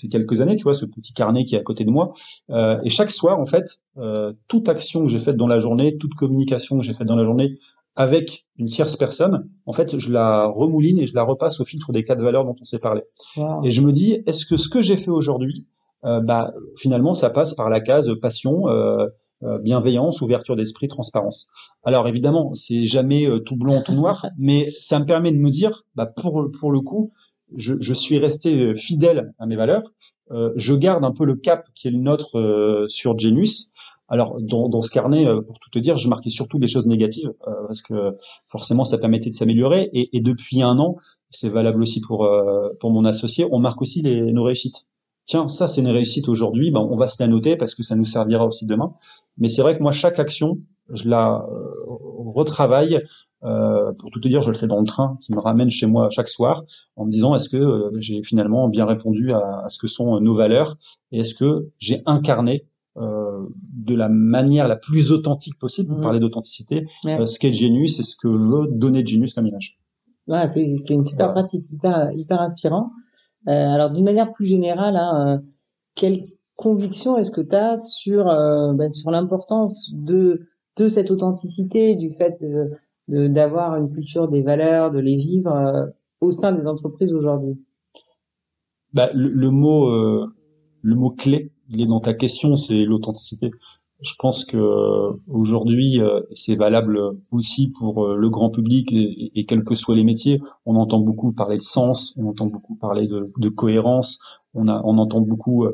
fait 0.03 0.09
quelques 0.09 0.41
années, 0.41 0.57
tu 0.57 0.65
vois, 0.65 0.75
ce 0.75 0.85
petit 0.85 1.13
carnet 1.13 1.45
qui 1.45 1.55
est 1.55 1.59
à 1.61 1.63
côté 1.63 1.85
de 1.85 1.91
moi 1.91 2.13
et 2.51 2.89
chaque 2.89 3.13
soir 3.13 3.39
en 3.39 3.47
fait, 3.47 3.79
toute 4.49 4.69
action 4.69 5.05
que 5.05 5.09
j'ai 5.11 5.21
faite 5.21 5.37
dans 5.37 5.47
la 5.47 5.61
journée, 5.61 5.97
toute 5.97 6.15
communication 6.15 6.77
que 6.77 6.85
j'ai 6.85 6.95
faite 6.95 7.07
dans 7.07 7.15
la 7.15 7.23
journée 7.23 7.57
avec 7.97 8.45
une 8.59 8.67
tierce 8.67 8.97
personne, 8.97 9.49
en 9.65 9.73
fait, 9.73 9.99
je 9.99 10.13
la 10.13 10.47
remouline 10.47 10.99
et 10.99 11.07
je 11.07 11.15
la 11.15 11.23
repasse 11.23 11.61
au 11.61 11.65
filtre 11.65 11.93
des 11.93 12.05
quatre 12.05 12.21
valeurs 12.21 12.45
dont 12.45 12.55
on 12.61 12.65
s'est 12.67 12.79
parlé. 12.79 13.03
Et 13.65 13.71
je 13.71 13.81
me 13.81 13.91
dis, 13.91 14.23
est-ce 14.27 14.45
que 14.45 14.59
ce 14.59 14.69
que 14.69 14.83
j'ai 14.83 14.97
fait 14.97 15.11
aujourd'hui, 15.11 15.65
euh, 16.05 16.21
bah, 16.21 16.53
finalement, 16.79 17.15
ça 17.15 17.31
passe 17.31 17.55
par 17.55 17.71
la 17.71 17.81
case 17.81 18.11
passion, 18.21 18.69
euh, 18.69 19.07
euh 19.43 19.59
bienveillance, 19.59 20.21
ouverture 20.21 20.57
d'esprit, 20.57 20.89
transparence. 20.89 21.47
Alors 21.85 22.07
évidemment, 22.07 22.55
c'est 22.55 22.87
jamais 22.87 23.27
euh, 23.27 23.41
tout 23.41 23.57
blanc, 23.57 23.83
tout 23.83 23.95
noir, 23.95 24.27
mais 24.39 24.73
ça 24.79 24.99
me 24.99 25.07
permet 25.07 25.33
de 25.33 25.39
me 25.39 25.51
dire, 25.51 25.85
bah, 25.95 26.07
pour 26.07 26.51
pour 26.61 26.71
le 26.71 26.81
coup, 26.81 27.13
je, 27.57 27.75
je 27.81 27.95
suis 27.95 28.19
resté 28.19 28.75
fidèle 28.75 29.33
à 29.39 29.47
mes 29.47 29.57
valeurs. 29.57 29.93
je 30.57 30.75
garde 30.75 31.05
un 31.05 31.13
peu 31.13 31.25
le 31.25 31.37
cap 31.37 31.65
qui 31.77 31.87
est 31.87 31.93
le 31.93 31.99
nôtre 31.99 32.87
sur 32.89 33.17
Genius 33.17 33.71
alors 34.09 34.37
dans, 34.41 34.83
ce 34.83 34.91
carnet, 34.91 35.27
euh, 35.27 35.41
pour 35.43 35.59
tout 35.59 35.71
te 35.71 35.79
dire, 35.79 35.97
je 35.97 36.09
marquais 36.09 36.31
surtout 36.31 36.59
des 36.59 36.69
choses 36.69 36.87
négatives 36.87 37.33
euh, 37.49 37.53
parce 37.67 37.83
que 37.83 38.17
forcément 38.49 38.85
ça 38.85 38.99
permettait 38.99 39.31
de 39.31 39.35
s'améliorer. 39.35 39.91
Et, 39.93 40.21
depuis 40.21 40.63
un 40.63 40.79
an, 40.79 40.97
c'est 41.31 41.49
valable 41.49 41.83
aussi 41.83 42.01
pour 42.01 42.25
euh, 42.25 42.69
pour 42.81 42.91
mon 42.91 43.05
associé, 43.05 43.47
on 43.51 43.59
marque 43.59 43.83
aussi 43.83 44.03
les, 44.03 44.33
nos 44.33 44.45
réussites. 44.45 44.87
Tiens, 45.27 45.49
ça 45.49 45.67
c'est 45.67 45.81
une 45.81 45.89
réussite 45.89 46.29
aujourd'hui, 46.29 46.71
ben, 46.71 46.81
on 46.81 46.97
va 46.97 47.09
se 47.09 47.21
la 47.21 47.29
noter 47.29 47.57
parce 47.57 47.75
que 47.75 47.83
ça 47.83 47.97
nous 47.97 48.05
servira 48.05 48.47
aussi 48.47 48.65
demain. 48.65 48.95
Mais 49.39 49.49
c'est 49.49 49.63
vrai 49.63 49.77
que 49.77 49.83
moi 49.83 49.93
chaque 49.93 50.21
action, 50.21 50.59
je 50.93 51.09
la 51.09 51.45
retravaille. 51.87 53.01
pour 53.43 54.11
tout 54.13 54.21
te 54.21 54.29
dire, 54.29 54.41
je 54.41 54.51
le 54.51 54.57
fais 54.57 54.69
dans 54.69 54.81
le 54.81 54.87
train 54.87 55.19
qui 55.21 55.33
me 55.33 55.41
ramène 55.41 55.71
chez 55.71 55.87
moi 55.87 56.11
chaque 56.11 56.29
soir 56.29 56.63
en 56.95 57.07
me 57.07 57.11
disant 57.11 57.35
est-ce 57.35 57.49
que 57.49 57.91
j'ai 57.99 58.23
finalement 58.23 58.69
bien 58.69 58.87
répondu 58.87 59.33
à, 59.33 59.67
ce 59.69 59.79
que 59.79 59.89
sont 59.89 60.21
nos 60.21 60.37
valeurs 60.37 60.77
et 61.11 61.21
est-ce 61.21 61.35
que 61.35 61.71
j'ai 61.81 62.03
incarné 62.07 62.65
euh, 62.99 63.47
de 63.75 63.95
la 63.95 64.09
manière 64.09 64.69
la 64.69 64.77
plus 64.77 65.13
authentique 65.13 65.59
possible, 65.59 65.91
pour 65.91 65.99
mmh. 65.99 66.03
parler 66.03 66.21
d'authenticité, 66.21 66.87
euh, 67.05 67.27
ce 67.27 67.39
qu'est 67.39 67.53
Genius 67.53 68.01
et 68.01 68.03
ce 68.03 68.17
que 68.17 68.29
veut 68.29 68.69
donner 68.71 69.07
Genius 69.07 69.35
comme 69.35 69.47
image. 69.47 69.79
Ouais, 70.29 70.49
c'est, 70.49 70.77
c'est 70.85 70.95
une 70.95 71.05
super 71.05 71.33
pratique, 71.33 71.65
hyper, 71.71 72.13
hyper 72.13 72.41
inspirant. 72.41 72.91
Euh, 73.49 73.53
alors 73.53 73.91
d'une 73.91 74.05
manière 74.05 74.33
plus 74.33 74.47
générale, 74.47 74.97
hein, 74.97 75.29
euh, 75.29 75.39
quelle 75.95 76.27
conviction 76.57 77.17
est-ce 77.19 77.31
que 77.31 77.43
tu 77.43 77.55
as 77.55 77.79
sur, 77.79 78.25
ben, 78.25 78.91
sur 78.93 79.11
l'importance 79.11 79.91
de, 79.93 80.47
de 80.79 80.89
cette 80.89 81.11
authenticité, 81.11 81.97
du 81.97 82.15
fait 82.15 82.39
de, 82.41 82.71
de, 83.09 83.29
d'avoir 83.29 83.77
une 83.77 83.91
culture 83.91 84.29
des 84.29 84.41
valeurs, 84.41 84.91
de 84.91 84.99
les 84.99 85.17
vivre 85.17 85.93
au 86.21 86.33
sein 86.33 86.53
des 86.53 86.67
entreprises 86.67 87.13
aujourd'hui? 87.13 87.61
Bah, 88.95 89.11
le, 89.13 89.29
le, 89.29 89.51
mot, 89.51 89.91
le 89.91 90.95
mot 90.95 91.11
clé, 91.11 91.53
il 91.69 91.81
est 91.81 91.87
dans 91.87 92.01
ta 92.01 92.15
question, 92.15 92.57
c'est 92.57 92.85
l'authenticité. 92.85 93.51
Je 94.03 94.13
pense 94.19 94.45
que 94.45 94.59
aujourd'hui, 95.27 96.01
euh, 96.03 96.21
c'est 96.35 96.55
valable 96.55 97.01
aussi 97.31 97.69
pour 97.79 98.05
euh, 98.05 98.17
le 98.17 98.29
grand 98.29 98.51
public 98.51 98.93
et, 98.93 99.33
et, 99.35 99.47
quels 99.47 99.65
que 99.65 99.75
soient 99.75 99.95
les 99.95 100.05
métiers. 100.05 100.41
On 100.67 100.77
entend 100.77 101.01
beaucoup 101.01 101.33
parler 101.33 101.57
de 101.57 101.63
sens, 101.63 102.13
on 102.19 102.29
entend 102.29 102.47
beaucoup 102.47 102.77
parler 102.77 103.07
de, 103.07 103.33
de 103.39 103.49
cohérence, 103.49 104.19
on, 104.53 104.69
a, 104.69 104.83
on 104.85 104.99
entend 104.99 105.23
beaucoup 105.23 105.65
euh, 105.65 105.73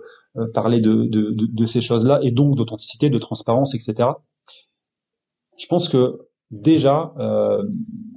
parler 0.55 0.81
de, 0.81 1.07
de, 1.07 1.35
de 1.35 1.67
ces 1.67 1.81
choses-là 1.81 2.21
et 2.23 2.31
donc 2.31 2.55
d'authenticité, 2.57 3.11
de 3.11 3.19
transparence, 3.19 3.75
etc. 3.75 4.11
Je 5.59 5.67
pense 5.67 5.89
que 5.89 6.21
déjà, 6.53 7.13
euh, 7.19 7.65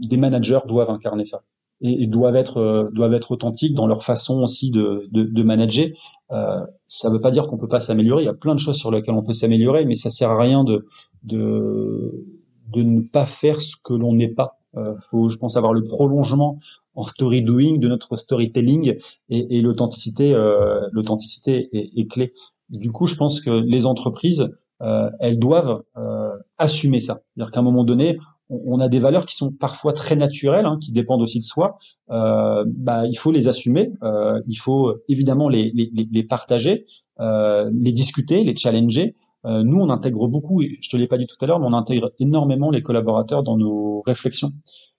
des 0.01 0.17
managers 0.17 0.61
doivent 0.67 0.91
incarner 0.91 1.25
ça 1.25 1.41
et, 1.81 2.03
et 2.03 2.07
doivent 2.07 2.35
être 2.35 2.91
doivent 2.93 3.15
être 3.15 3.31
authentiques 3.31 3.73
dans 3.73 3.87
leur 3.87 4.03
façon 4.03 4.43
aussi 4.43 4.69
de, 4.69 5.07
de, 5.11 5.23
de 5.23 5.43
manager 5.43 5.87
euh, 6.31 6.65
ça 6.87 7.09
ne 7.09 7.13
veut 7.13 7.21
pas 7.21 7.31
dire 7.31 7.47
qu'on 7.47 7.57
peut 7.57 7.67
pas 7.67 7.79
s'améliorer. 7.79 8.23
Il 8.23 8.25
y 8.25 8.29
a 8.29 8.33
plein 8.33 8.55
de 8.55 8.59
choses 8.59 8.77
sur 8.77 8.91
lesquelles 8.91 9.15
on 9.15 9.23
peut 9.23 9.33
s'améliorer, 9.33 9.85
mais 9.85 9.95
ça 9.95 10.09
sert 10.09 10.31
à 10.31 10.39
rien 10.39 10.63
de 10.63 10.85
de, 11.23 12.25
de 12.73 12.83
ne 12.83 13.01
pas 13.01 13.25
faire 13.25 13.61
ce 13.61 13.75
que 13.83 13.93
l'on 13.93 14.13
n'est 14.13 14.33
pas. 14.33 14.59
Euh, 14.77 14.95
faut, 15.09 15.29
je 15.29 15.37
pense, 15.37 15.55
avoir 15.57 15.73
le 15.73 15.83
prolongement 15.83 16.59
en 16.95 17.03
story 17.03 17.41
doing 17.41 17.77
de 17.77 17.87
notre 17.87 18.15
storytelling 18.15 18.97
et, 19.29 19.57
et 19.57 19.61
l'authenticité, 19.61 20.33
euh, 20.33 20.81
l'authenticité 20.91 21.69
est, 21.73 21.91
est, 21.97 22.07
clé. 22.09 22.33
Du 22.69 22.91
coup, 22.91 23.05
je 23.05 23.15
pense 23.15 23.41
que 23.41 23.49
les 23.49 23.85
entreprises, 23.85 24.47
euh, 24.81 25.09
elles 25.19 25.39
doivent 25.39 25.83
euh, 25.97 26.35
assumer 26.57 26.99
ça. 26.99 27.21
C'est-à-dire 27.35 27.51
qu'à 27.51 27.59
un 27.59 27.63
moment 27.63 27.83
donné, 27.83 28.17
on, 28.49 28.79
a 28.79 28.89
des 28.89 28.99
valeurs 28.99 29.25
qui 29.25 29.35
sont 29.35 29.51
parfois 29.51 29.93
très 29.93 30.15
naturelles, 30.15 30.65
hein, 30.65 30.77
qui 30.81 30.91
dépendent 30.91 31.21
aussi 31.21 31.39
de 31.39 31.43
soi. 31.43 31.77
Euh, 32.11 32.63
bah, 32.67 33.05
il 33.07 33.17
faut 33.17 33.31
les 33.31 33.47
assumer, 33.47 33.91
euh, 34.03 34.39
il 34.47 34.57
faut 34.57 34.93
évidemment 35.07 35.49
les, 35.49 35.71
les, 35.73 35.89
les 36.11 36.23
partager, 36.23 36.85
euh, 37.19 37.69
les 37.73 37.91
discuter, 37.91 38.43
les 38.43 38.55
challenger. 38.55 39.15
Euh, 39.45 39.63
nous, 39.63 39.79
on 39.79 39.89
intègre 39.89 40.27
beaucoup, 40.27 40.61
je 40.61 40.89
te 40.89 40.97
l'ai 40.97 41.07
pas 41.07 41.17
dit 41.17 41.27
tout 41.27 41.37
à 41.39 41.45
l'heure, 41.45 41.59
mais 41.59 41.67
on 41.67 41.73
intègre 41.73 42.11
énormément 42.19 42.71
les 42.71 42.81
collaborateurs 42.81 43.43
dans 43.43 43.57
nos 43.57 44.01
réflexions. 44.01 44.51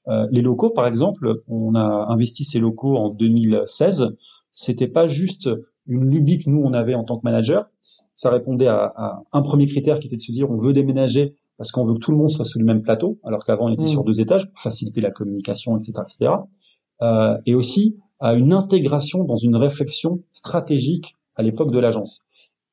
Euh, 0.08 0.26
les 0.30 0.40
locaux, 0.40 0.70
par 0.70 0.86
exemple, 0.86 1.42
on 1.48 1.74
a 1.74 2.06
investi 2.08 2.44
ces 2.44 2.58
locaux 2.58 2.96
en 2.96 3.10
2016. 3.10 4.06
C'était 4.52 4.86
pas 4.86 5.08
juste 5.08 5.50
une 5.86 6.08
lubie 6.10 6.38
que 6.38 6.48
nous 6.48 6.62
on 6.62 6.72
avait 6.72 6.94
en 6.94 7.04
tant 7.04 7.18
que 7.18 7.24
manager. 7.24 7.66
Ça 8.16 8.30
répondait 8.30 8.68
à, 8.68 8.92
à 8.96 9.22
un 9.32 9.42
premier 9.42 9.66
critère 9.66 9.98
qui 9.98 10.06
était 10.06 10.16
de 10.16 10.22
se 10.22 10.32
dire 10.32 10.50
on 10.50 10.58
veut 10.58 10.72
déménager 10.72 11.34
parce 11.58 11.70
qu'on 11.70 11.84
veut 11.84 11.94
que 11.94 12.00
tout 12.00 12.10
le 12.10 12.16
monde 12.16 12.30
soit 12.30 12.44
sur 12.44 12.58
le 12.58 12.64
même 12.64 12.82
plateau, 12.82 13.18
alors 13.24 13.44
qu'avant 13.44 13.66
on 13.66 13.72
était 13.72 13.86
sur 13.86 14.02
mm. 14.02 14.06
deux 14.06 14.20
étages 14.20 14.46
pour 14.50 14.60
faciliter 14.60 15.00
la 15.00 15.10
communication, 15.10 15.76
etc., 15.78 15.92
etc. 16.08 16.34
Euh, 17.02 17.36
et 17.46 17.54
aussi 17.54 17.96
à 18.20 18.34
une 18.34 18.52
intégration 18.52 19.24
dans 19.24 19.36
une 19.36 19.56
réflexion 19.56 20.22
stratégique 20.32 21.14
à 21.34 21.42
l'époque 21.42 21.70
de 21.70 21.78
l'agence. 21.78 22.22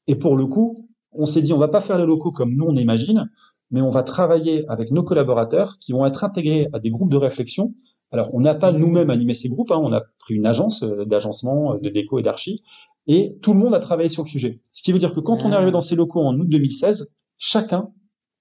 Et 0.08 0.16
pour 0.16 0.38
le 0.38 0.46
coup, 0.46 0.88
on 1.12 1.26
s'est 1.26 1.42
dit 1.42 1.54
on 1.54 1.58
va 1.58 1.68
pas 1.68 1.82
faire 1.82 1.98
les 1.98 2.06
locaux 2.06 2.32
comme 2.32 2.56
nous 2.56 2.66
on 2.66 2.76
imagine, 2.76 3.30
mais 3.72 3.82
on 3.82 3.92
va 3.92 4.04
travailler 4.04 4.66
avec 4.70 4.92
nos 4.92 5.04
collaborateurs 5.04 5.78
qui 5.80 5.92
vont 5.92 6.06
être 6.06 6.24
intégrés 6.24 6.68
à 6.74 6.80
des 6.80 6.90
groupes 6.90 7.12
de 7.12 7.18
réflexion. 7.18 7.74
Alors 8.12 8.34
on 8.34 8.42
n'a 8.42 8.56
pas 8.56 8.72
nous-mêmes 8.72 9.10
animé 9.10 9.34
ces 9.34 9.50
groupes, 9.50 9.72
hein, 9.72 9.80
on 9.82 9.92
a 9.92 10.02
pris 10.20 10.36
une 10.36 10.46
agence 10.46 10.84
euh, 10.84 11.06
d'agencement, 11.06 11.74
euh, 11.74 11.78
de 11.80 11.90
déco 11.90 12.20
et 12.20 12.22
d'archi, 12.22 12.62
et 13.08 13.36
tout 13.42 13.54
le 13.54 13.60
monde 13.60 13.74
a 13.74 13.80
travaillé 13.80 14.10
sur 14.10 14.24
le 14.24 14.30
sujet. 14.30 14.62
Ce 14.72 14.84
qui 14.84 14.92
veut 14.92 15.00
dire 15.00 15.14
que 15.14 15.20
quand 15.20 15.40
on 15.44 15.52
est 15.52 15.56
arrivé 15.56 15.72
dans 15.72 15.82
ces 15.82 15.96
locaux 15.96 16.22
en 16.22 16.38
août 16.38 16.48
2016, 16.48 17.10
chacun 17.38 17.90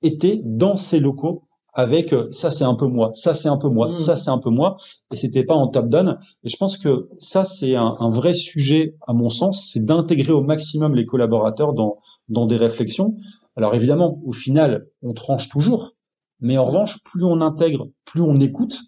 était 0.02 0.40
dans 0.44 0.76
ces 0.76 1.00
locaux 1.00 1.44
avec 1.74 2.12
euh, 2.12 2.28
ça 2.32 2.50
c'est 2.50 2.64
un 2.64 2.74
peu 2.74 2.86
moi, 2.86 3.12
ça 3.14 3.34
c'est 3.34 3.48
un 3.48 3.56
peu 3.56 3.68
moi, 3.68 3.90
mm. 3.90 3.96
ça 3.96 4.16
c'est 4.16 4.30
un 4.30 4.38
peu 4.38 4.50
moi, 4.50 4.76
et 5.10 5.16
c'était 5.16 5.44
pas 5.44 5.54
en 5.54 5.68
top 5.68 5.88
down. 5.88 6.18
Et 6.44 6.48
je 6.48 6.56
pense 6.56 6.76
que 6.76 7.08
ça 7.18 7.44
c'est 7.44 7.74
un, 7.76 7.96
un, 7.98 8.10
vrai 8.10 8.34
sujet 8.34 8.94
à 9.06 9.12
mon 9.12 9.30
sens, 9.30 9.70
c'est 9.72 9.84
d'intégrer 9.84 10.32
au 10.32 10.42
maximum 10.42 10.94
les 10.94 11.06
collaborateurs 11.06 11.72
dans 11.72 11.98
dans 12.28 12.46
des 12.46 12.56
réflexions. 12.56 13.16
Alors 13.56 13.74
évidemment, 13.74 14.20
au 14.24 14.32
final, 14.32 14.86
on 15.02 15.12
tranche 15.12 15.48
toujours, 15.48 15.92
mais 16.40 16.58
en 16.58 16.64
revanche, 16.64 17.02
plus 17.04 17.24
on 17.24 17.40
intègre, 17.40 17.88
plus 18.04 18.22
on 18.22 18.40
écoute, 18.40 18.78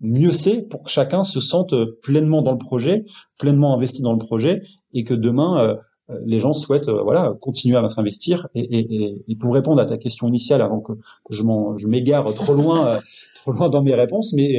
mieux 0.00 0.32
c'est 0.32 0.62
pour 0.62 0.82
que 0.82 0.90
chacun 0.90 1.22
se 1.22 1.40
sente 1.40 1.74
pleinement 2.02 2.42
dans 2.42 2.52
le 2.52 2.58
projet, 2.58 3.04
pleinement 3.38 3.74
investi 3.74 4.02
dans 4.02 4.12
le 4.12 4.18
projet, 4.18 4.62
et 4.92 5.04
que 5.04 5.14
demain 5.14 5.58
euh, 5.60 5.68
euh, 5.72 5.76
les 6.24 6.40
gens 6.40 6.52
souhaitent 6.52 6.88
euh, 6.88 7.02
voilà 7.02 7.34
continuer 7.40 7.76
à 7.76 7.88
s'investir 7.88 8.48
et, 8.54 8.60
et, 8.60 9.24
et, 9.26 9.36
pour 9.36 9.54
répondre 9.54 9.80
à 9.80 9.86
ta 9.86 9.96
question 9.96 10.28
initiale 10.28 10.60
avant 10.60 10.80
que 10.80 10.92
je 11.30 11.42
m'en 11.42 11.78
je 11.78 11.86
m'égare 11.88 12.32
trop 12.34 12.54
loin 12.54 12.86
euh, 12.86 13.00
trop 13.36 13.52
loin 13.52 13.70
dans 13.70 13.82
mes 13.82 13.94
réponses 13.94 14.34
mais 14.34 14.58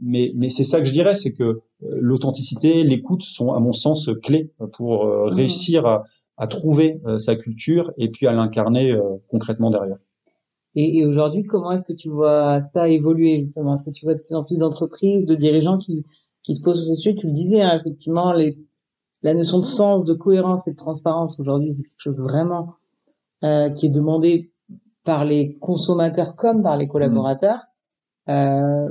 mais 0.00 0.32
mais 0.34 0.50
c'est 0.50 0.64
ça 0.64 0.78
que 0.78 0.84
je 0.84 0.92
dirais 0.92 1.14
c'est 1.14 1.32
que 1.32 1.60
l'authenticité 1.80 2.84
l'écoute 2.84 3.22
sont 3.22 3.52
à 3.52 3.60
mon 3.60 3.72
sens 3.72 4.08
clés 4.22 4.50
pour 4.76 5.06
mmh. 5.06 5.28
réussir 5.34 5.86
à, 5.86 6.04
à 6.36 6.46
trouver 6.46 7.00
sa 7.18 7.36
culture 7.36 7.92
et 7.96 8.08
puis 8.10 8.26
à 8.26 8.32
l'incarner 8.32 8.98
concrètement 9.28 9.70
derrière. 9.70 9.98
Et, 10.74 10.98
et 10.98 11.06
aujourd'hui 11.06 11.44
comment 11.44 11.70
est-ce 11.72 11.84
que 11.84 11.92
tu 11.92 12.08
vois 12.08 12.62
ça 12.72 12.88
évoluer 12.88 13.44
justement? 13.44 13.76
Est-ce 13.76 13.84
que 13.84 13.90
tu 13.90 14.04
vois 14.04 14.14
de 14.14 14.20
plus 14.20 14.34
en 14.34 14.42
plus 14.42 14.56
d'entreprises 14.56 15.26
de 15.26 15.34
dirigeants 15.36 15.78
qui 15.78 16.04
qui 16.42 16.56
se 16.56 16.62
posent 16.62 16.84
ces 16.88 16.96
sujets? 16.96 17.14
Tu 17.14 17.28
le 17.28 17.32
disais 17.32 17.60
hein, 17.60 17.78
effectivement 17.78 18.32
les 18.32 18.58
la 19.24 19.34
notion 19.34 19.58
de 19.58 19.64
sens, 19.64 20.04
de 20.04 20.12
cohérence 20.12 20.68
et 20.68 20.72
de 20.72 20.76
transparence 20.76 21.40
aujourd'hui, 21.40 21.72
c'est 21.72 21.82
quelque 21.82 21.92
chose 21.98 22.20
vraiment 22.20 22.74
euh, 23.42 23.70
qui 23.70 23.86
est 23.86 23.90
demandé 23.90 24.52
par 25.02 25.24
les 25.24 25.56
consommateurs 25.60 26.36
comme 26.36 26.62
par 26.62 26.76
les 26.76 26.86
collaborateurs, 26.86 27.60
euh, 28.28 28.88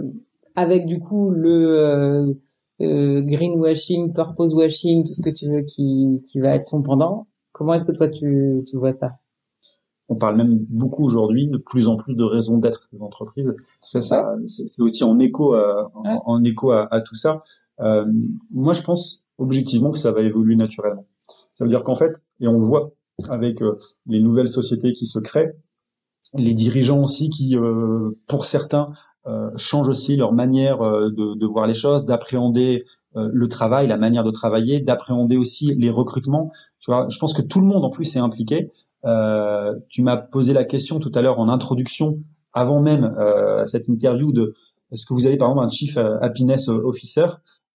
avec 0.55 0.87
du 0.87 0.99
coup 0.99 1.29
le 1.29 1.79
euh, 1.79 2.33
euh, 2.81 3.21
greenwashing, 3.21 4.13
purpose 4.13 4.53
washing, 4.53 5.05
tout 5.05 5.13
ce 5.13 5.21
que 5.21 5.29
tu 5.29 5.49
veux 5.49 5.61
qui, 5.61 6.23
qui 6.27 6.39
va 6.39 6.55
être 6.55 6.65
son 6.65 6.81
pendant. 6.81 7.27
Comment 7.51 7.75
est-ce 7.75 7.85
que 7.85 7.91
toi 7.91 8.09
tu, 8.09 8.63
tu 8.67 8.75
vois 8.75 8.93
ça? 8.93 9.19
On 10.09 10.15
parle 10.15 10.35
même 10.35 10.65
beaucoup 10.67 11.05
aujourd'hui 11.05 11.47
de 11.47 11.57
plus 11.57 11.87
en 11.87 11.95
plus 11.95 12.15
de 12.15 12.23
raisons 12.23 12.57
d'être 12.57 12.89
des 12.91 13.01
entreprises. 13.01 13.55
C'est 13.83 14.01
ça, 14.01 14.35
c'est 14.47 14.81
aussi 14.81 15.03
en 15.03 15.17
écho 15.19 15.53
à, 15.53 15.91
en, 15.93 16.43
écho 16.43 16.71
à, 16.71 16.87
à, 16.91 17.01
tout 17.01 17.15
ça. 17.15 17.43
Euh, 17.79 18.05
moi, 18.51 18.73
je 18.73 18.81
pense 18.81 19.22
objectivement 19.37 19.91
que 19.91 19.99
ça 19.99 20.11
va 20.11 20.21
évoluer 20.21 20.55
naturellement. 20.55 21.05
Ça 21.57 21.63
veut 21.63 21.69
dire 21.69 21.83
qu'en 21.83 21.95
fait, 21.95 22.21
et 22.39 22.47
on 22.47 22.59
le 22.59 22.65
voit 22.65 22.91
avec 23.29 23.61
euh, 23.61 23.77
les 24.07 24.19
nouvelles 24.19 24.49
sociétés 24.49 24.93
qui 24.93 25.05
se 25.05 25.19
créent, 25.19 25.53
les 26.33 26.53
dirigeants 26.53 27.01
aussi 27.03 27.29
qui, 27.29 27.55
euh, 27.57 28.11
pour 28.27 28.45
certains, 28.45 28.93
euh, 29.27 29.51
changent 29.55 29.89
aussi 29.89 30.15
leur 30.15 30.33
manière 30.33 30.79
de, 30.79 31.35
de, 31.35 31.45
voir 31.45 31.67
les 31.67 31.73
choses, 31.73 32.05
d'appréhender 32.05 32.85
le 33.15 33.47
travail, 33.47 33.87
la 33.87 33.97
manière 33.97 34.23
de 34.23 34.31
travailler, 34.31 34.79
d'appréhender 34.79 35.37
aussi 35.37 35.75
les 35.75 35.91
recrutements. 35.91 36.51
Tu 36.79 36.89
vois, 36.91 37.07
je 37.09 37.19
pense 37.19 37.33
que 37.33 37.43
tout 37.43 37.59
le 37.59 37.67
monde 37.67 37.85
en 37.85 37.91
plus 37.91 38.15
est 38.15 38.19
impliqué. 38.19 38.71
Euh, 39.05 39.75
tu 39.89 40.01
m'as 40.01 40.17
posé 40.17 40.53
la 40.53 40.63
question 40.63 40.99
tout 40.99 41.11
à 41.13 41.21
l'heure 41.21 41.39
en 41.39 41.49
introduction, 41.49 42.19
avant 42.53 42.81
même 42.81 43.15
euh, 43.17 43.65
cette 43.67 43.87
interview, 43.87 44.31
de 44.31 44.55
est-ce 44.91 45.05
que 45.05 45.13
vous 45.13 45.25
avez 45.25 45.37
par 45.37 45.49
exemple 45.49 45.65
un 45.65 45.69
chief 45.69 45.97
happiness 45.97 46.67
officer? 46.69 47.27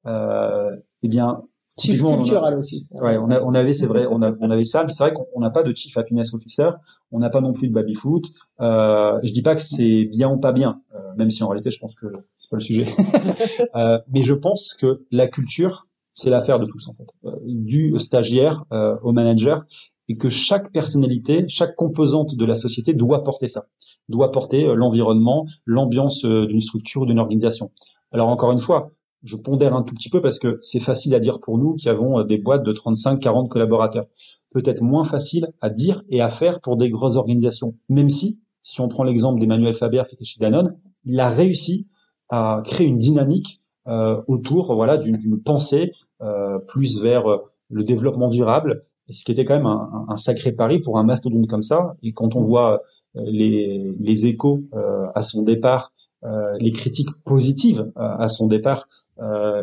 Euh, 0.06 0.70
Eh 1.02 1.08
bien, 1.08 1.42
typiquement, 1.78 2.18
on, 2.18 2.24
ouais, 2.24 3.16
on, 3.16 3.30
a, 3.30 3.40
on 3.40 3.54
avait, 3.54 3.72
c'est 3.72 3.86
vrai, 3.86 4.06
on, 4.10 4.20
a, 4.22 4.32
on 4.40 4.50
avait 4.50 4.64
ça, 4.64 4.84
mais 4.84 4.90
c'est 4.90 5.04
vrai 5.04 5.14
qu'on 5.14 5.40
n'a 5.40 5.50
pas 5.50 5.62
de 5.62 5.74
chief 5.74 5.96
happiness 5.96 6.34
officer, 6.34 6.70
on 7.10 7.18
n'a 7.18 7.30
pas 7.30 7.40
non 7.40 7.52
plus 7.52 7.68
de 7.68 7.72
baby 7.72 7.94
foot. 7.94 8.26
Euh, 8.60 9.18
je 9.22 9.32
dis 9.32 9.42
pas 9.42 9.54
que 9.54 9.62
c'est 9.62 10.04
bien 10.04 10.30
ou 10.30 10.38
pas 10.38 10.52
bien, 10.52 10.80
euh, 10.94 10.98
même 11.16 11.30
si 11.30 11.42
en 11.42 11.48
réalité, 11.48 11.70
je 11.70 11.78
pense 11.78 11.94
que 11.94 12.06
c'est 12.38 12.50
pas 12.50 12.56
le 12.56 12.62
sujet. 12.62 12.86
euh, 13.76 13.98
mais 14.12 14.22
je 14.22 14.34
pense 14.34 14.74
que 14.74 15.04
la 15.10 15.28
culture, 15.28 15.86
c'est 16.18 16.30
l'affaire 16.30 16.58
de 16.58 16.66
tous 16.66 16.88
en 16.88 16.94
fait, 16.94 17.06
euh, 17.26 17.36
du 17.44 17.94
stagiaire 17.98 18.64
euh, 18.72 18.96
au 19.02 19.12
manager 19.12 19.64
et 20.08 20.16
que 20.16 20.28
chaque 20.28 20.72
personnalité, 20.72 21.44
chaque 21.46 21.76
composante 21.76 22.34
de 22.34 22.44
la 22.44 22.56
société 22.56 22.92
doit 22.92 23.22
porter 23.22 23.46
ça, 23.46 23.66
doit 24.08 24.32
porter 24.32 24.66
euh, 24.66 24.74
l'environnement, 24.74 25.46
l'ambiance 25.64 26.24
d'une 26.24 26.60
structure 26.60 27.02
ou 27.02 27.06
d'une 27.06 27.20
organisation. 27.20 27.70
Alors 28.10 28.28
encore 28.28 28.50
une 28.50 28.58
fois, 28.58 28.90
je 29.24 29.36
pondère 29.36 29.74
un 29.74 29.82
tout 29.82 29.94
petit 29.94 30.10
peu 30.10 30.20
parce 30.20 30.38
que 30.38 30.58
c'est 30.62 30.80
facile 30.80 31.14
à 31.14 31.20
dire 31.20 31.40
pour 31.40 31.58
nous 31.58 31.74
qui 31.74 31.88
avons 31.88 32.20
euh, 32.20 32.24
des 32.24 32.38
boîtes 32.38 32.62
de 32.62 32.72
35, 32.72 33.20
40 33.20 33.48
collaborateurs. 33.48 34.06
Peut-être 34.50 34.80
moins 34.80 35.04
facile 35.04 35.48
à 35.60 35.70
dire 35.70 36.02
et 36.08 36.20
à 36.20 36.30
faire 36.30 36.60
pour 36.60 36.76
des 36.76 36.90
grosses 36.90 37.16
organisations. 37.16 37.74
Même 37.88 38.08
si, 38.08 38.38
si 38.62 38.80
on 38.80 38.88
prend 38.88 39.04
l'exemple 39.04 39.40
d'Emmanuel 39.40 39.74
Faber 39.74 40.04
qui 40.08 40.14
était 40.14 40.24
chez 40.24 40.40
Danone, 40.40 40.76
il 41.04 41.20
a 41.20 41.30
réussi 41.30 41.86
à 42.30 42.62
créer 42.64 42.86
une 42.86 42.98
dynamique 42.98 43.60
euh, 43.86 44.20
autour 44.26 44.74
voilà 44.74 44.96
d'une 44.98 45.40
pensée 45.42 45.92
euh, 46.20 46.58
plus 46.58 47.00
vers 47.00 47.24
le 47.70 47.84
développement 47.84 48.28
durable, 48.28 48.84
ce 49.10 49.24
qui 49.24 49.32
était 49.32 49.44
quand 49.44 49.56
même 49.56 49.66
un, 49.66 50.06
un, 50.08 50.16
sacré 50.16 50.52
pari 50.52 50.80
pour 50.80 50.98
un 50.98 51.04
mastodonte 51.04 51.46
comme 51.46 51.62
ça. 51.62 51.96
Et 52.02 52.12
quand 52.12 52.34
on 52.34 52.42
voit 52.42 52.82
euh, 53.16 53.22
les, 53.24 53.94
les 53.98 54.26
échos 54.26 54.62
euh, 54.74 55.06
à 55.14 55.22
son 55.22 55.42
départ, 55.42 55.92
euh, 56.24 56.56
les 56.58 56.72
critiques 56.72 57.10
positives 57.24 57.90
à 57.96 58.28
son 58.28 58.46
départ, 58.46 58.88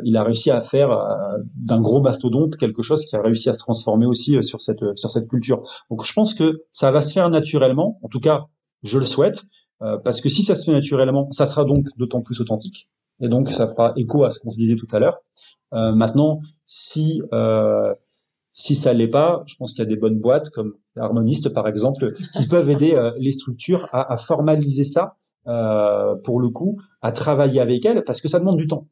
il 0.03 0.18
a 0.18 0.24
réussi 0.24 0.51
à 0.51 0.62
faire 0.62 0.89
d'un 1.56 1.80
gros 1.80 2.01
mastodonte 2.01 2.58
quelque 2.58 2.82
chose 2.82 3.06
qui 3.06 3.16
a 3.16 3.22
réussi 3.22 3.49
à 3.49 3.53
se 3.53 3.60
transformer 3.60 4.06
aussi 4.06 4.43
sur 4.43 4.60
cette 4.62 4.84
sur 4.95 5.10
cette 5.10 5.30
culture. 5.30 5.64
Donc 5.89 6.06
je 6.06 6.14
pense 6.14 6.34
que 6.34 6.64
ça 6.74 6.91
va 6.91 7.01
se 7.01 7.14
faire 7.14 7.30
naturellement. 7.30 7.97
En 8.03 8.10
tout 8.10 8.20
cas, 8.20 8.47
je 8.84 8.99
le 8.99 9.06
souhaite. 9.06 9.43
parce 9.80 10.20
que 10.20 10.30
si 10.30 10.43
ça 10.43 10.56
se 10.56 10.66
fait 10.66 10.74
naturellement, 10.74 11.32
ça 11.32 11.45
sera 11.45 11.64
donc 11.64 11.86
d'autant 11.97 12.22
plus 12.22 12.41
authentique. 12.41 12.89
Et 13.22 13.30
donc, 13.30 13.49
ça 13.49 13.68
fera 13.68 13.93
écho 13.95 14.24
à 14.24 14.32
ce 14.32 14.39
qu'on 14.39 14.51
se 14.51 14.58
disait 14.58 14.76
tout 14.76 14.88
à 14.91 14.99
l'heure. 14.99 15.20
Euh, 15.74 15.93
maintenant, 15.93 16.41
si 16.66 17.22
euh, 17.34 17.93
si 18.53 18.76
ça 18.76 18.93
l'est 18.93 19.08
pas, 19.08 19.43
je 19.47 19.56
pense 19.56 19.74
qu'il 19.74 19.84
y 19.84 19.88
a 19.88 19.89
des 19.89 19.97
bonnes 19.97 20.20
boîtes 20.20 20.49
comme 20.49 20.76
Harmoniste 20.95 21.49
par 21.49 21.68
exemple 21.68 22.14
qui 22.34 22.47
peuvent 22.49 22.70
aider 22.70 22.93
euh, 22.93 23.12
les 23.18 23.32
structures 23.32 23.89
à, 23.91 24.14
à 24.14 24.18
formaliser 24.18 24.84
ça 24.84 25.18
euh, 25.47 26.16
pour 26.24 26.39
le 26.39 26.49
coup, 26.49 26.80
à 27.01 27.12
travailler 27.12 27.60
avec 27.60 27.86
elles 27.86 28.03
parce 28.03 28.22
que 28.22 28.28
ça 28.28 28.39
demande 28.39 28.58
du 28.58 28.68
temps. 28.68 28.88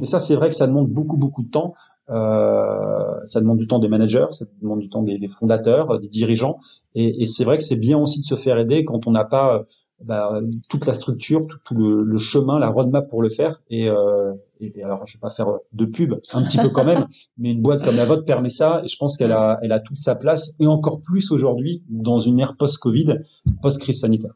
Et 0.00 0.06
ça, 0.06 0.18
c'est 0.18 0.34
vrai 0.34 0.48
que 0.48 0.54
ça 0.54 0.66
demande 0.66 0.88
beaucoup 0.88 1.16
beaucoup 1.16 1.42
de 1.42 1.50
temps. 1.50 1.74
Euh, 2.08 3.26
ça 3.26 3.40
demande 3.40 3.58
du 3.58 3.66
temps 3.66 3.80
des 3.80 3.88
managers, 3.88 4.26
ça 4.30 4.44
demande 4.62 4.80
du 4.80 4.88
temps 4.88 5.02
des, 5.02 5.18
des 5.18 5.28
fondateurs, 5.28 5.98
des 5.98 6.08
dirigeants. 6.08 6.58
Et, 6.94 7.22
et 7.22 7.24
c'est 7.26 7.44
vrai 7.44 7.58
que 7.58 7.64
c'est 7.64 7.76
bien 7.76 7.98
aussi 7.98 8.20
de 8.20 8.24
se 8.24 8.36
faire 8.36 8.58
aider 8.58 8.84
quand 8.84 9.06
on 9.06 9.10
n'a 9.10 9.24
pas 9.24 9.66
bah, 10.04 10.40
toute 10.68 10.86
la 10.86 10.94
structure, 10.94 11.46
tout, 11.64 11.74
le, 11.74 12.02
le, 12.02 12.18
chemin, 12.18 12.58
la 12.58 12.68
roadmap 12.68 13.08
pour 13.08 13.22
le 13.22 13.30
faire. 13.30 13.62
Et, 13.70 13.88
euh, 13.88 14.34
et, 14.60 14.82
alors, 14.82 15.06
je 15.06 15.14
vais 15.14 15.20
pas 15.20 15.30
faire 15.30 15.48
de 15.72 15.84
pub, 15.86 16.14
un 16.32 16.44
petit 16.44 16.58
peu 16.58 16.68
quand 16.68 16.84
même, 16.84 17.06
mais 17.38 17.52
une 17.52 17.62
boîte 17.62 17.82
comme 17.82 17.96
la 17.96 18.04
vôtre 18.04 18.24
permet 18.24 18.50
ça. 18.50 18.82
Et 18.84 18.88
je 18.88 18.96
pense 18.98 19.16
qu'elle 19.16 19.32
a, 19.32 19.58
elle 19.62 19.72
a 19.72 19.80
toute 19.80 19.98
sa 19.98 20.14
place, 20.14 20.54
et 20.60 20.66
encore 20.66 21.00
plus 21.00 21.30
aujourd'hui 21.30 21.82
dans 21.88 22.20
une 22.20 22.40
ère 22.40 22.56
post-Covid, 22.58 23.20
post-crise 23.62 24.00
sanitaire. 24.00 24.34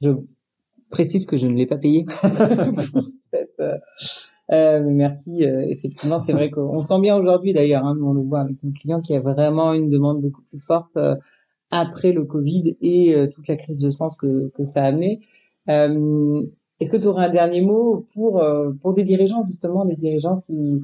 Je 0.00 0.10
précise 0.90 1.26
que 1.26 1.36
je 1.36 1.46
ne 1.46 1.56
l'ai 1.56 1.66
pas 1.66 1.78
payé. 1.78 2.06
Euh, 4.52 4.80
merci. 4.84 5.44
Euh, 5.44 5.64
effectivement, 5.68 6.20
c'est 6.20 6.32
vrai 6.32 6.50
qu'on 6.54 6.80
sent 6.82 7.00
bien 7.00 7.16
aujourd'hui 7.16 7.52
d'ailleurs, 7.52 7.84
hein, 7.84 7.96
on 8.02 8.12
le 8.12 8.22
voit 8.22 8.40
avec 8.40 8.62
nos 8.62 8.72
clients, 8.72 9.00
qu'il 9.00 9.14
y 9.14 9.18
a 9.18 9.20
vraiment 9.20 9.72
une 9.72 9.90
demande 9.90 10.20
beaucoup 10.20 10.42
plus 10.50 10.60
forte 10.60 10.96
euh, 10.96 11.16
après 11.70 12.12
le 12.12 12.24
Covid 12.24 12.76
et 12.80 13.14
euh, 13.14 13.28
toute 13.28 13.46
la 13.48 13.56
crise 13.56 13.78
de 13.78 13.90
sens 13.90 14.16
que, 14.16 14.50
que 14.56 14.64
ça 14.64 14.82
a 14.82 14.86
amené. 14.86 15.20
Euh, 15.68 16.42
Est-ce 16.80 16.90
que 16.90 16.96
tu 16.96 17.06
aurais 17.06 17.26
un 17.26 17.30
dernier 17.30 17.60
mot 17.60 18.06
pour 18.14 18.42
euh, 18.42 18.72
pour 18.82 18.94
des 18.94 19.04
dirigeants 19.04 19.44
justement, 19.46 19.84
des 19.84 19.96
dirigeants 19.96 20.42
qui 20.46 20.82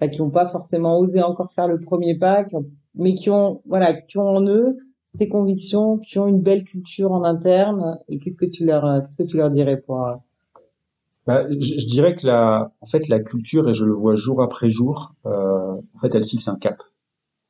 bah, 0.00 0.08
qui 0.08 0.20
n'ont 0.20 0.30
pas 0.30 0.48
forcément 0.48 0.98
osé 1.00 1.22
encore 1.22 1.52
faire 1.54 1.66
le 1.66 1.80
premier 1.80 2.16
pas, 2.16 2.44
qui 2.44 2.54
ont, 2.54 2.66
mais 2.94 3.14
qui 3.14 3.30
ont 3.30 3.62
voilà 3.66 3.94
qui 3.94 4.18
ont 4.18 4.28
en 4.28 4.46
eux 4.46 4.76
ces 5.14 5.28
convictions, 5.28 5.98
qui 5.98 6.18
ont 6.18 6.28
une 6.28 6.42
belle 6.42 6.64
culture 6.64 7.12
en 7.12 7.24
interne. 7.24 7.98
Et 8.08 8.18
qu'est-ce 8.18 8.36
que 8.36 8.46
tu 8.46 8.64
leur 8.64 8.82
qu'est-ce 9.16 9.24
que 9.24 9.30
tu 9.30 9.36
leur 9.38 9.50
dirais 9.50 9.78
pour 9.78 10.20
bah, 11.28 11.46
je, 11.50 11.78
je, 11.78 11.86
dirais 11.86 12.14
que 12.14 12.26
la, 12.26 12.72
en 12.80 12.86
fait, 12.86 13.06
la 13.06 13.20
culture, 13.20 13.68
et 13.68 13.74
je 13.74 13.84
le 13.84 13.92
vois 13.92 14.16
jour 14.16 14.42
après 14.42 14.70
jour, 14.70 15.12
euh, 15.26 15.74
en 15.94 15.98
fait, 16.00 16.14
elle 16.14 16.24
fixe 16.24 16.48
un 16.48 16.56
cap. 16.56 16.82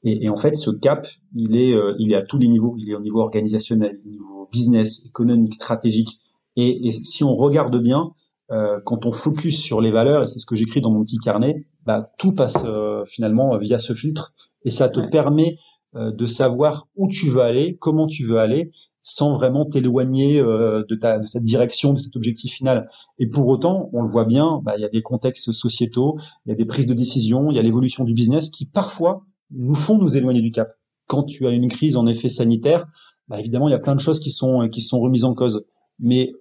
Et, 0.03 0.25
et, 0.25 0.29
en 0.29 0.37
fait, 0.37 0.57
ce 0.57 0.71
cap, 0.71 1.07
il 1.33 1.55
est, 1.57 1.73
euh, 1.73 1.95
il 2.01 2.11
est 2.11 2.17
à 2.17 2.23
tous 2.23 2.39
les 2.39 2.49
niveaux. 2.49 2.75
Il 2.77 2.91
est 2.91 2.97
au 2.97 3.01
niveau 3.01 3.21
organisationnel, 3.21 4.01
au 4.05 4.09
niveau 4.09 4.49
business, 4.51 5.01
économique, 5.07 5.55
stratégique. 5.55 6.19
Et, 6.57 6.89
et 6.89 6.91
si 6.91 7.23
on 7.23 7.31
regarde 7.31 7.81
bien, 7.81 8.15
euh, 8.51 8.81
quand 8.85 9.07
on 9.07 9.13
focus 9.13 9.63
sur 9.63 9.81
les 9.81 9.93
valeurs, 9.93 10.25
et 10.25 10.27
c'est 10.27 10.41
ce 10.41 10.47
que 10.47 10.57
j'écris 10.57 10.81
dans 10.81 10.91
mon 10.91 11.05
petit 11.05 11.19
carnet, 11.19 11.65
bah, 11.87 12.11
tout 12.19 12.33
passe 12.33 12.57
euh, 12.65 13.05
finalement 13.07 13.57
via 13.59 13.79
ce 13.79 13.95
filtre. 13.95 14.33
Et 14.65 14.71
ça 14.71 14.89
te 14.89 14.99
permet 14.99 15.57
euh, 15.95 16.11
de 16.11 16.27
savoir 16.27 16.89
où 16.97 17.07
tu 17.07 17.31
veux 17.31 17.43
aller, 17.43 17.77
comment 17.79 18.09
tu 18.09 18.27
veux 18.27 18.39
aller, 18.39 18.73
sans 19.03 19.33
vraiment 19.33 19.65
t'éloigner 19.65 20.39
euh, 20.41 20.85
de, 20.89 20.95
ta, 20.95 21.19
de 21.19 21.27
cette 21.27 21.45
direction, 21.45 21.95
de 21.95 21.99
cet 21.99 22.15
objectif 22.17 22.53
final. 22.53 22.89
Et 23.19 23.27
pour 23.27 23.47
autant, 23.49 23.89
on 23.93 24.03
le 24.03 24.11
voit 24.11 24.25
bien, 24.25 24.61
bah, 24.63 24.75
il 24.77 24.83
y 24.83 24.85
a 24.85 24.89
des 24.89 25.03
contextes 25.03 25.53
sociétaux, 25.53 26.19
il 26.45 26.51
y 26.51 26.53
a 26.53 26.57
des 26.57 26.67
prises 26.67 26.87
de 26.87 26.95
décision, 26.95 27.51
il 27.51 27.57
y 27.57 27.59
a 27.59 27.63
l'évolution 27.63 28.05
du 28.05 28.13
business 28.13 28.51
qui 28.51 28.67
parfois 28.67 29.25
nous 29.51 29.75
font 29.75 29.99
nous 29.99 30.17
éloigner 30.17 30.43
du 30.43 30.51
cap. 30.51 30.69
Quand 31.07 31.25
tu 31.25 31.47
as 31.47 31.51
une 31.51 31.69
crise 31.69 31.97
en 31.97 32.07
effet 32.07 32.29
sanitaire, 32.29 32.87
bah 33.29 33.41
évidemment, 33.41 33.69
il 33.69 33.73
y 33.73 33.75
a 33.75 33.79
plein 33.79 33.95
de 33.95 34.01
choses 34.01 34.21
qui 34.21 34.31
sont 34.31 34.69
qui 34.69 34.81
sont 34.81 35.01
remises 35.01 35.25
en 35.25 35.35
cause. 35.35 35.65
Mais 35.99 36.33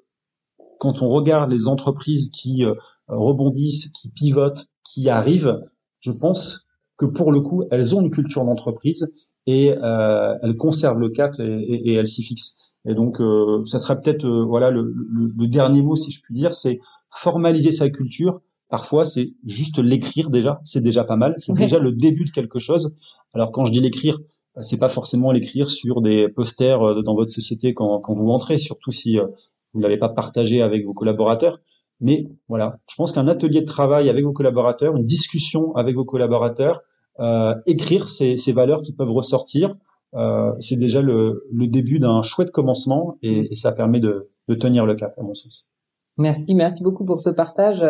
quand 0.79 1.01
on 1.01 1.09
regarde 1.09 1.51
les 1.51 1.67
entreprises 1.67 2.29
qui 2.31 2.63
euh, 2.63 2.73
rebondissent, 3.07 3.89
qui 3.89 4.09
pivotent, 4.09 4.67
qui 4.83 5.09
arrivent, 5.09 5.61
je 5.99 6.11
pense 6.11 6.65
que 6.97 7.05
pour 7.05 7.31
le 7.31 7.41
coup, 7.41 7.63
elles 7.71 7.95
ont 7.95 8.01
une 8.01 8.11
culture 8.11 8.43
d'entreprise 8.43 9.07
et 9.47 9.71
euh, 9.71 10.35
elles 10.43 10.57
conservent 10.57 10.99
le 10.99 11.09
cap 11.09 11.33
et, 11.39 11.43
et, 11.43 11.89
et 11.89 11.93
elles 11.95 12.07
s'y 12.07 12.23
fixent. 12.23 12.55
Et 12.85 12.93
donc, 12.93 13.19
euh, 13.19 13.65
ça 13.65 13.79
serait 13.79 13.99
peut-être 13.99 14.25
euh, 14.25 14.43
voilà 14.43 14.69
le, 14.69 14.93
le, 14.93 15.33
le, 15.35 15.47
dernier 15.47 15.81
mot, 15.81 15.95
si 15.95 16.11
je 16.11 16.21
puis 16.21 16.35
dire, 16.35 16.53
c'est 16.53 16.79
formaliser 17.09 17.71
sa 17.71 17.89
culture 17.89 18.41
Parfois, 18.69 19.05
c'est 19.05 19.29
juste 19.45 19.79
l'écrire 19.79 20.29
déjà, 20.29 20.59
c'est 20.65 20.81
déjà 20.81 21.05
pas 21.05 21.15
mal, 21.15 21.35
c'est 21.37 21.53
déjà 21.53 21.79
le 21.79 21.93
début 21.93 22.25
de 22.25 22.31
quelque 22.31 22.59
chose. 22.59 22.93
Alors 23.33 23.53
quand 23.53 23.63
je 23.63 23.71
dis 23.71 23.79
l'écrire, 23.79 24.19
euh, 24.57 24.61
c'est 24.61 24.77
pas 24.77 24.89
forcément 24.89 25.31
l'écrire 25.31 25.71
sur 25.71 26.01
des 26.01 26.27
posters 26.27 27.01
dans 27.01 27.15
votre 27.15 27.31
société 27.31 27.73
quand, 27.73 28.01
quand 28.01 28.13
vous 28.13 28.29
entrez, 28.29 28.59
surtout 28.59 28.91
si 28.91 29.17
vous 29.17 29.79
ne 29.79 29.83
l'avez 29.83 29.97
pas 29.97 30.09
partagé 30.09 30.61
avec 30.61 30.85
vos 30.85 30.93
collaborateurs. 30.93 31.59
Mais 32.01 32.27
voilà, 32.49 32.77
je 32.89 32.95
pense 32.95 33.13
qu'un 33.13 33.27
atelier 33.29 33.61
de 33.61 33.65
travail 33.65 34.09
avec 34.09 34.25
vos 34.25 34.33
collaborateurs, 34.33 34.97
une 34.97 35.05
discussion 35.05 35.73
avec 35.75 35.95
vos 35.95 36.05
collaborateurs, 36.05 36.81
écrire 37.65 38.09
ces, 38.09 38.37
ces, 38.37 38.51
valeurs 38.53 38.81
qui 38.81 38.93
peuvent 38.93 39.11
ressortir, 39.11 39.75
euh, 40.13 40.53
c'est 40.61 40.75
déjà 40.75 41.01
le, 41.01 41.43
le 41.51 41.67
début 41.67 41.99
d'un 41.99 42.21
chouette 42.21 42.51
commencement 42.51 43.17
et, 43.21 43.51
et 43.51 43.55
ça 43.55 43.71
permet 43.71 43.99
de, 43.99 44.29
de, 44.47 44.55
tenir 44.55 44.85
le 44.85 44.95
cap, 44.95 45.13
à 45.17 45.23
mon 45.23 45.33
sens. 45.33 45.65
Merci, 46.17 46.55
merci 46.55 46.81
beaucoup 46.83 47.05
pour 47.05 47.19
ce 47.19 47.29
partage 47.29 47.83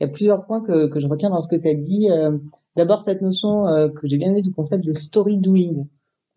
il 0.00 0.06
y 0.06 0.10
a 0.10 0.12
plusieurs 0.12 0.44
points 0.44 0.60
que, 0.60 0.88
que 0.88 1.00
je 1.00 1.06
retiens 1.06 1.30
dans 1.30 1.40
ce 1.40 1.48
que 1.48 1.56
tu 1.56 1.68
as 1.68 1.74
dit. 1.74 2.10
Euh, 2.10 2.36
D'abord 2.76 3.04
cette 3.04 3.22
notion 3.22 3.66
euh, 3.66 3.88
que 3.88 4.06
j'ai 4.06 4.18
bien 4.18 4.28
aimé, 4.28 4.42
du 4.42 4.52
concept 4.52 4.84
de 4.84 4.92
story 4.92 5.38
doing, 5.38 5.86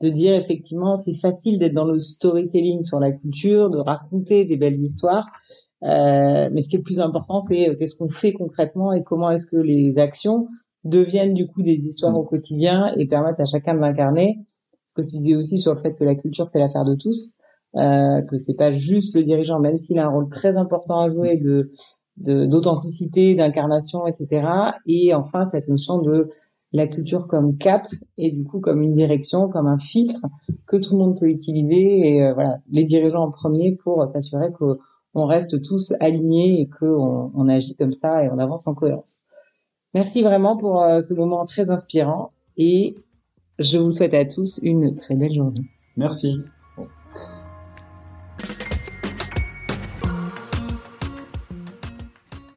de 0.02 0.10
dire 0.10 0.36
effectivement 0.36 0.98
c'est 0.98 1.16
facile 1.16 1.60
d'être 1.60 1.74
dans 1.74 1.84
le 1.84 2.00
storytelling 2.00 2.86
sur 2.86 2.98
la 3.02 3.12
culture, 3.12 3.70
de 3.70 3.78
raconter 3.78 4.46
des 4.46 4.56
belles 4.56 4.80
histoires, 4.80 5.28
euh, 5.84 6.50
mais 6.50 6.62
ce 6.62 6.70
qui 6.70 6.78
est 6.78 6.82
plus 6.82 7.02
important 7.02 7.42
c'est 7.42 7.76
qu'est-ce 7.78 7.96
qu'on 7.98 8.08
fait 8.08 8.32
concrètement 8.32 8.94
et 8.94 9.04
comment 9.04 9.30
est-ce 9.32 9.48
que 9.48 9.58
les 9.58 9.98
actions 9.98 10.48
deviennent 10.84 11.34
du 11.34 11.48
coup 11.48 11.62
des 11.62 11.76
histoires 11.76 12.18
au 12.18 12.24
quotidien 12.24 12.94
et 12.96 13.06
permettent 13.06 13.40
à 13.40 13.46
chacun 13.46 13.74
de 13.74 13.80
l'incarner. 13.80 14.40
Ce 14.90 15.02
que 15.02 15.08
tu 15.08 15.18
disais 15.18 15.36
aussi 15.36 15.62
sur 15.62 15.74
le 15.74 15.82
fait 15.82 15.94
que 15.94 16.04
la 16.04 16.16
culture 16.16 16.48
c'est 16.48 16.60
l'affaire 16.60 16.86
de 16.86 16.96
tous, 16.96 17.34
euh, 17.76 18.22
que 18.22 18.38
c'est 18.38 18.56
pas 18.56 18.74
juste 18.74 19.16
le 19.16 19.24
dirigeant, 19.24 19.60
même 19.60 19.78
s'il 19.78 20.00
a 20.00 20.06
un 20.06 20.10
rôle 20.10 20.30
très 20.30 20.58
important 20.58 21.02
à 21.02 21.10
jouer 21.10 21.38
de 21.38 21.72
d'authenticité, 22.18 23.34
d'incarnation, 23.34 24.06
etc. 24.06 24.46
Et 24.86 25.14
enfin 25.14 25.48
cette 25.54 25.70
notion 25.70 26.00
de 26.00 26.30
la 26.74 26.86
culture 26.86 27.28
comme 27.28 27.58
cap 27.58 27.86
et 28.18 28.32
du 28.32 28.44
coup 28.44 28.60
comme 28.60 28.82
une 28.82 28.94
direction, 28.94 29.48
comme 29.48 29.68
un 29.68 29.80
filtre 29.80 30.20
que 30.68 30.78
tout 30.78 30.94
le 30.94 31.00
monde 31.00 31.20
peut 31.20 31.30
utiliser 31.30 32.08
et 32.08 32.24
euh, 32.24 32.34
voilà 32.34 32.58
les 32.70 32.84
dirigeants 32.84 33.24
en 33.24 33.32
premier 33.32 33.76
pour 33.84 34.06
s'assurer 34.12 34.52
qu'on 34.52 35.26
reste 35.26 35.62
tous 35.62 35.94
alignés 36.00 36.62
et 36.62 36.70
qu'on 36.70 37.32
on 37.34 37.48
agit 37.48 37.76
comme 37.76 37.94
ça 37.94 38.24
et 38.24 38.30
on 38.30 38.38
avance 38.38 38.68
en 38.68 38.74
cohérence. 38.74 39.19
Merci 39.94 40.22
vraiment 40.22 40.56
pour 40.56 40.82
euh, 40.82 41.02
ce 41.02 41.14
moment 41.14 41.46
très 41.46 41.70
inspirant 41.70 42.32
et 42.58 42.96
je 43.58 43.78
vous 43.78 43.92
souhaite 43.92 44.14
à 44.14 44.26
tous 44.26 44.60
une 44.62 44.96
très 44.96 45.16
belle 45.16 45.34
journée. 45.34 45.66
Merci. 45.98 46.42